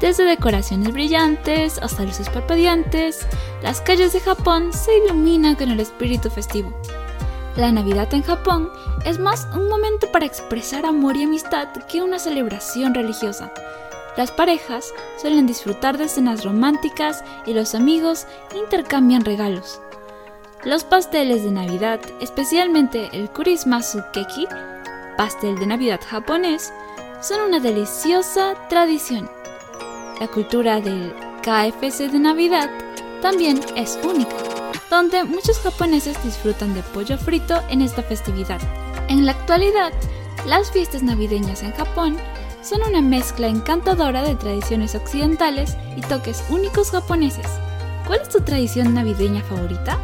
Desde 0.00 0.24
decoraciones 0.24 0.92
brillantes 0.92 1.78
hasta 1.78 2.04
luces 2.04 2.28
parpadeantes, 2.28 3.26
las 3.62 3.80
calles 3.80 4.12
de 4.12 4.20
Japón 4.20 4.72
se 4.72 4.98
iluminan 4.98 5.54
con 5.54 5.70
el 5.70 5.80
espíritu 5.80 6.28
festivo. 6.28 6.72
La 7.56 7.72
Navidad 7.72 8.12
en 8.12 8.22
Japón 8.22 8.68
es 9.06 9.18
más 9.18 9.48
un 9.54 9.70
momento 9.70 10.12
para 10.12 10.26
expresar 10.26 10.84
amor 10.84 11.16
y 11.16 11.22
amistad 11.22 11.68
que 11.88 12.02
una 12.02 12.18
celebración 12.18 12.92
religiosa. 12.92 13.50
Las 14.16 14.30
parejas 14.30 14.94
suelen 15.20 15.46
disfrutar 15.46 15.98
de 15.98 16.04
escenas 16.04 16.44
románticas 16.44 17.22
y 17.44 17.52
los 17.52 17.74
amigos 17.74 18.26
intercambian 18.54 19.24
regalos. 19.24 19.80
Los 20.64 20.84
pasteles 20.84 21.44
de 21.44 21.50
Navidad, 21.50 22.00
especialmente 22.20 23.10
el 23.12 23.30
Kurismasu 23.30 24.02
Keki, 24.12 24.46
pastel 25.18 25.58
de 25.58 25.66
Navidad 25.66 26.00
japonés, 26.04 26.72
son 27.20 27.40
una 27.42 27.60
deliciosa 27.60 28.54
tradición. 28.68 29.30
La 30.18 30.28
cultura 30.28 30.80
del 30.80 31.12
KFC 31.42 32.10
de 32.10 32.18
Navidad 32.18 32.70
también 33.20 33.60
es 33.76 33.98
única, 34.02 34.34
donde 34.88 35.24
muchos 35.24 35.58
japoneses 35.58 36.22
disfrutan 36.24 36.74
de 36.74 36.82
pollo 36.82 37.18
frito 37.18 37.62
en 37.68 37.82
esta 37.82 38.02
festividad. 38.02 38.60
En 39.08 39.26
la 39.26 39.32
actualidad, 39.32 39.92
las 40.46 40.70
fiestas 40.70 41.02
navideñas 41.02 41.62
en 41.62 41.72
Japón 41.72 42.16
son 42.66 42.82
una 42.82 43.00
mezcla 43.00 43.46
encantadora 43.46 44.22
de 44.22 44.34
tradiciones 44.34 44.96
occidentales 44.96 45.76
y 45.96 46.00
toques 46.00 46.42
únicos 46.48 46.90
japoneses. 46.90 47.46
¿Cuál 48.06 48.22
es 48.22 48.28
tu 48.28 48.40
tradición 48.40 48.92
navideña 48.92 49.42
favorita? 49.42 49.98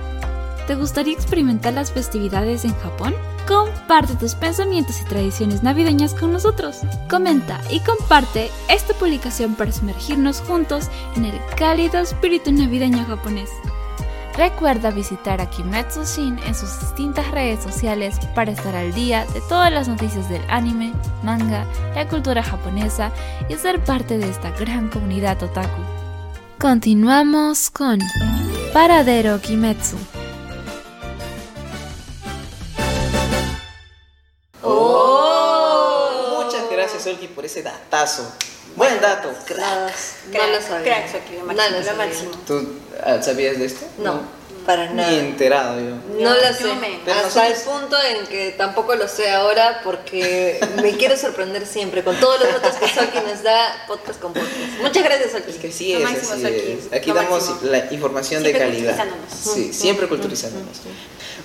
¿Te 0.68 0.76
gustaría 0.76 1.12
experimentar 1.12 1.72
las 1.72 1.90
festividades 1.90 2.64
en 2.64 2.74
Japón? 2.76 3.14
Comparte 3.48 4.14
tus 4.14 4.36
pensamientos 4.36 5.00
y 5.00 5.04
tradiciones 5.04 5.64
navideñas 5.64 6.14
con 6.14 6.32
nosotros. 6.32 6.78
Comenta 7.10 7.60
y 7.68 7.80
comparte 7.80 8.48
esta 8.68 8.94
publicación 8.94 9.56
para 9.56 9.72
sumergirnos 9.72 10.40
juntos 10.40 10.88
en 11.16 11.24
el 11.24 11.40
cálido 11.56 11.98
espíritu 11.98 12.52
navideño 12.52 13.04
japonés. 13.06 13.50
Recuerda 14.36 14.90
visitar 14.90 15.42
a 15.42 15.50
Kimetsu 15.50 16.04
Shin 16.04 16.38
en 16.46 16.54
sus 16.54 16.80
distintas 16.80 17.30
redes 17.30 17.62
sociales 17.62 18.16
para 18.34 18.50
estar 18.50 18.74
al 18.74 18.94
día 18.94 19.26
de 19.26 19.42
todas 19.42 19.70
las 19.70 19.88
noticias 19.88 20.28
del 20.30 20.42
anime, 20.48 20.94
manga, 21.22 21.66
la 21.94 22.08
cultura 22.08 22.42
japonesa 22.42 23.12
y 23.50 23.54
ser 23.56 23.84
parte 23.84 24.16
de 24.16 24.30
esta 24.30 24.50
gran 24.52 24.88
comunidad 24.88 25.42
otaku. 25.42 25.82
Continuamos 26.58 27.68
con 27.68 27.98
Paradero 28.72 29.38
Kimetsu. 29.38 29.98
Oh, 34.62 36.42
muchas 36.42 36.70
gracias, 36.70 37.06
Olgi, 37.06 37.28
por 37.28 37.44
ese 37.44 37.62
datazo. 37.62 38.32
Buen 38.76 39.00
dato, 39.00 39.32
crack. 39.46 39.94
No 40.32 40.46
lo 40.46 40.60
sabía. 40.60 41.04
Lo 41.38 41.44
No 41.44 41.54
máximo, 41.54 41.70
lo 41.70 41.78
lo 41.78 41.84
sabía. 41.84 42.06
máximo. 42.06 42.30
¿Tú 42.46 42.68
ah, 43.04 43.18
sabías 43.22 43.58
de 43.58 43.64
esto? 43.66 43.86
No, 43.98 44.22
para 44.64 44.86
Ni 44.90 44.94
nada. 44.96 45.12
enterado 45.12 45.80
yo. 45.80 45.96
No 46.20 46.34
lo 46.34 46.40
Yo 46.42 46.54
sé. 46.54 46.74
me- 46.74 47.00
Pero 47.04 47.18
Hasta 47.26 47.46
el 47.48 47.54
punto 47.54 47.96
en 48.02 48.26
que 48.26 48.50
tampoco 48.56 48.94
lo 48.94 49.08
sé 49.08 49.30
ahora 49.30 49.80
porque 49.84 50.60
me 50.82 50.96
quiero 50.96 51.16
sorprender 51.16 51.66
siempre 51.66 52.02
con 52.04 52.18
todos 52.20 52.40
los 52.40 52.52
datos 52.60 52.74
que 52.78 52.88
Solki 52.88 53.18
nos 53.26 53.42
da 53.42 53.84
podcast 53.86 54.20
con 54.20 54.32
podcast. 54.32 54.56
Muchas 54.80 55.04
gracias, 55.04 55.32
Solki. 55.32 55.50
Es 55.50 55.56
que 55.58 55.72
sí 55.72 55.92
Lo 55.92 55.98
es, 55.98 56.04
máximo, 56.04 56.32
así 56.32 56.42
Solki, 56.42 56.56
es. 56.86 56.92
Aquí 56.92 57.08
lo 57.10 57.14
damos 57.16 57.48
máximo. 57.48 57.70
la 57.70 57.92
información 57.92 58.42
de 58.42 58.52
calidad. 58.52 58.96
culturizándonos. 58.96 59.54
Sí, 59.54 59.72
siempre 59.72 60.08
culturizándonos. 60.08 60.76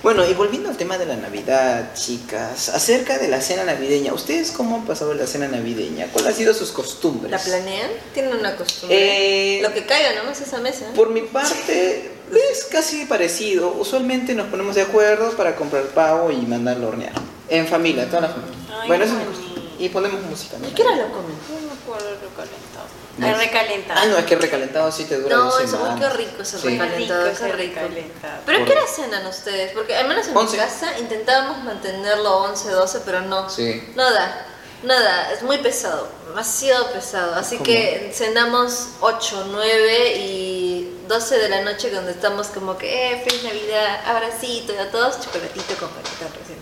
Bueno, 0.02 0.24
y 0.28 0.32
volviendo 0.34 0.68
al 0.68 0.76
tema 0.76 0.96
de 0.96 1.06
la 1.06 1.16
Navidad, 1.16 1.92
chicas, 1.94 2.68
acerca 2.68 3.18
de 3.18 3.26
la 3.26 3.40
cena 3.40 3.64
navideña, 3.64 4.12
¿ustedes 4.14 4.52
cómo 4.52 4.76
han 4.76 4.86
pasado 4.86 5.12
la 5.14 5.26
cena 5.26 5.48
navideña? 5.48 6.06
¿Cuáles 6.12 6.30
han 6.30 6.36
sido 6.36 6.54
sus 6.54 6.70
costumbres? 6.70 7.32
¿La 7.32 7.38
planean? 7.38 7.90
Tienen 8.14 8.36
una 8.36 8.54
costumbre. 8.54 9.58
Eh, 9.58 9.62
Lo 9.62 9.74
que 9.74 9.86
caiga, 9.86 10.22
¿no? 10.22 10.30
Es 10.30 10.40
esa 10.40 10.58
mesa. 10.58 10.84
Por 10.94 11.10
mi 11.10 11.22
parte, 11.22 12.12
es 12.50 12.64
casi 12.64 13.04
parecido. 13.06 13.72
Usualmente 13.72 14.34
nos 14.34 14.46
ponemos 14.48 14.74
de 14.74 14.82
acuerdo 14.82 15.30
para 15.32 15.56
comprar 15.56 15.84
pavo 15.86 16.30
y 16.30 16.36
mandarlo 16.38 16.86
a 16.86 16.88
hornear. 16.90 17.12
En 17.48 17.66
familia, 17.66 18.06
toda 18.06 18.22
la 18.22 18.28
familia. 18.28 18.58
Ay, 18.80 18.88
bueno, 18.88 19.04
eso 19.04 19.14
es. 19.14 19.80
Y 19.80 19.88
ponemos 19.90 20.20
música. 20.22 20.56
¿no? 20.58 20.66
¿Y 20.68 20.72
qué 20.72 20.82
hora 20.82 20.96
lo 20.96 21.08
comen? 21.12 21.36
No 21.48 21.66
me 21.68 21.80
acuerdo 21.80 22.08
recalentado. 22.20 22.86
No. 23.16 23.26
Ay, 23.26 23.34
recalentado. 23.34 24.00
Ah, 24.02 24.06
no, 24.06 24.18
es 24.18 24.24
que 24.26 24.36
recalentado 24.36 24.92
sí 24.92 25.04
te 25.04 25.20
dura 25.20 25.36
No, 25.36 25.44
dos 25.44 25.60
eso, 25.60 25.96
qué 25.98 26.08
rico 26.10 26.42
ese 26.42 26.58
Sí. 26.58 26.68
recalentado, 26.68 27.24
Rico 27.26 27.36
qué 27.38 27.52
rico. 27.52 27.74
recalentado. 27.80 28.42
¿Pero 28.46 28.64
qué 28.64 28.72
hora 28.72 28.86
cenan 28.86 29.26
ustedes? 29.26 29.72
Porque 29.72 29.96
al 29.96 30.08
menos 30.08 30.26
en 30.28 30.36
Once. 30.36 30.56
mi 30.56 30.62
casa 30.62 30.98
intentábamos 30.98 31.62
mantenerlo 31.64 32.38
11, 32.38 32.70
12, 32.70 33.00
pero 33.04 33.20
no. 33.22 33.48
Sí. 33.50 33.82
No 33.96 34.08
da, 34.12 34.46
no 34.82 34.94
da, 35.00 35.32
es 35.32 35.42
muy 35.42 35.58
pesado, 35.58 36.08
demasiado 36.28 36.92
pesado. 36.92 37.34
Así 37.36 37.56
¿Cómo? 37.56 37.64
que 37.64 38.10
cenamos 38.14 38.88
8, 39.00 39.46
9 39.50 40.16
y 40.16 40.77
12 41.08 41.38
de 41.38 41.48
la 41.48 41.62
noche 41.62 41.90
donde 41.90 42.12
estamos 42.12 42.48
como 42.48 42.76
que, 42.76 43.12
eh, 43.12 43.22
feliz 43.24 43.42
Navidad, 43.42 44.00
abracito 44.06 44.74
y 44.74 44.76
a 44.76 44.90
todos, 44.90 45.20
chocolatito 45.20 45.74
con 45.80 45.88
panita 45.88 46.28
recién. 46.38 46.58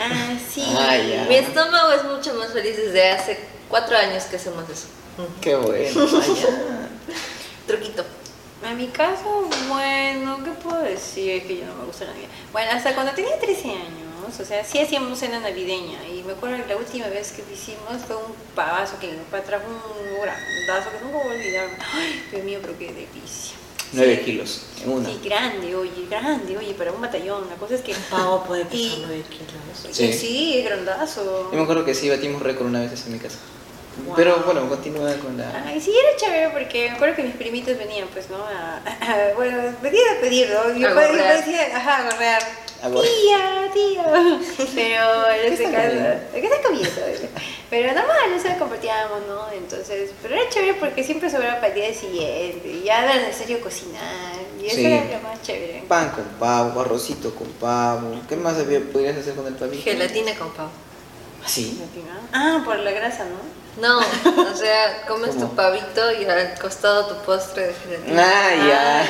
Ah, 0.00 0.38
sí. 0.52 0.64
Ah, 0.76 0.96
ya. 0.96 1.24
Mi 1.24 1.34
estómago 1.34 1.92
es 1.92 2.04
mucho 2.04 2.32
más 2.34 2.52
feliz 2.52 2.76
desde 2.78 3.10
hace 3.10 3.38
4 3.68 3.96
años 3.96 4.24
que 4.24 4.36
hacemos 4.36 4.68
eso. 4.70 4.86
Qué 5.42 5.54
bueno. 5.54 6.06
vaya. 6.12 6.48
Truquito. 7.66 8.04
En 8.64 8.76
mi 8.76 8.88
caso, 8.88 9.48
bueno, 9.68 10.42
¿qué 10.44 10.50
puedo 10.50 10.80
decir? 10.82 11.46
Que 11.46 11.58
yo 11.58 11.66
no 11.66 11.74
me 11.74 11.84
gusta 11.84 12.06
la 12.06 12.12
Navidad. 12.12 12.28
Bueno, 12.52 12.70
hasta 12.72 12.94
cuando 12.94 13.12
tenía 13.12 13.38
13 13.38 13.68
años, 13.68 14.40
o 14.40 14.44
sea, 14.44 14.64
sí 14.64 14.78
hacíamos 14.78 15.18
cena 15.18 15.40
navideña. 15.40 16.06
Y 16.08 16.22
me 16.22 16.32
acuerdo 16.32 16.56
que 16.56 16.72
la 16.72 16.76
última 16.76 17.06
vez 17.08 17.32
que 17.32 17.42
lo 17.42 17.52
hicimos 17.52 18.02
fue 18.06 18.16
un 18.16 18.34
pavazo 18.54 18.98
que 18.98 19.08
mi 19.08 19.16
papá 19.24 19.42
trajo 19.42 19.64
un 19.66 20.20
grandazo 20.22 20.90
que 20.90 21.04
nunca 21.04 21.18
voy 21.18 21.32
a 21.32 21.36
olvidar. 21.36 21.68
Ay, 21.92 22.26
Dios 22.30 22.44
mío, 22.44 22.58
pero 22.62 22.78
qué 22.78 22.86
delicia. 22.86 23.59
Nueve 23.92 24.16
Sí. 24.18 24.24
kilos 24.24 24.60
en 24.84 24.90
una. 24.92 25.08
Sí, 25.08 25.20
grande, 25.24 25.74
oye, 25.74 26.06
grande, 26.08 26.56
oye, 26.56 26.74
para 26.74 26.92
un 26.92 27.00
batallón. 27.00 27.48
La 27.48 27.56
cosa 27.56 27.74
es 27.74 27.80
que. 27.80 27.94
Pavo 28.10 28.44
puede 28.44 28.64
pesar 28.64 28.80
Y- 28.98 29.02
nueve 29.06 29.24
kilos. 29.28 29.96
Sí. 29.96 30.12
Sí, 30.12 30.62
grandazo. 30.64 31.48
Yo 31.50 31.56
me 31.56 31.62
acuerdo 31.64 31.84
que 31.84 31.94
sí 31.94 32.08
batimos 32.08 32.40
récord 32.42 32.66
una 32.68 32.80
vez 32.80 33.04
en 33.06 33.12
mi 33.14 33.18
casa. 33.18 33.38
Wow. 34.06 34.14
Pero 34.16 34.42
bueno, 34.46 34.68
continúa 34.68 35.12
con 35.16 35.36
la. 35.36 35.64
Ay, 35.66 35.80
sí, 35.80 35.90
era 35.92 36.16
chévere 36.16 36.50
porque 36.50 36.88
me 36.90 36.96
acuerdo 36.96 37.16
que 37.16 37.22
mis 37.24 37.34
primitos 37.34 37.76
venían, 37.76 38.06
pues, 38.12 38.30
¿no? 38.30 38.36
A, 38.36 38.76
a- 38.76 39.34
bueno, 39.34 39.58
venían 39.82 40.16
a 40.16 40.20
pedir, 40.20 40.48
¿no? 40.50 40.72
Yo, 40.78 40.94
gorrear. 40.94 41.38
decía, 41.44 41.76
ajá, 41.76 41.96
a 42.06 42.10
gorrear. 42.12 42.42
A 42.82 42.88
gorrear. 42.88 43.12
Tía, 43.14 43.70
tía. 43.74 44.04
Pero 44.74 45.30
en 45.30 45.52
este 45.52 45.64
caso? 45.70 45.96
¿qué 46.32 46.40
está 46.46 46.62
comiendo? 46.66 46.90
Pero 47.68 47.86
normal, 47.94 48.34
o 48.36 48.40
sea, 48.40 48.58
compartíamos, 48.58 49.20
¿no? 49.28 49.50
Entonces, 49.52 50.10
pero 50.22 50.34
era 50.34 50.48
chévere 50.48 50.74
porque 50.74 51.04
siempre 51.04 51.30
sobraba 51.30 51.56
para 51.56 51.68
el 51.68 51.74
día 51.74 51.94
siguiente. 51.94 52.66
Y 52.68 52.82
ya 52.84 53.04
era 53.04 53.14
necesario 53.26 53.60
cocinar. 53.60 54.02
Y 54.60 54.66
eso 54.66 54.76
Sí. 54.76 54.86
era 54.86 55.04
lo 55.18 55.28
más 55.28 55.40
chévere. 55.42 55.84
Pan 55.86 56.10
con 56.10 56.24
pavo, 56.38 56.80
arrocito 56.80 57.34
con 57.34 57.46
pavo. 57.52 58.20
¿Qué 58.28 58.36
más 58.36 58.56
había, 58.58 58.80
podrías 58.80 59.16
hacer 59.18 59.34
con 59.34 59.46
el 59.46 59.54
pavito? 59.54 59.82
Gelatina 59.84 60.34
con 60.36 60.50
pavo. 60.52 60.70
¿Sí? 61.46 61.80
Ah, 62.32 62.62
por 62.64 62.76
la 62.78 62.90
grasa, 62.90 63.24
¿no? 63.24 63.60
No, 63.80 63.98
o 64.00 64.54
sea, 64.56 65.06
comes 65.06 65.30
¿Cómo? 65.36 65.48
tu 65.48 65.54
pavito 65.54 66.12
y 66.20 66.24
al 66.24 66.58
costado 66.58 67.06
tu 67.06 67.22
postre 67.24 67.68
de 67.68 67.74
gelatina. 67.74 68.22
Ah, 68.26 68.50
ya. 68.68 69.02
Ah, 69.02 69.06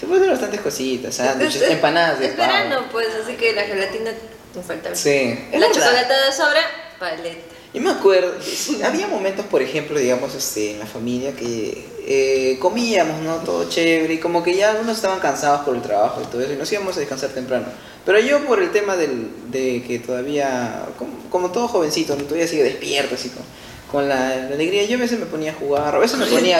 Se 0.00 0.06
pueden 0.06 0.22
hacer 0.22 0.30
bastantes 0.32 0.60
cositas, 0.62 1.14
sándwiches, 1.14 1.56
Es- 1.56 1.62
es- 1.62 1.70
empanadas 1.70 2.18
de 2.18 2.26
Es 2.26 2.32
pavo. 2.32 2.84
pues, 2.90 3.08
así 3.22 3.34
que 3.34 3.52
la 3.52 3.62
gelatina 3.64 4.10
infaltable. 4.54 4.96
Sí. 4.96 5.10
Es 5.52 5.60
La 5.60 5.68
verdad. 5.68 5.72
chocolatada 5.82 6.32
sobra, 6.32 6.60
paleta. 6.98 7.38
Y 7.72 7.78
me 7.78 7.90
acuerdo, 7.90 8.32
sí, 8.42 8.82
había 8.82 9.06
momentos, 9.06 9.46
por 9.46 9.62
ejemplo, 9.62 9.96
digamos, 9.98 10.34
este, 10.34 10.72
en 10.72 10.80
la 10.80 10.86
familia 10.86 11.32
que 11.36 11.86
eh, 12.04 12.58
comíamos, 12.60 13.20
¿no? 13.22 13.36
Todo 13.36 13.68
chévere, 13.68 14.14
y 14.14 14.18
como 14.18 14.42
que 14.42 14.56
ya 14.56 14.70
algunos 14.70 14.96
estaban 14.96 15.20
cansados 15.20 15.60
por 15.60 15.76
el 15.76 15.82
trabajo 15.82 16.20
y 16.20 16.26
todo 16.26 16.40
eso, 16.40 16.52
y 16.52 16.56
nos 16.56 16.72
íbamos 16.72 16.96
a 16.96 17.00
descansar 17.00 17.30
temprano. 17.30 17.66
Pero 18.04 18.18
yo 18.18 18.44
por 18.46 18.60
el 18.60 18.72
tema 18.72 18.96
del, 18.96 19.28
de 19.52 19.84
que 19.86 20.00
todavía, 20.00 20.82
como, 20.98 21.12
como 21.30 21.52
todo 21.52 21.68
jovencito, 21.68 22.16
¿no? 22.16 22.24
todavía 22.24 22.48
sigue 22.48 22.64
despierto, 22.64 23.14
así 23.14 23.28
con, 23.28 23.44
con 23.92 24.08
la, 24.08 24.34
la 24.34 24.54
alegría, 24.54 24.82
yo 24.86 24.96
a 24.96 25.00
veces 25.00 25.20
me 25.20 25.26
ponía 25.26 25.52
a 25.52 25.54
jugar, 25.54 25.94
a 25.94 25.98
veces 26.00 26.18
me 26.18 26.26
ponía... 26.26 26.58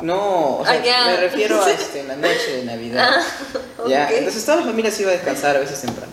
No, 0.00 0.58
o 0.58 0.64
sea, 0.64 0.74
Ah, 0.80 0.84
ya. 0.84 1.04
me 1.06 1.16
refiero 1.18 1.62
a 1.62 1.70
este, 1.70 2.02
la 2.04 2.16
noche 2.16 2.56
de 2.58 2.64
Navidad. 2.64 3.10
Ah, 3.12 3.58
Ya, 3.88 4.04
ok. 4.10 4.16
entonces 4.18 4.44
toda 4.44 4.58
la 4.58 4.64
familia 4.64 4.90
se 4.90 5.02
iba 5.02 5.10
a 5.12 5.14
descansar 5.14 5.56
a 5.56 5.60
veces 5.60 5.80
temprano. 5.80 6.12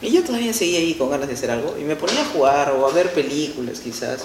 Y 0.00 0.10
yo 0.12 0.22
todavía 0.24 0.52
seguía 0.52 0.80
ahí 0.80 0.94
con 0.94 1.10
ganas 1.10 1.28
de 1.28 1.34
hacer 1.34 1.50
algo 1.50 1.76
y 1.78 1.82
me 1.84 1.96
ponía 1.96 2.20
a 2.22 2.24
jugar 2.26 2.72
o 2.72 2.86
a 2.88 2.92
ver 2.92 3.10
películas 3.12 3.80
quizás. 3.80 4.20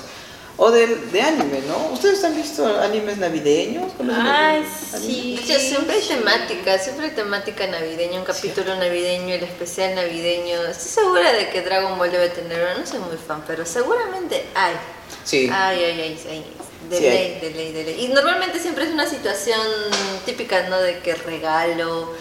O 0.59 0.71
de, 0.71 0.87
de 0.87 1.21
anime, 1.21 1.59
¿no? 1.67 1.93
¿Ustedes 1.93 2.23
han 2.23 2.35
visto 2.35 2.65
animes 2.81 3.17
navideños? 3.19 3.93
¿Conocen 3.93 4.23
Ay, 4.25 4.65
algún 4.91 5.07
sí. 5.11 5.35
De 5.35 5.53
hecho, 5.53 5.59
siempre 5.59 5.95
hay 5.97 6.01
temática, 6.01 6.79
siempre 6.79 7.05
hay 7.05 7.11
temática 7.11 7.67
navideña, 7.67 8.17
un 8.19 8.25
capítulo 8.25 8.75
navideño, 8.75 9.35
el 9.35 9.43
especial 9.43 9.93
navideño. 9.93 10.63
Estoy 10.63 11.03
segura 11.03 11.31
de 11.31 11.49
que 11.51 11.61
Dragon 11.61 11.95
Ball 11.99 12.11
debe 12.11 12.29
tener 12.29 12.59
uno, 12.59 12.79
no 12.79 12.87
soy 12.87 12.97
muy 12.99 13.17
fan, 13.17 13.43
pero 13.45 13.67
seguramente 13.67 14.45
hay. 14.55 14.73
Sí. 15.23 15.47
Ay, 15.53 15.83
ay, 15.83 16.01
ay, 16.01 16.19
ay. 16.27 16.45
De 16.89 16.97
Sí, 16.97 17.03
ley, 17.03 17.39
de 17.41 17.49
ley, 17.51 17.71
de 17.73 17.83
ley. 17.83 18.05
Y 18.05 18.07
normalmente 18.09 18.59
siempre 18.59 18.85
es 18.85 18.91
una 18.91 19.07
situación 19.07 19.59
típica, 20.25 20.69
¿no? 20.69 20.79
De 20.79 20.99
que 20.99 21.15
regalo 21.15 22.13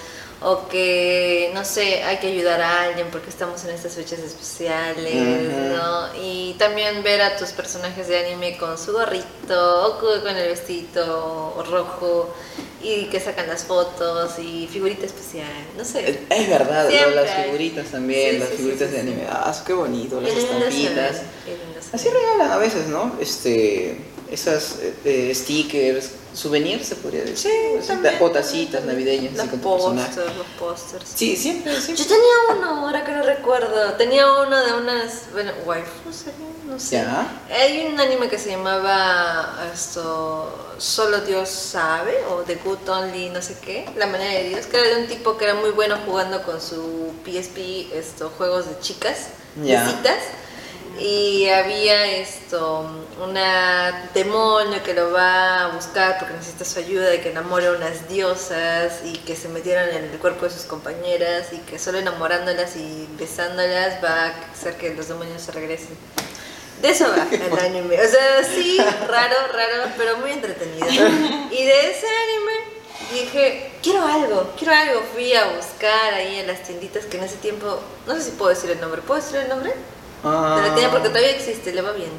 o 0.43 0.69
que, 0.69 1.51
no 1.55 1.65
sé, 1.65 2.03
hay 2.03 2.19
que 2.19 2.27
ayudar 2.27 2.61
a 2.61 2.83
alguien 2.83 3.09
porque 3.11 3.31
estamos 3.31 3.65
en 3.65 3.71
estas 3.71 3.95
fechas 3.95 4.19
especiales. 4.19 5.15
¿no? 5.73 6.09
Y 6.23 6.55
también 6.59 7.03
ver 7.03 7.23
a 7.23 7.37
tus 7.37 7.51
personajes 7.51 8.09
de 8.09 8.19
anime 8.19 8.57
con 8.59 8.77
su 8.77 8.93
gorrito 8.93 9.87
o 9.87 9.99
co- 9.99 10.21
con 10.23 10.37
el 10.37 10.49
vestido 10.49 11.65
rojo 11.71 12.35
y 12.83 13.07
que 13.07 13.19
sacan 13.19 13.47
las 13.49 13.65
fotos 13.65 14.39
y 14.39 14.69
figurita 14.71 15.07
especial, 15.07 15.49
no 15.77 15.85
sé. 15.85 16.21
es 16.29 16.49
verdad, 16.51 16.89
las 17.15 17.31
figuritas 17.45 17.87
también, 17.87 18.33
Sí, 18.33 18.39
las 18.39 18.49
sí, 18.51 18.57
figuritas 18.57 18.89
sí, 18.91 18.95
de 18.95 19.01
anime. 19.01 19.27
Ah, 19.31 19.63
qué 19.67 19.73
bonito, 19.73 20.21
las 20.21 20.33
estampitas. 20.35 21.23
Así 21.93 22.09
regalan 22.11 22.51
a 22.53 22.59
veces, 22.59 22.89
¿no? 22.89 23.17
Este, 23.21 23.97
esas 24.31 24.77
eh, 24.81 24.95
eh, 25.05 25.33
stickers, 25.35 26.11
souvenirs 26.35 26.87
se 26.87 26.97
podría 26.97 27.25
decir. 27.25 27.51
Así, 27.79 27.89
también. 27.89 28.17
O 28.21 28.31
tacitas 28.31 28.85
navideñas 28.85 29.39
así 29.39 29.49
Los 29.53 29.61
pósters, 29.61 30.17
los 30.37 30.47
pósters. 30.59 31.05
Sí, 31.15 31.37
siempre, 31.37 31.73
Yo 31.75 31.81
siempre. 31.81 32.05
tenía 32.05 32.57
uno, 32.59 32.87
ahora 32.87 33.05
que 33.05 33.12
no 33.12 33.23
recuerdo. 33.23 33.93
Tenía 33.95 34.31
uno 34.43 34.57
de 34.65 34.73
unas, 34.75 35.33
bueno, 35.33 35.53
waifus, 35.65 36.27
¿eh? 36.27 36.33
no 36.67 36.79
sé. 36.79 36.97
Ya. 36.97 37.41
Hay 37.51 37.87
un 37.87 37.99
anime 38.01 38.29
que 38.29 38.39
se 38.39 38.51
llamaba 38.51 39.71
esto, 39.73 40.75
Solo 40.79 41.21
Dios 41.23 41.49
sabe, 41.49 42.23
o 42.31 42.43
The 42.43 42.57
Good 42.57 42.87
Only, 42.89 43.31
no 43.31 43.41
sé 43.41 43.57
qué, 43.65 43.89
La 43.97 44.07
manera 44.07 44.33
de 44.35 44.49
Dios, 44.51 44.67
que 44.67 44.79
era 44.79 44.97
de 44.97 45.03
un 45.03 45.09
tipo 45.09 45.39
que 45.39 45.45
era 45.45 45.55
muy 45.55 45.71
bueno 45.71 45.97
jugando 46.05 46.43
con 46.43 46.61
su 46.61 47.12
PSP, 47.25 47.95
esto, 47.95 48.31
juegos 48.37 48.67
de 48.69 48.79
chicas, 48.81 49.29
Ya. 49.65 49.85
de 49.85 49.91
citas. 49.91 50.19
Y 50.99 51.49
había 51.49 52.07
esto, 52.19 52.89
una 53.23 54.11
demonio 54.15 54.83
que 54.83 54.95
lo 54.95 55.13
va 55.13 55.65
a 55.65 55.69
buscar 55.69 56.19
porque 56.19 56.35
necesita 56.35 56.65
su 56.65 56.79
ayuda 56.79 57.15
y 57.15 57.19
que 57.21 57.31
enamora 57.31 57.69
a 57.69 57.73
unas 57.73 58.09
diosas 58.09 59.01
y 59.05 59.13
que 59.19 59.37
se 59.37 59.49
metieron 59.49 59.89
en 59.91 60.05
el 60.05 60.19
cuerpo 60.19 60.47
de 60.47 60.53
sus 60.53 60.63
compañeras 60.63 61.53
y 61.53 61.59
que 61.59 61.79
solo 61.79 61.99
enamorándolas 61.99 62.77
y 62.77 63.09
besándolas 63.19 64.03
va 64.03 64.27
a 64.27 64.35
hacer 64.53 64.77
que 64.77 64.95
los 64.95 65.09
demonios 65.09 65.43
se 65.43 65.53
regresen. 65.53 65.97
De 66.81 66.91
eso 66.91 67.07
va 67.09 67.27
el 67.31 67.59
anime. 67.65 68.01
O 68.01 68.09
sea, 68.09 68.45
sí, 68.45 68.79
raro, 69.09 69.37
raro, 69.53 69.93
pero 69.97 70.19
muy 70.19 70.33
entretenido. 70.33 70.87
Y 71.51 71.65
de 71.65 71.91
ese 71.91 72.07
anime 72.07 72.77
dije, 73.13 73.73
quiero 73.83 74.07
algo, 74.07 74.53
quiero 74.59 74.75
algo. 74.75 75.03
Fui 75.15 75.35
a 75.35 75.57
buscar 75.57 76.15
ahí 76.15 76.39
en 76.39 76.47
las 76.47 76.63
tienditas 76.63 77.07
que 77.07 77.19
en 77.19 77.25
ese 77.25 77.37
tiempo, 77.37 77.81
no 78.07 78.15
sé 78.15 78.23
si 78.23 78.31
puedo 78.33 78.51
decir 78.51 78.71
el 78.71 78.81
nombre, 78.81 79.03
¿puedo 79.03 79.21
decir 79.21 79.39
el 79.39 79.49
nombre? 79.49 79.73
Ah, 80.25 80.75
la 80.77 80.91
porque 80.91 81.09
todavía 81.09 81.31
existe, 81.31 81.73
le 81.73 81.83
va 81.83 81.93
bien. 81.93 82.11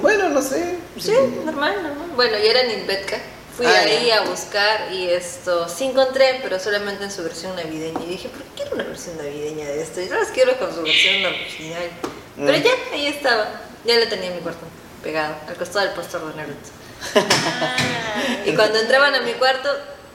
Bueno, 0.00 0.28
no 0.30 0.40
sé. 0.42 0.78
Sí, 0.98 1.12
normal, 1.44 1.82
normal. 1.82 2.08
Bueno, 2.16 2.38
y 2.38 2.46
era 2.46 2.60
en 2.62 2.80
Invetka. 2.80 3.18
Fui 3.56 3.66
Ah, 3.66 3.80
ahí 3.84 4.06
ya. 4.06 4.22
a 4.22 4.24
buscar 4.24 4.90
y 4.92 5.10
esto 5.10 5.68
sí 5.68 5.84
encontré, 5.84 6.40
pero 6.42 6.58
solamente 6.58 7.04
en 7.04 7.10
su 7.10 7.22
versión 7.22 7.54
navideña. 7.54 8.00
Y 8.02 8.06
dije, 8.08 8.28
¿por 8.30 8.40
qué 8.42 8.48
quiero 8.56 8.74
una 8.76 8.84
versión 8.84 9.16
navideña 9.18 9.66
de 9.66 9.82
esto? 9.82 10.00
Yo 10.00 10.14
las 10.14 10.28
quiero 10.28 10.58
con 10.58 10.74
su 10.74 10.82
versión 10.82 11.24
original. 11.26 11.90
Pero 12.36 12.58
Mm. 12.58 12.62
ya, 12.62 12.70
ahí 12.94 13.06
estaba. 13.08 13.48
Ya 13.84 13.98
lo 13.98 14.08
tenía 14.08 14.28
en 14.28 14.36
mi 14.36 14.40
cuarto, 14.40 14.60
pegado, 15.02 15.34
al 15.46 15.54
costado 15.56 15.84
del 15.86 15.94
póster 15.94 16.20
de 16.22 16.34
Naruto. 16.34 16.70
y 18.46 18.54
cuando 18.54 18.78
entraban 18.78 19.14
a 19.14 19.20
mi 19.20 19.32
cuarto, 19.32 19.68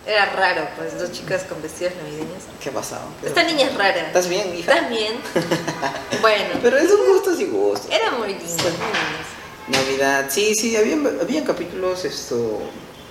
era 0.07 0.25
raro, 0.27 0.69
pues 0.77 0.97
dos 0.97 1.11
chicas 1.11 1.43
con 1.43 1.61
vestidos 1.61 1.93
navideños. 1.97 2.43
¿Qué 2.63 2.71
pasaba? 2.71 3.05
Esta 3.23 3.43
niña 3.43 3.67
es 3.67 3.75
rara. 3.75 4.07
¿Estás 4.07 4.29
bien, 4.29 4.55
hija? 4.55 4.73
¿Estás 4.73 4.89
bien? 4.89 5.13
bueno. 6.21 6.49
Pero 6.61 6.77
es 6.77 6.89
un 6.89 7.13
gusto 7.13 7.39
y 7.39 7.45
gustos. 7.45 7.91
Era 7.91 8.11
muy 8.11 8.29
lindo. 8.29 8.63
Navidad, 9.67 10.27
sí, 10.29 10.55
sí, 10.55 10.77
había, 10.77 10.95
había 11.21 11.43
capítulos, 11.43 12.05
esto... 12.05 12.61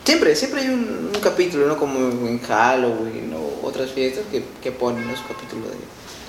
Siempre, 0.04 0.34
siempre 0.34 0.62
hay 0.62 0.68
un, 0.68 1.10
un, 1.14 1.20
capítulo, 1.20 1.66
¿no? 1.66 1.76
Como 1.76 1.98
en 1.98 2.40
Halloween 2.40 3.34
o 3.34 3.66
otras 3.66 3.90
fiestas 3.90 4.24
que, 4.30 4.42
que 4.62 4.72
ponen 4.72 5.06
los 5.06 5.20
capítulos 5.20 5.68
de... 5.68 5.76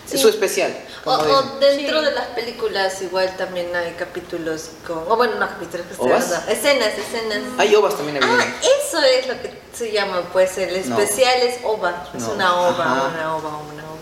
Sí. 0.08 0.16
Es 0.16 0.22
su 0.22 0.30
especial. 0.30 0.74
O, 1.04 1.12
o, 1.12 1.42
dentro 1.60 2.00
sí. 2.00 2.06
de 2.06 2.12
las 2.12 2.28
películas 2.28 3.02
igual 3.02 3.36
también 3.36 3.76
hay 3.76 3.92
capítulos 3.92 4.70
con... 4.86 5.00
O 5.00 5.18
bueno, 5.18 5.36
no 5.36 5.48
capítulos, 5.48 5.86
¿Ovas? 5.98 6.48
escenas, 6.48 6.94
escenas. 6.98 7.42
Hay 7.58 7.76
ovas 7.76 7.96
también. 7.96 8.20
Ah, 8.24 8.46
eso 8.80 9.02
es 9.02 9.28
lo 9.28 9.34
que 9.42 9.52
se 9.74 9.92
llama, 9.92 10.22
pues 10.32 10.58
el 10.58 10.76
especial 10.78 11.40
no. 11.40 11.46
es 11.46 11.60
ova. 11.64 12.08
Es 12.16 12.24
no. 12.24 12.32
una 12.32 12.56
ova, 12.56 12.86
Ajá. 12.86 13.08
una 13.10 13.36
ova, 13.36 13.50
una 13.50 13.84
ova. 13.84 13.98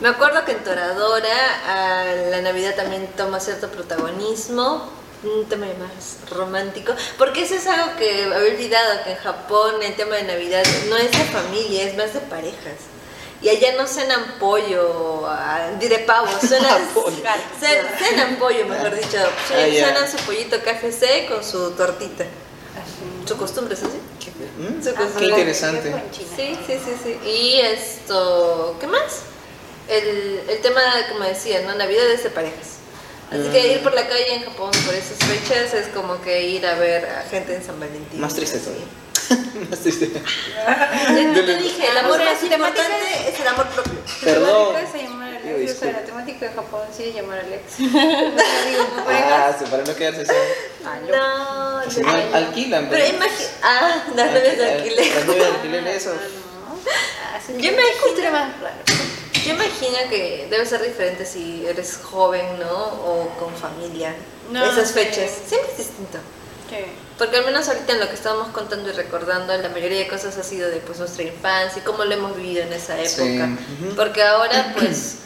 Me 0.00 0.08
acuerdo 0.08 0.44
que 0.44 0.52
en 0.52 0.62
Toradora 0.62 2.20
la 2.30 2.40
Navidad 2.40 2.76
también 2.76 3.08
toma 3.16 3.40
cierto 3.40 3.68
protagonismo 3.68 4.88
un 5.24 5.48
tema 5.48 5.66
más 5.66 6.30
romántico, 6.30 6.92
porque 7.16 7.42
eso 7.42 7.54
es 7.56 7.66
algo 7.66 7.96
que 7.96 8.24
había 8.24 8.54
olvidado, 8.54 9.02
que 9.02 9.10
en 9.12 9.16
Japón 9.16 9.74
el 9.82 9.96
tema 9.96 10.14
de 10.14 10.22
Navidad 10.22 10.62
no 10.88 10.96
es 10.96 11.10
de 11.10 11.24
familia, 11.24 11.82
es 11.82 11.96
más 11.96 12.14
de 12.14 12.20
parejas. 12.20 12.74
Y 13.40 13.48
allá 13.48 13.76
no 13.76 13.86
cenan 13.86 14.34
pollo, 14.40 15.22
uh, 15.22 15.78
diré 15.78 16.00
pavo, 16.00 16.26
cenan, 16.40 16.82
cenan 17.98 18.36
pollo, 18.36 18.66
mejor 18.66 18.94
dicho. 18.96 19.18
Ah, 19.52 19.66
yeah. 19.66 19.88
Cenan 19.88 20.10
su 20.10 20.16
pollito 20.24 20.56
KFC 20.60 21.28
con 21.28 21.44
su 21.44 21.70
tortita. 21.72 22.24
Su 23.26 23.36
costumbre 23.36 23.74
es 23.74 23.82
así. 23.82 23.98
¿Mm? 24.58 24.82
Su 24.82 24.94
costumbre. 24.94 25.18
Qué 25.20 25.26
interesante. 25.26 25.94
Sí, 26.12 26.56
sí, 26.66 26.78
sí, 26.84 26.92
sí. 27.02 27.28
Y 27.28 27.60
esto, 27.60 28.76
¿qué 28.80 28.86
más? 28.86 29.22
El, 29.88 30.42
el 30.48 30.60
tema, 30.60 30.80
como 31.10 31.24
decía, 31.24 31.62
¿no? 31.62 31.74
Navidad 31.74 32.10
es 32.10 32.24
de 32.24 32.30
parejas. 32.30 32.78
Así 33.30 33.50
que 33.50 33.74
ir 33.74 33.82
por 33.82 33.92
la 33.94 34.08
calle 34.08 34.34
en 34.36 34.44
Japón 34.44 34.70
por 34.86 34.94
esas 34.94 35.18
fechas 35.18 35.74
es 35.74 35.88
como 35.88 36.20
que 36.22 36.48
ir 36.48 36.66
a 36.66 36.74
ver 36.76 37.04
a 37.04 37.22
gente 37.28 37.54
en 37.54 37.62
San 37.62 37.78
Valentín. 37.78 38.20
Más 38.20 38.34
triste 38.34 38.58
todavía. 38.58 38.86
Más 39.70 39.78
triste. 39.80 40.10
Yo 40.12 41.44
te 41.44 41.56
dije, 41.56 41.88
el 41.90 41.98
amor 41.98 42.18
más 42.24 42.42
importante 42.42 43.28
es 43.28 43.40
el 43.40 43.48
amor 43.48 43.66
propio. 43.68 43.98
Perdón. 44.22 44.76
Alex, 44.76 45.72
o 45.72 45.80
sea, 45.80 45.92
la 45.92 46.04
temática 46.04 46.46
de 46.46 46.52
Japón 46.52 46.82
sí 46.94 47.04
es 47.04 47.14
llamar 47.14 47.38
a 47.38 47.42
Alex. 47.42 47.62
ah, 49.08 49.56
sí, 49.58 49.64
para 49.70 49.84
no 49.84 49.94
quedarse 49.94 50.26
solo. 50.26 50.38
Ah, 50.84 51.82
no, 51.84 51.90
si 51.90 52.00
no, 52.00 52.10
alquilan. 52.34 52.88
Pero 52.90 53.06
imagínate. 53.06 53.50
Ah, 53.62 54.04
las 54.14 54.32
de 54.32 54.72
alquiler. 54.72 55.14
Las 55.14 55.26
de 55.26 55.46
alquiler, 55.54 55.86
eso. 55.88 56.12
Yo 57.48 57.72
me 57.72 57.82
imagino 57.82 58.30
más 58.32 58.60
raro. 58.60 58.76
Yo 59.44 59.54
imagino 59.54 59.98
que 60.10 60.48
debe 60.50 60.66
ser 60.66 60.82
diferente 60.82 61.24
si 61.24 61.66
eres 61.66 61.98
joven, 62.02 62.58
¿no? 62.58 62.74
O 62.74 63.34
con 63.38 63.54
familia. 63.54 64.14
No, 64.50 64.64
Esas 64.64 64.92
fechas. 64.92 65.30
Sí. 65.30 65.48
Siempre 65.48 65.70
es 65.72 65.78
distinto. 65.78 66.18
Sí. 66.68 66.84
Porque 67.18 67.36
al 67.36 67.44
menos 67.44 67.68
ahorita 67.68 67.92
en 67.92 68.00
lo 68.00 68.08
que 68.08 68.14
estábamos 68.14 68.48
contando 68.48 68.88
y 68.88 68.92
recordando, 68.92 69.56
la 69.56 69.68
mayoría 69.70 69.98
de 69.98 70.08
cosas 70.08 70.38
ha 70.38 70.44
sido 70.44 70.70
de 70.70 70.76
pues, 70.76 70.98
nuestra 71.00 71.24
infancia 71.24 71.82
y 71.82 71.84
cómo 71.84 72.04
lo 72.04 72.14
hemos 72.14 72.36
vivido 72.36 72.62
en 72.62 72.72
esa 72.72 72.94
época. 72.94 73.08
Sí. 73.08 73.40
Uh 73.40 73.90
-huh. 73.90 73.96
Porque 73.96 74.22
ahora, 74.22 74.72
pues, 74.78 75.16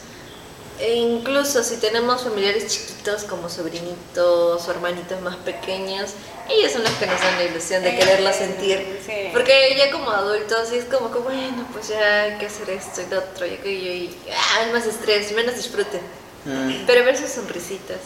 e 0.79 0.95
incluso 0.95 1.63
si 1.63 1.77
tenemos 1.77 2.23
familiares 2.23 2.67
chiquitos 2.67 3.23
como 3.25 3.47
sobrinitos 3.47 4.67
o 4.67 4.71
hermanitos 4.71 5.21
más 5.21 5.35
pequeños, 5.37 6.11
ellos 6.49 6.71
son 6.71 6.83
los 6.83 6.91
que 6.93 7.05
nos 7.05 7.21
dan 7.21 7.37
la 7.37 7.43
ilusión 7.43 7.83
de 7.83 7.95
quererlo 7.95 8.33
sentir. 8.33 8.99
Sí. 9.05 9.29
Porque 9.31 9.75
ya 9.77 9.91
como 9.91 10.09
adultos 10.09 10.69
sí 10.69 10.77
es 10.77 10.85
como 10.85 11.11
que, 11.11 11.19
bueno, 11.19 11.67
pues 11.71 11.89
ya 11.89 12.23
hay 12.23 12.37
que 12.37 12.47
hacer 12.47 12.71
esto 12.71 13.01
y 13.01 13.09
lo 13.13 13.19
otro, 13.19 13.45
y 13.45 13.53
aquello, 13.53 13.91
y 13.91 14.17
ah, 14.31 14.67
más 14.73 14.85
estrés, 14.87 15.31
menos 15.33 15.55
disfrute. 15.55 15.99
Mm. 16.45 16.85
Pero 16.87 17.05
ver 17.05 17.17
sus 17.17 17.29
sonrisitas, 17.29 17.99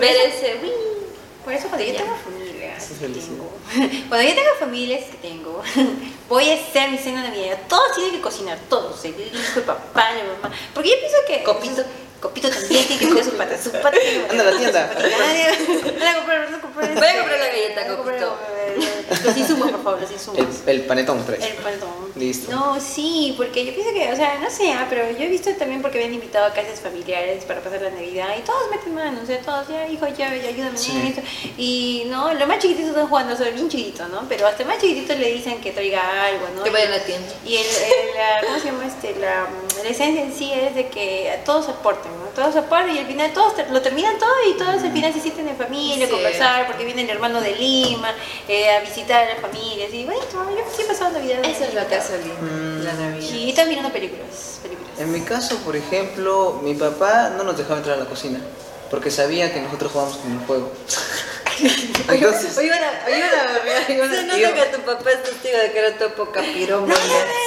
ver 0.00 0.16
ese, 0.26 0.58
uy, 0.62 0.70
Por 1.44 1.52
eso 1.52 1.68
cuando 1.68 1.86
yo 1.86 1.92
Ya. 1.92 2.04
Eso 2.76 2.92
es 2.94 2.98
cuando 4.08 4.28
yo 4.28 4.34
tenga 4.34 4.54
familia, 4.58 4.98
es 4.98 5.06
que 5.06 5.16
tengo, 5.18 5.62
voy 6.28 6.50
a 6.50 6.54
hacer 6.54 6.90
mi 6.90 6.98
cena 6.98 7.22
navideña. 7.22 7.56
Todos 7.68 7.94
tienen 7.94 8.12
que 8.16 8.20
cocinar, 8.20 8.58
todos, 8.68 9.04
el 9.04 9.12
hijo, 9.20 9.58
el 9.58 9.62
papá, 9.62 10.10
la 10.12 10.24
mamá. 10.42 10.54
Porque 10.72 10.90
yo 10.90 10.96
pienso 10.98 11.16
que... 11.26 11.42
Copito. 11.42 11.82
Copito 12.20 12.48
también 12.48 12.86
tiene 12.86 12.98
que 13.00 13.08
cuidar 13.08 13.24
su 13.24 13.32
pata, 13.32 13.62
su 13.62 13.70
pata. 13.70 13.98
Anda 14.30 14.42
a 14.48 14.50
la 14.50 14.56
tienda. 14.58 14.90
Anda 14.96 16.10
a 16.10 16.14
comprar, 16.16 16.46
anda 16.46 16.56
a 16.56 16.60
comprar. 16.62 16.94
Voy 16.94 17.06
a 17.06 17.18
comprar 17.18 17.38
la 17.38 17.46
galleta, 17.48 17.86
Copito. 17.96 18.38
eh, 18.66 19.04
Los 19.24 19.36
insumos, 19.36 19.70
por 19.70 19.82
favor, 19.82 20.00
los 20.00 20.10
insumos. 20.10 20.38
El, 20.66 20.80
el 20.80 20.86
panetón. 20.86 21.18
El 21.18 21.54
panetón. 21.54 22.03
Listo. 22.16 22.52
No, 22.52 22.80
sí, 22.80 23.34
porque 23.36 23.64
yo 23.66 23.74
pienso 23.74 23.92
que, 23.92 24.12
o 24.12 24.14
sea, 24.14 24.38
no 24.38 24.48
sé, 24.48 24.72
ah, 24.72 24.86
pero 24.88 25.10
yo 25.10 25.24
he 25.24 25.28
visto 25.28 25.50
también 25.54 25.82
porque 25.82 25.98
me 25.98 26.04
han 26.04 26.14
invitado 26.14 26.46
a 26.46 26.52
casas 26.52 26.78
familiares 26.80 27.44
para 27.44 27.60
pasar 27.60 27.82
la 27.82 27.90
Navidad 27.90 28.28
y 28.38 28.42
todos 28.42 28.70
meten 28.70 28.94
mano, 28.94 29.18
o 29.20 29.26
sea, 29.26 29.40
todos, 29.40 29.66
ya, 29.68 29.88
hijo, 29.88 30.06
ya, 30.06 30.32
ya 30.34 30.48
ayúdame 30.48 30.78
Sí. 30.78 30.92
en 30.92 31.06
esto. 31.08 31.22
Y, 31.58 32.04
no, 32.06 32.32
los 32.32 32.46
más 32.46 32.60
chiquititos 32.60 32.90
están 32.90 33.08
jugando, 33.08 33.36
son 33.36 33.52
bien 33.52 33.68
chiquitos, 33.68 34.08
¿no? 34.10 34.22
Pero 34.28 34.46
hasta 34.46 34.64
más 34.64 34.78
chiquititos 34.78 35.18
le 35.18 35.32
dicen 35.32 35.60
que 35.60 35.72
traiga 35.72 36.26
algo, 36.26 36.46
¿no? 36.56 36.62
Que 36.62 36.70
vaya 36.70 36.86
a 36.86 36.90
la 36.90 37.04
tienda. 37.04 37.32
Y 37.44 37.56
el, 37.56 37.66
el- 37.66 38.14
la, 38.16 38.46
¿cómo 38.46 38.58
se 38.60 38.66
llama 38.66 38.86
este? 38.86 39.16
La, 39.18 39.48
la 39.82 39.88
esencia 39.88 40.22
en 40.22 40.32
sí 40.32 40.52
es 40.52 40.74
de 40.76 40.86
que 40.88 41.36
todos 41.44 41.68
aporten, 41.68 42.12
¿no? 42.12 42.26
Todos 42.34 42.54
aporten 42.56 42.94
y 42.94 42.98
al 43.00 43.06
final 43.06 43.32
todos 43.32 43.56
te- 43.56 43.66
lo 43.70 43.82
terminan 43.82 44.18
todo 44.20 44.34
y 44.48 44.56
todos 44.56 44.82
al 44.84 44.92
final 44.92 45.12
se 45.12 45.20
sienten 45.20 45.48
en 45.48 45.56
familia, 45.56 46.06
Sí. 46.06 46.12
conversar, 46.12 46.66
porque 46.68 46.84
viene 46.84 47.02
el 47.02 47.10
hermano 47.10 47.40
de 47.40 47.52
Lima 47.56 48.12
eh, 48.48 48.70
a 48.70 48.80
visitar 48.80 49.24
a 49.24 49.30
las 49.34 49.40
familias. 49.40 49.92
Y 49.92 50.04
bueno, 50.04 50.20
yo 50.32 50.62
sí 50.76 50.82
he 50.82 50.84
pasado 50.84 51.10
Navidad. 51.12 51.40
Eso 51.44 51.64
es 51.64 51.74
lo 51.74 51.86
que 51.88 51.94
Mm. 52.10 52.84
la 52.84 52.92
Navidad. 52.92 53.34
Y 53.34 53.50
están 53.50 53.68
mirando 53.68 53.92
películas. 53.92 54.60
películas. 54.62 54.90
En 54.98 55.12
mi 55.12 55.20
caso, 55.20 55.56
por 55.58 55.76
ejemplo, 55.76 56.60
mi 56.62 56.74
papá 56.74 57.30
no 57.36 57.44
nos 57.44 57.56
dejaba 57.56 57.78
entrar 57.78 57.96
a 57.96 58.00
la 58.00 58.08
cocina 58.08 58.40
porque 58.90 59.10
sabía 59.10 59.52
que 59.52 59.60
nosotros 59.60 59.90
jugábamos 59.92 60.18
con 60.18 60.32
el 60.32 60.40
fuego. 60.40 60.72
Entonces, 62.08 62.58
Oye, 62.58 62.70
que 64.54 64.76
tu 64.76 64.80
papá 64.80 65.10
es 65.10 65.22
testigo 65.22 65.58
de 65.58 65.72
que 65.72 65.78
era 65.78 65.98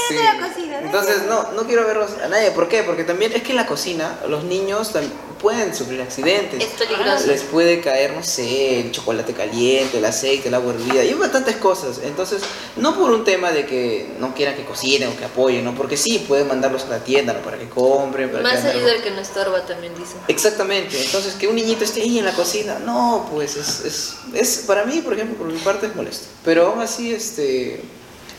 sí. 0.10 0.16
la 0.16 0.48
cocina, 0.48 0.82
¿no? 0.82 0.86
Entonces, 0.88 1.24
no, 1.24 1.52
no 1.52 1.64
quiero 1.66 1.86
verlos 1.86 2.12
a 2.24 2.28
nadie. 2.28 2.52
¿Por 2.52 2.68
qué? 2.68 2.84
Porque 2.84 3.04
también 3.04 3.34
es 3.34 3.44
que 3.44 3.52
en 3.52 3.58
la 3.58 3.66
cocina 3.66 4.20
los 4.28 4.44
niños 4.44 4.92
pueden 5.38 5.76
sufrir 5.76 6.02
accidentes. 6.02 6.64
Es 6.64 6.72
peligroso. 6.74 7.28
Les 7.28 7.42
puede 7.44 7.82
caer, 7.82 8.14
no 8.14 8.24
sé, 8.24 8.82
el 8.82 8.92
chocolate 8.92 9.34
caliente, 9.34 9.98
el 9.98 10.06
aceite, 10.06 10.48
el 10.48 10.54
agua 10.54 10.74
hervida, 10.74 11.04
y 11.04 11.14
bastantes 11.14 11.58
cosas. 11.58 12.00
Entonces, 12.04 12.42
no 12.76 12.96
por 12.96 13.12
un 13.12 13.24
tema 13.24 13.52
de 13.52 13.66
que 13.66 14.08
no 14.20 14.34
quieran 14.34 14.56
que 14.56 14.66
cocinen 14.66 15.10
o 15.10 15.18
que 15.18 15.26
apoyen, 15.26 15.64
¿no? 15.64 15.76
Porque 15.76 15.98
sí, 15.98 16.24
pueden 16.28 16.48
mandarlos 16.48 16.86
a 16.86 16.90
la 16.90 17.00
tienda 17.00 17.34
¿no? 17.34 17.40
para 17.42 17.58
que 17.58 17.68
compren, 17.70 18.32
para 18.32 18.44
Más 18.44 18.62
que 18.62 18.70
ayuda 18.70 18.94
el 18.94 19.02
que 19.02 19.12
no 19.12 19.22
estorba, 19.22 19.66
también 19.66 19.94
dicen. 19.96 20.18
Exactamente, 20.28 21.02
entonces 21.02 21.34
que 21.36 21.48
un 21.48 21.56
niñito 21.56 21.84
esté 21.84 22.02
ahí 22.02 22.20
en 22.20 22.26
la 22.26 22.34
cocina, 22.34 22.80
no, 22.80 23.28
pues 23.32 23.56
es, 23.56 23.82
es, 23.86 24.16
es 24.34 24.64
para 24.68 24.86
mí, 24.86 25.02
por 25.02 25.14
ejemplo, 25.14 25.38
por 25.38 25.48
mi 25.48 25.60
parte 25.60 25.88
es 25.88 25.96
molesto. 25.96 26.28
Pero 26.44 26.68
aún 26.68 26.82
así, 26.82 27.14
este, 27.14 27.82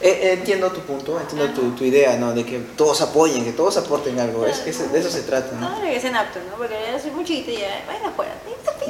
eh, 0.00 0.20
eh, 0.22 0.32
entiendo 0.34 0.70
tu 0.70 0.80
punto, 0.82 1.18
entiendo 1.20 1.48
tu, 1.52 1.72
tu 1.72 1.84
idea, 1.84 2.16
¿no? 2.16 2.32
De 2.32 2.44
que 2.44 2.58
todos 2.76 3.00
apoyen, 3.00 3.44
que 3.44 3.52
todos 3.52 3.76
aporten 3.78 4.18
algo, 4.20 4.46
es 4.46 4.58
que 4.58 4.72
de 4.72 4.98
eso 5.00 5.10
se 5.10 5.22
trata, 5.22 5.56
¿no? 5.56 5.70
No, 5.70 5.82
que 5.82 6.00
sean 6.00 6.14
aptos, 6.14 6.42
¿no? 6.50 6.56
Porque 6.56 6.74
yo 6.92 6.98
soy 7.00 7.10
muy 7.10 7.24
chiquita 7.24 7.50
y 7.50 7.56
ya, 7.58 7.84
vayan 7.86 8.04
afuera. 8.06 8.32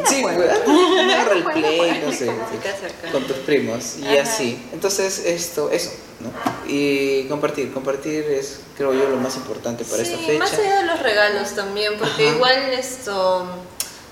Sí, 0.06 0.20
afuera. 0.24 0.54
agarra 0.54 1.32
el 1.36 1.44
play, 1.44 2.02
no 2.04 2.12
sé, 2.12 2.30
acá. 2.30 3.10
con 3.12 3.26
tus 3.26 3.36
primos 3.38 3.96
y 3.98 4.06
Ajá. 4.06 4.22
así. 4.22 4.62
Entonces, 4.72 5.24
esto, 5.24 5.70
eso, 5.70 5.90
¿no? 6.20 6.30
Y 6.70 7.24
compartir, 7.24 7.72
compartir 7.72 8.24
es, 8.24 8.60
creo 8.76 8.92
yo, 8.92 9.08
lo 9.08 9.16
más 9.16 9.34
importante 9.36 9.84
para 9.84 10.02
esta 10.02 10.16
Sí, 10.18 10.24
fecha. 10.26 10.38
más 10.40 10.52
allá 10.52 10.76
de 10.80 10.86
los 10.86 11.00
regalos 11.00 11.50
también, 11.54 11.94
porque 11.98 12.26
Ajá. 12.28 12.36
igual 12.36 12.58
esto, 12.78 13.46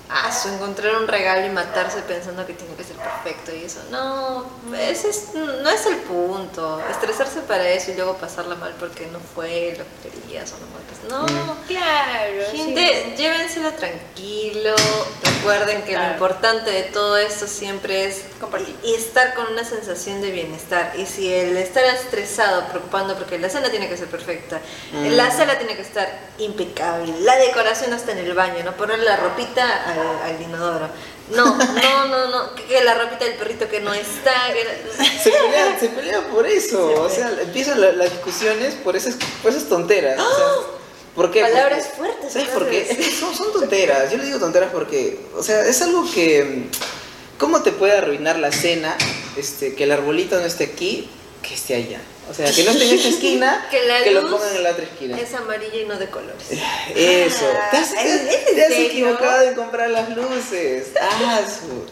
ah, 0.09 0.31
su 0.31 0.49
encontrar 0.49 0.95
un 0.95 1.07
regalo 1.07 1.45
y 1.45 1.49
matarse 1.49 1.99
pensando 2.01 2.45
que 2.45 2.53
tiene 2.53 2.75
que 2.75 2.83
ser 2.83 2.95
perfecto 2.97 3.53
y 3.55 3.63
eso, 3.65 3.79
no, 3.91 4.45
ese 4.75 5.09
es, 5.09 5.33
no 5.33 5.69
es 5.69 5.85
el 5.85 5.97
punto, 5.97 6.81
estresarse 6.89 7.41
para 7.41 7.67
eso 7.69 7.91
y 7.91 7.95
luego 7.95 8.15
pasarla 8.17 8.55
mal 8.55 8.73
porque 8.79 9.07
no 9.07 9.19
fue 9.19 9.75
lo 9.77 9.83
que 10.03 10.09
querías 10.19 10.51
o 10.53 10.57
no, 10.59 10.67
pues 10.87 11.11
no. 11.11 11.23
Mm. 11.23 11.57
Claro, 11.67 12.43
Gente, 12.51 13.15
llévenselo 13.17 13.71
tranquilo, 13.73 14.75
recuerden 15.23 15.83
que 15.83 15.97
lo 15.97 16.03
importante 16.11 16.71
de 16.71 16.83
todo 16.83 17.17
esto 17.17 17.47
siempre 17.47 18.05
es 18.05 18.23
Compartir. 18.39 18.75
y 18.83 18.93
estar 18.95 19.33
con 19.33 19.47
una 19.51 19.63
sensación 19.63 20.21
de 20.21 20.31
bienestar. 20.31 20.93
Y 20.97 21.05
si 21.05 21.33
el 21.33 21.57
estar 21.57 21.83
estresado, 21.85 22.65
preocupando 22.67 23.15
porque 23.15 23.37
la 23.39 23.49
cena 23.49 23.69
tiene 23.69 23.87
que 23.89 23.97
ser 23.97 24.07
perfecta, 24.07 24.59
Mm. 24.93 25.07
la 25.15 25.31
sala 25.31 25.57
tiene 25.57 25.75
que 25.75 25.81
estar 25.81 26.07
impecable, 26.37 27.13
la 27.21 27.35
decoración 27.37 27.91
hasta 27.93 28.11
en 28.13 28.19
el 28.19 28.33
baño, 28.33 28.63
no 28.63 28.73
ponerle 28.73 29.05
la 29.05 29.17
ropita 29.17 29.63
al, 29.99 30.35
al 30.35 30.41
inodoro. 30.41 30.89
No, 31.31 31.43
no, 31.57 32.05
no, 32.07 32.27
no, 32.29 32.55
que, 32.55 32.63
que 32.63 32.83
la 32.83 32.93
ropita 32.93 33.25
del 33.25 33.33
perrito 33.35 33.67
que 33.67 33.81
no 33.81 33.93
está. 33.93 34.53
que- 34.53 35.03
Se 35.21 35.29
pelean, 35.31 35.79
se 35.79 35.89
pelean 35.89 36.23
por 36.25 36.47
eso, 36.47 37.01
o 37.01 37.09
sea, 37.09 37.29
empiezan 37.41 37.81
la- 37.81 37.91
las 37.91 38.11
discusiones 38.11 38.75
por 38.75 38.95
esas, 38.95 39.15
por 39.43 39.51
esas 39.51 39.65
tonteras. 39.65 40.19
o 40.19 40.35
sea, 40.35 40.45
¿Por 41.15 41.31
qué? 41.31 41.41
Palabras 41.41 41.89
fuertes. 41.97 42.31
¿Sabes 42.31 42.49
por 42.49 42.69
qué? 42.69 42.87
Es 42.89 42.95
que 42.97 43.11
son, 43.11 43.33
son 43.35 43.51
tonteras. 43.51 44.11
Yo 44.11 44.17
le 44.19 44.25
digo 44.25 44.39
tonteras 44.39 44.69
porque, 44.71 45.19
o 45.35 45.41
sea, 45.43 45.65
es 45.65 45.81
algo 45.81 46.05
que. 46.13 46.69
¿Cómo 47.39 47.61
te 47.61 47.71
puede 47.71 47.93
arruinar 47.97 48.39
la 48.39 48.51
cena 48.51 48.95
este, 49.35 49.75
que 49.75 49.83
el 49.83 49.91
arbolito 49.91 50.39
no 50.39 50.45
esté 50.45 50.63
aquí, 50.63 51.09
que 51.41 51.53
esté 51.53 51.75
allá? 51.75 51.99
O 52.29 52.33
sea, 52.33 52.51
que 52.51 52.63
no 52.63 52.71
esté 52.71 52.89
en 52.89 52.95
esta 52.95 53.07
esquina, 53.09 53.67
Que 53.71 53.85
la 53.85 54.11
lo 54.11 54.21
luz 54.23 54.31
pongan 54.31 54.55
en 54.55 54.63
la 54.63 54.71
otra 54.71 54.83
esquina. 54.83 55.17
Es 55.19 55.33
amarilla 55.33 55.81
y 55.81 55.85
no 55.85 55.97
de 55.97 56.09
colores. 56.09 56.45
Eso. 56.95 57.45
Ah, 57.55 57.69
te 57.71 57.77
has, 57.77 58.71
equivocado 58.71 59.41
en 59.47 59.55
comprar 59.55 59.89
las 59.89 60.09
luces. 60.15 60.87
Ah, 61.01 61.39
su- 61.47 61.85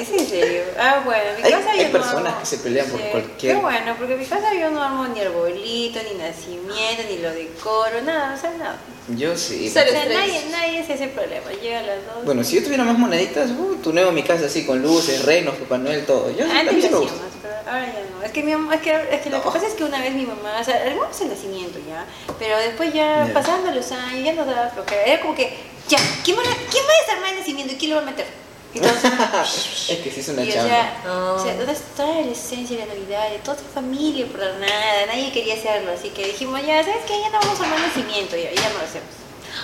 ¿Es 0.00 0.08
en 0.10 0.26
serio? 0.26 0.62
Ah, 0.78 1.02
bueno, 1.04 1.22
en 1.30 1.36
mi 1.36 1.42
Hay- 1.42 1.52
casa 1.52 1.70
hay 1.72 1.82
yo 1.86 1.92
personas 1.92 2.34
que 2.36 2.46
se 2.46 2.58
pelean 2.58 2.86
por 2.88 3.00
cualquier- 3.00 3.54
Qué 3.56 3.60
bueno, 3.60 3.94
porque 3.98 4.12
en 4.14 4.20
mi 4.20 4.24
casa 4.24 4.54
yo 4.54 4.70
no 4.70 4.82
armo 4.82 5.06
ni 5.08 5.20
arbolito, 5.20 5.98
ni 6.10 6.16
nacimiento, 6.18 7.02
ni 7.10 7.18
lo 7.18 7.30
decoro, 7.32 8.00
nada, 8.02 8.34
o 8.36 8.40
sea, 8.40 8.50
nada. 8.52 8.78
Yo 9.08 9.36
sí. 9.36 9.68
O 9.68 9.72
sea, 9.72 9.84
nadie, 9.84 10.42
nadie 10.50 10.86
se 10.86 10.92
hace 10.94 11.08
problema. 11.08 11.50
Llega 11.60 11.80
a 11.80 11.82
las 11.82 11.96
dos. 12.06 12.24
Bueno, 12.24 12.44
si 12.44 12.56
yo 12.56 12.62
tuviera 12.64 12.84
más 12.84 12.96
moneditas, 12.96 13.50
uh, 13.50 13.76
tuneo 13.82 14.12
mi 14.12 14.22
casa 14.22 14.46
así 14.46 14.64
con 14.64 14.80
luces, 14.80 15.24
renos, 15.24 15.56
Papá 15.56 15.78
Noel, 15.78 16.06
todo. 16.06 16.30
Yo, 16.36 16.44
Antes 16.44 16.84
sí 16.84 16.88
lo 16.88 17.00
ahora 17.66 17.86
ya 17.86 18.00
no. 18.16 18.22
Es 18.24 18.32
que 18.32 18.42
mi 18.42 18.52
mamá, 18.52 18.74
es 18.74 18.80
que, 18.82 18.90
es 18.92 19.20
que 19.22 19.30
lo 19.30 19.40
que 19.40 19.46
No. 19.46 19.52
pasa 19.52 19.66
es 19.66 19.74
que 19.74 19.84
una 19.84 20.00
vez 20.00 20.12
mi 20.14 20.24
mamá, 20.26 20.58
o 20.60 20.64
sea, 20.64 20.76
armamos 20.86 21.20
el 21.20 21.28
nacimiento 21.30 21.78
ya, 21.88 22.04
pero 22.38 22.56
después 22.58 22.92
ya 22.92 23.26
Ya. 23.26 23.32
pasando 23.34 23.70
los 23.70 23.90
años 23.92 24.24
ya 24.24 24.32
no 24.34 24.44
daba 24.44 24.68
flojera. 24.70 25.02
Era 25.04 25.20
como 25.22 25.34
que, 25.34 25.56
ya, 25.88 25.98
¿quién 26.24 26.36
va, 26.36 26.42
a, 26.42 26.44
¿quién 26.70 26.84
va 26.84 26.92
a 26.92 27.06
desarmar 27.06 27.32
el 27.32 27.38
nacimiento 27.40 27.72
y 27.74 27.76
quién 27.76 27.90
lo 27.90 27.96
va 27.96 28.02
a 28.02 28.06
meter? 28.06 28.26
Entonces, 28.72 29.10
Es 29.90 29.98
que 29.98 30.10
sí 30.12 30.20
es 30.20 30.28
una 30.28 30.44
y, 30.44 30.50
o 30.50 30.54
chamba. 30.54 30.68
sea, 30.68 31.02
Ah. 31.04 31.34
o 31.36 31.42
sea, 31.42 31.56
toda, 31.58 31.74
toda 31.96 32.20
la 32.22 32.30
esencia 32.30 32.76
de 32.78 32.86
la 32.86 32.94
Navidad, 32.94 33.30
de 33.30 33.38
toda 33.38 33.56
tu 33.56 33.64
familia 33.64 34.26
por 34.26 34.38
nada, 34.38 35.06
nadie 35.08 35.32
quería 35.32 35.54
hacerlo, 35.54 35.90
así 35.92 36.10
que 36.10 36.26
dijimos, 36.28 36.60
ya, 36.64 36.80
¿sabes 36.84 37.04
qué? 37.06 37.20
Ya 37.20 37.30
no 37.30 37.40
vamos 37.40 37.58
a 37.60 37.64
armar 37.64 37.80
nacimiento, 37.80 38.36
ya, 38.36 38.52
ya 38.52 38.68
no 38.68 38.78
lo 38.78 38.84
hacemos. 38.84 39.10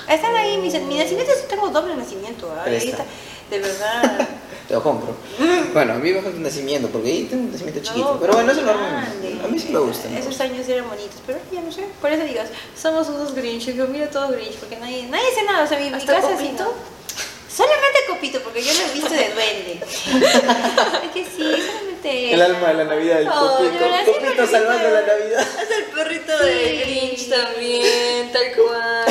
Están 0.09 0.34
ahí, 0.34 0.59
mis, 0.59 0.74
mi 0.82 0.99
nacimiento, 0.99 1.32
yo 1.32 1.47
tengo 1.47 1.68
doble 1.68 1.94
nacimiento, 1.94 2.53
¿ah? 2.57 2.64
Ahí 2.66 2.70
Presta. 2.80 2.90
está, 2.90 3.05
de 3.51 3.59
verdad. 3.61 4.28
Te 4.69 4.75
lo 4.75 4.83
compro. 4.83 5.14
Bueno, 5.77 5.93
a 5.93 5.97
mí 5.97 6.11
me 6.11 6.23
falta 6.23 6.39
un 6.39 6.43
nacimiento, 6.43 6.89
porque 6.89 7.09
ahí 7.09 7.25
tengo 7.25 7.43
un 7.45 7.53
nacimiento 7.53 7.81
chiquito. 7.83 8.14
No, 8.14 8.19
pero 8.21 8.33
bueno, 8.33 8.51
eso 8.51 8.62
lo. 8.62 8.71
A 8.73 9.49
mí 9.51 9.59
sí 9.59 9.69
me 9.71 9.79
gusta. 9.79 10.09
Esos 10.19 10.41
años 10.41 10.67
eran 10.67 10.89
bonitos, 10.89 11.21
pero 11.27 11.39
ya 11.53 11.61
no 11.61 11.71
sé. 11.71 11.85
Por 12.01 12.11
eso 12.11 12.25
digo, 12.25 12.41
somos 12.81 13.09
unos 13.09 13.35
Grinch. 13.35 13.67
Yo 13.75 13.87
mira 13.89 14.09
todo 14.09 14.29
Grinch, 14.31 14.55
porque 14.55 14.77
nadie, 14.77 15.03
nadie 15.11 15.25
hace 15.31 15.43
nada. 15.45 15.64
O 15.64 15.67
sea, 15.67 15.79
mi, 15.79 15.91
mi 15.91 15.97
¿Hasta 15.97 16.14
casa? 16.14 16.31
¿no? 16.31 16.97
Solamente 17.55 17.99
Copito, 18.09 18.41
porque 18.43 18.62
yo 18.62 18.73
lo 18.73 18.81
he 18.81 18.93
visto 18.95 19.11
de 19.11 19.31
duende. 19.35 19.81
es 21.05 21.11
que 21.12 21.25
sí, 21.25 21.62
solamente. 21.67 22.33
El 22.35 22.43
alma 22.43 22.69
de 22.69 22.75
la 22.75 22.85
Navidad, 22.85 23.21
el 23.21 23.29
Oh, 23.29 23.57
copito. 23.59 23.73
de 23.73 23.79
verdad, 23.79 24.01
sí, 24.07 24.12
Copito 24.12 24.47
salvando 24.47 24.91
la 24.91 25.03
Navidad. 25.03 25.47
Es 25.62 25.71
el 25.79 25.85
perrito 25.95 26.39
de. 26.39 26.77
Grinch 26.87 27.29
también, 27.29 28.33
tal 28.33 28.45
cual. 28.55 29.05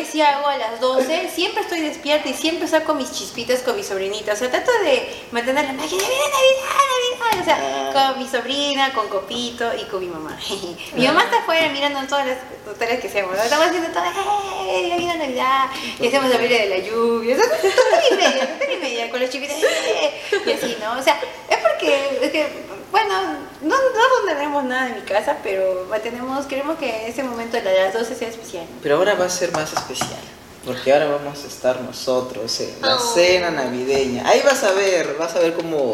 Que 0.00 0.06
sí 0.06 0.22
hago 0.22 0.46
a 0.46 0.56
las 0.56 0.80
12, 0.80 1.28
siempre 1.28 1.62
estoy 1.62 1.80
despierta 1.80 2.26
y 2.28 2.32
siempre 2.34 2.66
saco 2.66 2.94
mis 2.94 3.12
chispitas 3.12 3.60
con 3.60 3.76
mi 3.76 3.82
sobrinita. 3.82 4.32
O 4.32 4.36
sea, 4.36 4.50
trato 4.50 4.70
de 4.82 5.06
mantener 5.30 5.66
la 5.66 5.72
magia 5.74 5.98
de 5.98 6.02
Navidad, 6.02 6.20
Navidad, 6.32 7.36
Navidad. 7.36 7.40
O 7.40 7.44
sea, 7.44 7.58
Ah. 7.60 8.12
con 8.14 8.22
mi 8.22 8.28
sobrina, 8.28 8.92
con 8.94 9.08
Copito 9.08 9.70
y 9.74 9.84
con 9.84 10.00
mi 10.00 10.06
mamá. 10.06 10.38
mi 10.94 11.06
mamá 11.06 11.24
está 11.24 11.40
afuera 11.40 11.68
mirando 11.68 12.00
todas 12.08 12.26
las 12.26 12.38
tonterías 12.64 13.00
que 13.00 13.08
hacemos. 13.08 13.36
¿no? 13.36 13.42
Estamos 13.42 13.66
haciendo 13.66 13.90
todo, 13.90 14.04
¡eh! 14.04 14.86
¡Ya 14.88 14.96
viene 14.96 15.16
Navidad! 15.18 15.66
Y 16.00 16.06
hacemos 16.08 16.30
la 16.30 16.38
de 16.38 16.66
la 16.66 16.78
lluvia. 16.78 17.36
O 17.36 17.38
sea, 17.38 18.10
y 18.10 18.14
media, 18.14 18.58
y 18.72 18.76
media, 18.78 19.10
con 19.10 19.20
las 19.20 19.28
chispitas, 19.28 19.58
¡eh! 19.62 20.14
Y 20.46 20.52
así, 20.52 20.76
¿no? 20.80 20.98
O 20.98 21.02
sea, 21.02 21.20
es 21.48 21.58
porque, 21.58 22.18
es 22.22 22.30
que, 22.30 22.48
bueno, 22.90 23.14
no, 23.62 23.76
no 23.76 24.24
tenemos 24.26 24.64
nada 24.64 24.88
en 24.88 24.94
mi 24.96 25.02
casa, 25.02 25.36
pero 25.42 25.86
tenemos, 26.02 26.46
queremos 26.46 26.78
que 26.78 27.06
ese 27.08 27.22
momento 27.22 27.56
de 27.56 27.62
las 27.62 27.92
12 27.94 28.14
sea 28.14 28.28
especial. 28.28 28.66
Pero 28.82 28.96
ahora 28.96 29.14
va 29.14 29.26
a 29.26 29.30
ser 29.30 29.52
más 29.52 29.72
especial. 29.72 30.20
Porque 30.64 30.92
ahora 30.92 31.06
vamos 31.06 31.42
a 31.42 31.46
estar 31.46 31.80
nosotros 31.80 32.60
en 32.60 32.80
la 32.82 32.96
Oh. 32.96 33.14
cena 33.14 33.50
navideña. 33.50 34.28
Ahí 34.28 34.42
vas 34.44 34.62
a 34.64 34.72
ver, 34.72 35.16
vas 35.18 35.34
a 35.36 35.38
ver 35.40 35.54
cómo 35.54 35.92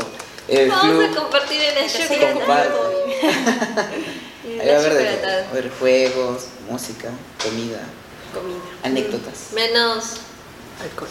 el 0.48 0.68
Vamos 0.68 0.84
a 1.04 1.08
club. 1.08 1.16
compartir 1.22 1.60
en 1.62 1.78
el 1.78 1.88
show. 1.90 2.02
Ahí 4.60 4.68
va 4.68 4.74
a 4.74 4.78
haber 4.78 4.94
de 4.94 5.26
a 5.26 5.50
haber 5.50 5.70
juegos, 5.78 6.44
música, 6.70 7.10
comida, 7.42 7.80
Comida. 8.32 8.58
anécdotas. 8.84 9.52
Menos 9.54 10.16
alcohol. 10.82 11.08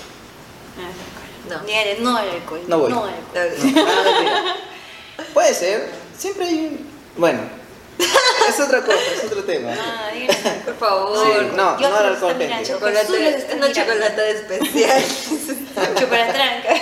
Ah. 0.78 0.92
No. 1.50 1.56
Al- 1.60 2.04
no 2.04 2.18
al 2.18 2.30
alcohol. 2.30 2.62
No 2.68 2.80
voy. 2.80 2.92
No 2.92 3.04
al 3.06 3.14
alcohol. 3.14 3.72
No. 3.74 4.66
Puede 5.34 5.54
ser, 5.54 5.90
siempre 6.18 6.46
hay 6.46 6.66
un. 6.68 6.90
Bueno, 7.18 7.40
es 8.50 8.60
otra 8.60 8.82
cosa, 8.82 8.98
es 9.18 9.24
otro 9.26 9.44
tema. 9.44 9.72
Díganle. 10.14 10.62
Por 10.66 10.78
favor. 10.78 11.18
Sí, 11.18 11.48
no, 11.56 11.80
Yo 11.80 11.90
no 11.90 11.96
al 11.96 12.06
alcohol, 12.08 12.30
gente. 12.32 12.46
mirando. 12.46 12.68
Chocolate, 12.70 13.48
una 13.56 13.72
chocolate 13.72 14.32
especial. 14.32 15.04
Chocolatranca. 15.98 16.74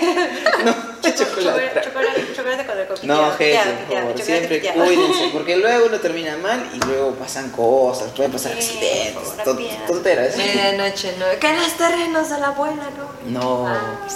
No, 0.66 0.74
chocolate. 1.02 1.82
Chocolate, 1.84 2.34
chocolate 2.36 2.66
con 2.66 2.78
el. 2.80 3.08
No, 3.08 3.32
gente, 3.34 3.60
por 3.88 3.98
favor, 3.98 4.22
siempre 4.22 4.62
cuídense, 4.62 5.30
porque 5.34 5.58
luego 5.58 5.86
uno 5.88 6.00
termina 6.00 6.38
mal 6.38 6.70
y 6.74 6.80
luego 6.86 7.12
pasan 7.16 7.50
cosas, 7.52 8.12
pueden 8.12 8.32
pasar 8.32 8.54
Sí, 8.54 8.58
accidentes, 8.78 9.44
tonteras. 9.88 10.36
Medianoche, 10.38 11.16
¿no? 11.20 11.26
Que 11.40 11.48
en 11.48 11.58
los 11.58 11.74
terrenos 11.74 12.30
de 12.30 12.40
la 12.40 12.48
abuela, 12.48 12.90
¿no? 12.98 13.40
No, 13.40 13.68
Ah. 13.68 14.08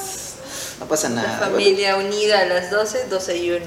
No 0.79 0.87
pasa 0.87 1.09
La 1.09 1.23
nada. 1.23 1.39
familia 1.39 1.95
unida 1.95 2.41
a 2.41 2.45
las 2.45 2.69
12, 2.71 3.05
12 3.09 3.37
y 3.37 3.51
1. 3.51 3.65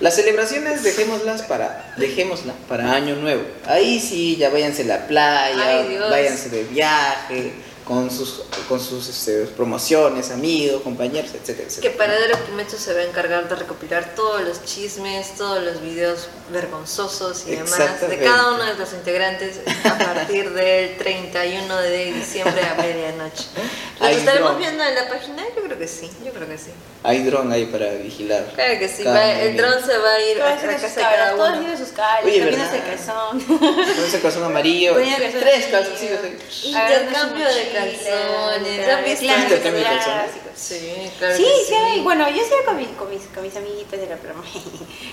Las 0.00 0.14
celebraciones 0.16 0.82
dejémoslas 0.82 1.42
para, 1.42 1.94
dejémosla 1.96 2.54
para 2.68 2.92
año 2.92 3.16
nuevo. 3.16 3.42
Ahí 3.66 4.00
sí, 4.00 4.36
ya 4.36 4.48
váyanse 4.50 4.82
a 4.82 4.86
la 4.86 5.06
playa, 5.06 5.80
Ay, 5.80 5.98
váyanse 6.10 6.48
de 6.48 6.64
viaje, 6.64 7.52
con 7.88 8.10
sus, 8.10 8.42
con 8.68 8.78
sus 8.78 9.08
este, 9.08 9.46
promociones, 9.56 10.30
amigos, 10.30 10.82
compañeros, 10.82 11.30
etcétera, 11.32 11.56
Que 11.56 11.64
etcétera. 11.64 11.94
Paradero 11.96 12.38
Pimecho 12.44 12.76
se 12.76 12.92
va 12.92 13.00
a 13.00 13.04
encargar 13.04 13.48
de 13.48 13.54
recopilar 13.56 14.14
todos 14.14 14.42
los 14.42 14.62
chismes, 14.62 15.34
todos 15.36 15.62
los 15.62 15.80
videos 15.80 16.28
vergonzosos 16.52 17.46
y 17.46 17.52
demás 17.52 18.00
de 18.06 18.18
cada 18.18 18.52
uno 18.52 18.64
de 18.64 18.74
los 18.74 18.92
integrantes 18.92 19.60
a 19.84 19.96
partir 19.96 20.52
del 20.52 20.98
31 20.98 21.76
de 21.78 22.12
diciembre 22.12 22.62
a 22.62 22.74
medianoche. 22.74 23.44
¿Lo 24.00 24.06
estaremos 24.06 24.52
no. 24.52 24.58
viendo 24.58 24.84
en 24.84 24.94
la 24.94 25.08
página? 25.08 25.42
Yo 25.56 25.62
creo 25.64 25.78
que 25.78 25.88
sí, 25.88 26.10
yo 26.24 26.32
creo 26.32 26.46
que 26.48 26.56
sí. 26.58 26.70
Hay 27.02 27.22
dron 27.24 27.50
ahí 27.52 27.66
para 27.66 27.86
vigilar. 27.94 28.44
Claro 28.54 28.78
que 28.78 28.88
sí, 28.88 29.02
va- 29.04 29.24
el 29.32 29.56
dron 29.56 29.74
se 29.84 29.98
va 29.98 30.12
a 30.14 30.20
ir 30.20 30.40
a 30.40 30.44
Todos 30.44 30.50
la 30.54 30.58
tienen 30.60 30.80
sus 30.80 30.88
casa 30.88 30.94
de 31.00 31.02
cada 31.02 31.16
caras, 31.16 31.36
todos 31.36 31.48
uno. 31.50 31.58
tienen 31.60 31.78
sus 31.78 31.88
caras, 31.88 32.24
Oye, 32.24 32.38
también 32.40 32.60
hasta 32.60 32.76
el 32.76 32.82
calzón. 32.84 33.40
Con 33.40 34.04
ese 34.06 34.20
calzón 34.20 34.44
amarillo, 34.44 34.94
tres 34.94 35.66
calzoncillos. 35.66 36.20
Intercambio 36.64 37.44
de 37.48 37.68
calzones, 37.72 39.22
Intercambio 39.22 39.80
de 39.80 39.84
calzones. 39.84 40.30
Sí, 40.54 41.10
claro 41.18 41.36
Sí, 41.36 41.44
que 41.44 41.64
sí, 41.68 41.74
hay. 41.74 42.00
bueno, 42.00 42.28
yo 42.28 42.42
sí 42.42 42.50
con, 42.66 42.76
mi- 42.76 42.86
con, 42.86 43.08
mis, 43.10 43.22
con 43.32 43.42
mis 43.44 43.54
amiguitas 43.56 44.00
de 44.00 44.06
la 44.08 44.16
promo. 44.16 44.42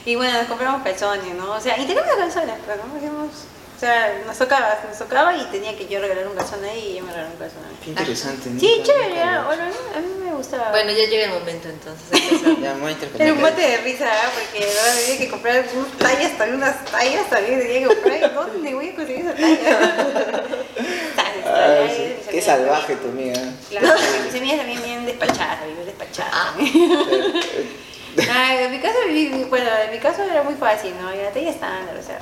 y 0.06 0.16
bueno, 0.16 0.40
nos 0.40 0.48
compramos 0.48 0.82
calzones, 0.84 1.34
¿no? 1.36 1.52
O 1.54 1.62
sea, 1.62 1.78
intercambio 1.78 2.16
de 2.16 2.22
calzones, 2.22 2.56
pero 2.66 2.84
no 2.86 2.96
hacíamos. 2.98 3.30
O 3.76 3.80
sea, 3.80 4.22
nos 4.26 4.38
tocaba, 4.38 4.80
nos 4.88 4.98
tocaba 4.98 5.36
y 5.36 5.44
tenía 5.46 5.76
que 5.76 5.86
yo 5.88 6.00
regalar 6.00 6.26
un 6.28 6.36
calzón 6.36 6.64
ahí 6.64 6.92
y 6.92 6.96
yo 6.98 7.04
me 7.04 7.12
regalé 7.12 7.32
un 7.34 7.38
calzón 7.38 7.60
ahí. 7.70 7.76
Qué 7.84 7.90
interesante. 7.90 8.44
Sí, 8.58 8.74
nunca- 8.78 8.84
chévere, 8.84 9.22
ah, 9.22 9.44
bueno, 9.46 9.64
a 9.64 10.00
mí 10.00 10.08
me 10.24 10.34
gustaba. 10.34 10.70
Bueno, 10.72 10.92
ya 10.92 11.06
llega 11.10 11.26
el 11.26 11.32
momento 11.32 11.68
entonces. 11.68 12.42
Ya, 12.62 12.72
intercambiar. 12.74 13.22
Era 13.22 13.34
un 13.34 13.42
bote 13.42 13.62
de 13.62 13.78
risa, 13.78 14.06
¿ah? 14.10 14.30
porque 14.34 14.66
ahora 14.66 14.94
tenía 14.96 15.18
que 15.18 15.30
comprar 15.30 15.66
unas 15.76 15.98
tallas, 15.98 16.38
también 16.38 16.56
unas 16.58 16.86
tallas, 16.86 17.30
también 17.30 17.60
tenía 17.60 17.80
que 17.82 17.86
comprar. 17.96 18.18
¿y 18.18 18.34
¿Dónde 18.34 18.74
voy 18.74 18.90
a 18.90 18.96
conseguir 18.96 19.26
esa 19.26 19.36
talla? 19.36 20.44
Ay, 21.48 21.94
sí, 21.96 22.32
Qué 22.32 22.42
salvaje 22.42 22.96
tu 22.96 23.10
amiga. 23.10 23.40
Claro, 23.70 23.88
mis 24.26 24.36
amigas 24.36 24.58
también 24.58 24.82
vienen 24.84 25.06
despachadas, 25.06 25.66
viven 25.68 25.86
despachadas. 25.86 26.32
Ah. 26.34 26.56
Ay, 28.34 28.64
en 28.64 28.72
mi 28.72 28.80
caso, 28.80 28.98
viví- 29.08 29.50
bueno, 29.50 29.70
en 29.86 29.92
mi 29.92 30.00
caso 30.00 30.24
era 30.24 30.42
muy 30.44 30.56
fácil, 30.56 30.94
¿no? 31.02 31.14
Y 31.14 31.18
la 31.18 31.32
talla 31.32 31.50
estándar, 31.50 31.96
o 31.98 32.04
sea. 32.04 32.20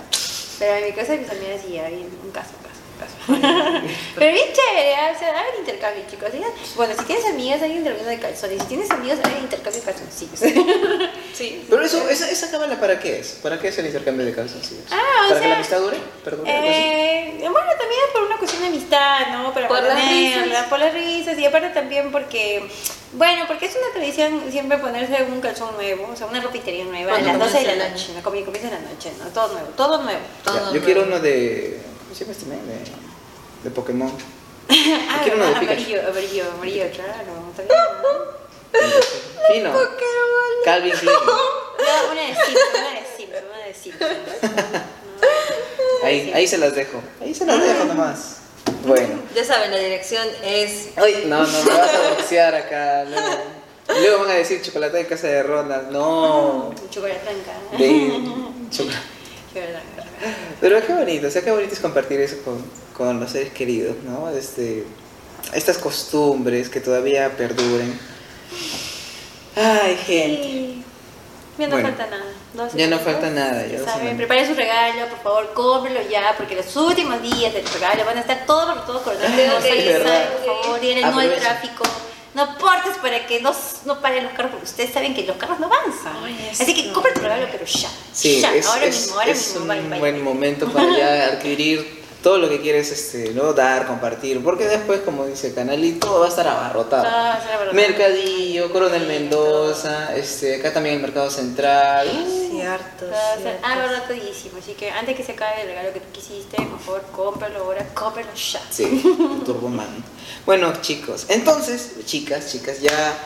Pero 0.63 0.77
en 0.77 0.85
mi 0.85 0.91
caso, 0.93 1.11
mis 1.17 1.29
amigas 1.29 1.61
sí, 1.65 1.77
había 1.77 1.97
un 1.97 2.31
caso, 2.31 2.51
un 2.55 2.63
caso, 2.63 3.15
un 3.27 3.41
caso. 3.41 3.85
Pero 4.15 4.31
bien 4.31 4.47
chévere, 4.53 4.93
o 5.13 5.19
sea, 5.19 5.29
hagan 5.31 5.59
intercambio, 5.59 6.03
chicos. 6.09 6.29
Bueno, 6.77 6.93
si 6.97 7.03
tienes 7.03 7.25
amigas, 7.25 7.57
hagan 7.61 7.71
intercambio 7.77 8.09
de 8.09 8.19
calzones. 8.19 8.61
Si 8.61 8.67
tienes 8.69 8.89
amigos, 8.91 9.19
hagan 9.19 9.39
intercambio 9.39 9.81
de 9.81 9.85
calzoncillos. 9.91 10.39
Sí. 11.33 11.65
Pero 11.67 11.83
eso, 11.83 12.07
esa, 12.09 12.29
esa 12.29 12.51
cábala 12.51 12.79
para 12.79 12.99
qué 12.99 13.17
es? 13.19 13.39
¿Para 13.41 13.59
qué 13.59 13.69
es 13.69 13.77
el 13.79 13.87
intercambio 13.87 14.23
de 14.23 14.35
calzoncillos? 14.35 14.85
Ah, 14.91 15.25
o 15.25 15.29
¿Para 15.29 15.41
que 15.41 15.47
la 15.47 15.55
amistad 15.55 15.79
dure? 15.79 15.97
Perdón. 16.23 16.45
Eh, 16.47 17.37
bueno, 17.39 17.67
también 17.79 18.01
es 18.07 18.11
por 18.13 18.21
una 18.23 18.37
cuestión 18.37 18.61
de 18.61 18.67
amistad, 18.67 19.27
¿no? 19.31 19.51
Para 19.51 19.67
Por 19.67 19.81
las 19.81 19.95
mantenerla, 19.95 20.43
risas. 20.45 20.67
por 20.67 20.77
las 20.79 20.93
risas 20.93 21.39
y 21.39 21.45
aparte 21.45 21.69
también 21.71 22.11
porque, 22.11 22.69
bueno, 23.13 23.45
porque 23.47 23.65
es 23.67 23.75
una 23.75 23.93
tradición 23.93 24.43
siempre 24.51 24.77
ponerse 24.77 25.23
un 25.23 25.39
calzón 25.41 25.75
nuevo, 25.75 26.09
o 26.11 26.15
sea, 26.15 26.27
una 26.27 26.41
ropa 26.41 26.57
interior 26.57 26.87
nueva 26.87 27.15
a 27.15 27.21
las 27.21 27.39
12 27.39 27.59
de 27.67 27.75
la 27.75 27.89
noche, 27.89 28.13
¿no? 28.15 28.23
Como 28.23 28.43
comienza 28.45 28.69
la 28.69 28.79
noche, 28.79 29.11
¿no? 29.19 29.25
Todo 29.29 29.53
nuevo, 29.53 29.67
todo 29.75 30.01
nuevo. 30.03 30.19
todo 30.43 30.55
Ya, 30.55 30.59
yo 30.61 30.69
nuevo. 30.71 30.85
quiero 30.85 31.03
uno 31.03 31.19
de. 31.19 31.79
¿Cómo 32.03 32.15
se 32.15 32.25
llama 32.25 32.31
este? 32.33 32.45
De, 32.49 33.63
de 33.63 33.69
Pokémon. 33.71 34.11
Ah, 35.09 35.19
quiero 35.23 35.37
uno 35.37 35.45
de 35.47 35.55
amarillo, 35.55 36.01
amarillo, 36.09 36.43
amarillo, 36.55 36.85
claro. 36.91 37.53
Fino. 39.53 39.71
Calvin 40.65 40.93
Klein. 40.93 41.15
No, 41.15 42.11
una 42.11 42.21
de 42.21 42.33
Simpson, 42.33 42.79
una 42.79 42.89
de 42.93 43.05
Simpson, 43.15 43.43
una 43.49 43.65
de 43.65 43.73
Simpson. 43.73 44.09
Ahí, 46.03 46.31
ahí 46.33 46.47
se 46.47 46.57
las 46.57 46.73
dejo. 46.75 47.01
Ahí 47.21 47.33
se 47.35 47.45
las 47.45 47.61
dejo 47.61 47.83
nomás. 47.85 48.37
Bueno. 48.85 49.21
Ya 49.35 49.43
saben, 49.43 49.71
la 49.71 49.77
dirección 49.77 50.27
es. 50.43 50.89
Ay, 50.95 51.23
no, 51.27 51.45
no, 51.45 51.63
me 51.63 51.69
vas 51.69 51.93
a 51.93 52.09
boxear 52.17 52.55
acá. 52.55 53.05
Luego, 53.05 53.27
luego 53.87 54.19
van 54.19 54.31
a 54.31 54.33
decir 54.33 54.61
chocolate 54.61 54.97
de 54.97 55.07
casa 55.07 55.27
de 55.27 55.43
Ronald. 55.43 55.91
No. 55.91 56.73
Chocolate 56.89 57.21
blanca. 57.23 57.77
De 57.77 58.69
chocolate. 58.71 59.23
Pero 60.59 60.85
qué 60.85 60.93
bonito, 60.93 61.27
o 61.27 61.29
sea, 61.29 61.43
qué 61.43 61.51
bonito 61.51 61.73
es 61.73 61.79
compartir 61.79 62.19
eso 62.19 62.37
con, 62.43 62.63
con 62.97 63.19
los 63.19 63.31
seres 63.31 63.53
queridos, 63.53 63.97
¿no? 64.03 64.29
Este, 64.29 64.83
estas 65.53 65.77
costumbres 65.77 66.69
que 66.69 66.79
todavía 66.79 67.35
perduren. 67.37 67.99
Ay, 69.55 69.95
gente. 69.97 70.83
Ya 71.57 71.67
no 71.67 71.77
falta 71.77 72.07
nada. 72.07 72.69
ya 72.73 72.87
no 72.87 72.99
falta 72.99 73.29
nada. 73.29 73.67
Ya 73.67 73.79
saben, 73.85 74.17
prepare 74.17 74.47
su 74.47 74.55
regalo, 74.55 75.07
por 75.07 75.19
favor, 75.19 75.53
cómprelo 75.53 76.01
ya, 76.09 76.33
porque 76.37 76.55
los 76.55 76.75
últimos 76.75 77.21
días 77.21 77.53
del 77.53 77.65
regalo 77.65 78.05
van 78.05 78.17
a 78.17 78.21
estar 78.21 78.45
todos, 78.45 78.85
todos 78.85 79.01
coordinados. 79.03 79.63
por 79.63 80.63
favor, 80.63 80.83
y 80.83 81.01
no 81.01 81.19
hay 81.19 81.29
tráfico. 81.29 81.83
No 82.33 82.57
portes 82.57 82.97
para 82.99 83.27
que 83.27 83.39
no, 83.41 83.53
no 83.85 84.01
paren 84.01 84.23
los 84.23 84.33
carros, 84.33 84.53
porque 84.53 84.65
ustedes 84.65 84.91
saben 84.91 85.13
que 85.13 85.21
los 85.21 85.37
carros 85.37 85.59
no 85.59 85.67
avanzan. 85.67 86.15
Así 86.51 86.73
que 86.73 86.91
compra 86.91 87.13
tu 87.13 87.21
regalo, 87.21 87.47
pero 87.51 87.63
ya. 87.63 87.89
Sí, 88.11 88.41
ya, 88.41 88.55
es, 88.55 88.65
ahora 88.65 88.87
mismo, 88.87 89.13
ahora 89.19 89.31
es 89.31 89.55
mismo. 89.55 89.73
un 89.73 89.99
buen 89.99 90.23
momento 90.23 90.67
para 90.71 90.97
ya 90.97 91.27
adquirir 91.33 92.02
todo 92.23 92.37
lo 92.37 92.49
que 92.49 92.61
quieres 92.61 92.89
este, 92.89 93.33
¿no? 93.33 93.51
dar, 93.51 93.85
compartir, 93.85 94.41
porque 94.41 94.65
después, 94.65 95.01
como 95.01 95.25
dice 95.25 95.53
Canalito, 95.53 96.07
todo 96.07 96.21
va 96.21 96.27
a 96.27 96.29
estar 96.29 96.47
abarrotado. 96.47 97.05
Mercadillo, 97.73 98.71
Coronel 98.71 99.05
Mendoza, 99.05 100.15
este, 100.15 100.55
acá 100.55 100.71
también 100.71 100.95
el 100.95 101.01
Mercado 101.01 101.29
Central. 101.29 102.07
Cierto, 102.49 103.05
cierto. 103.37 103.67
Abarrotadísimo, 103.67 104.57
así 104.57 104.71
que 104.73 104.89
antes 104.89 105.17
que 105.17 105.23
se 105.23 105.33
acabe 105.33 105.63
el 105.63 105.67
regalo 105.67 105.91
que 105.91 105.99
tú 105.99 106.11
quisiste, 106.13 106.55
por 106.63 106.79
favor, 106.79 107.01
cómpralo 107.11 107.59
ahora, 107.59 107.85
cómpralo 107.93 108.29
ya. 108.33 108.61
Sí, 108.71 109.03
Turboman. 109.45 110.03
bueno, 110.45 110.71
chicos, 110.81 111.25
entonces, 111.27 112.05
chicas, 112.05 112.49
chicas, 112.49 112.79
ya 112.79 113.17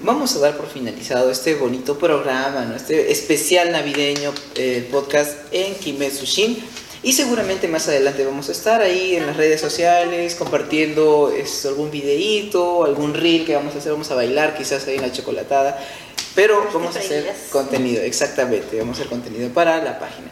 vamos 0.00 0.36
a 0.36 0.40
dar 0.40 0.58
por 0.58 0.66
finalizado 0.66 1.30
este 1.30 1.54
bonito 1.54 1.96
programa, 1.98 2.66
¿no? 2.66 2.76
este 2.76 3.10
especial 3.10 3.72
navideño 3.72 4.34
eh, 4.56 4.86
podcast 4.92 5.38
en 5.52 5.74
Kimetsu 5.74 6.26
Shin. 6.26 6.82
Y 7.04 7.14
seguramente 7.14 7.66
más 7.66 7.88
adelante 7.88 8.24
vamos 8.24 8.48
a 8.48 8.52
estar 8.52 8.80
ahí 8.80 9.16
en 9.16 9.26
las 9.26 9.36
redes 9.36 9.60
sociales 9.60 10.36
compartiendo 10.36 11.32
esto, 11.36 11.68
algún 11.68 11.90
videíto, 11.90 12.84
algún 12.84 13.14
reel 13.14 13.44
que 13.44 13.56
vamos 13.56 13.74
a 13.74 13.78
hacer, 13.78 13.90
vamos 13.90 14.10
a 14.12 14.14
bailar 14.14 14.56
quizás 14.56 14.86
ahí 14.86 14.94
en 14.94 15.02
la 15.02 15.10
chocolatada. 15.10 15.78
Pero 16.36 16.64
vamos 16.72 16.94
a 16.94 17.00
hacer 17.00 17.34
contenido, 17.50 18.02
exactamente, 18.02 18.78
vamos 18.78 18.96
a 18.96 19.00
hacer 19.00 19.10
contenido 19.10 19.50
para 19.50 19.82
la 19.82 19.98
página. 19.98 20.28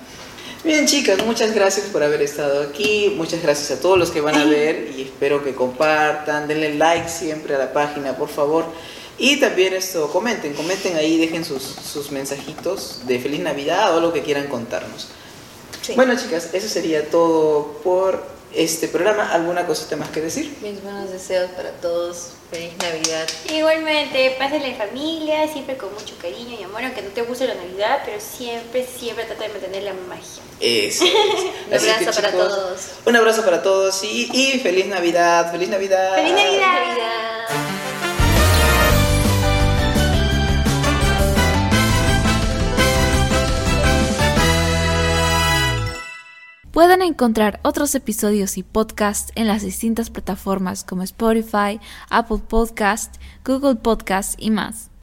Bien 0.62 0.86
chicas, 0.86 1.24
muchas 1.24 1.54
gracias 1.54 1.86
por 1.86 2.04
haber 2.04 2.22
estado 2.22 2.62
aquí, 2.62 3.14
muchas 3.16 3.42
gracias 3.42 3.76
a 3.76 3.80
todos 3.80 3.98
los 3.98 4.10
que 4.10 4.20
van 4.20 4.36
a 4.36 4.44
ver 4.44 4.92
y 4.96 5.02
espero 5.02 5.42
que 5.42 5.54
compartan, 5.54 6.46
denle 6.46 6.74
like 6.74 7.08
siempre 7.08 7.56
a 7.56 7.58
la 7.58 7.72
página, 7.72 8.16
por 8.16 8.28
favor. 8.28 8.64
Y 9.18 9.40
también 9.40 9.74
esto, 9.74 10.10
comenten, 10.10 10.54
comenten 10.54 10.96
ahí, 10.96 11.18
dejen 11.18 11.44
sus, 11.44 11.62
sus 11.62 12.12
mensajitos 12.12 13.00
de 13.06 13.18
feliz 13.18 13.40
Navidad 13.40 13.96
o 13.96 14.00
lo 14.00 14.12
que 14.12 14.22
quieran 14.22 14.46
contarnos. 14.46 15.08
Bueno, 15.94 16.14
chicas, 16.16 16.50
eso 16.52 16.68
sería 16.68 17.08
todo 17.08 17.80
por 17.82 18.22
este 18.54 18.88
programa. 18.88 19.32
¿Alguna 19.32 19.66
cosita 19.66 19.96
más 19.96 20.10
que 20.10 20.20
decir? 20.20 20.56
Mis 20.62 20.82
buenos 20.82 21.10
deseos 21.10 21.50
para 21.52 21.70
todos. 21.72 22.32
Feliz 22.50 22.72
Navidad. 22.78 23.28
Igualmente, 23.48 24.34
pásenla 24.36 24.66
en 24.66 24.76
familia, 24.76 25.46
siempre 25.52 25.76
con 25.76 25.92
mucho 25.94 26.16
cariño 26.20 26.56
y 26.58 26.64
amor, 26.64 26.82
aunque 26.82 27.00
no 27.00 27.10
te 27.10 27.22
guste 27.22 27.46
la 27.46 27.54
Navidad, 27.54 28.00
pero 28.04 28.20
siempre, 28.20 28.84
siempre 28.84 29.24
trata 29.24 29.44
de 29.44 29.50
mantener 29.50 29.84
la 29.84 29.92
magia. 29.94 30.42
Eso. 30.58 31.04
un 31.68 31.74
abrazo 31.74 32.20
para 32.20 32.32
todos. 32.32 32.80
Un 33.06 33.16
abrazo 33.16 33.44
para 33.44 33.62
todos 33.62 34.02
y, 34.02 34.28
y 34.32 34.58
feliz 34.58 34.86
Navidad. 34.86 35.52
Feliz 35.52 35.68
Navidad. 35.68 36.16
Feliz 36.16 36.32
Navidad. 36.32 36.78
Feliz 36.78 36.98
Navidad. 36.98 37.69
Pueden 46.80 47.02
encontrar 47.02 47.60
otros 47.62 47.94
episodios 47.94 48.56
y 48.56 48.62
podcasts 48.62 49.32
en 49.34 49.46
las 49.46 49.60
distintas 49.60 50.08
plataformas 50.08 50.82
como 50.82 51.02
Spotify, 51.02 51.78
Apple 52.08 52.38
Podcast, 52.48 53.16
Google 53.44 53.74
Podcast 53.74 54.40
y 54.40 54.50
más. 54.50 54.90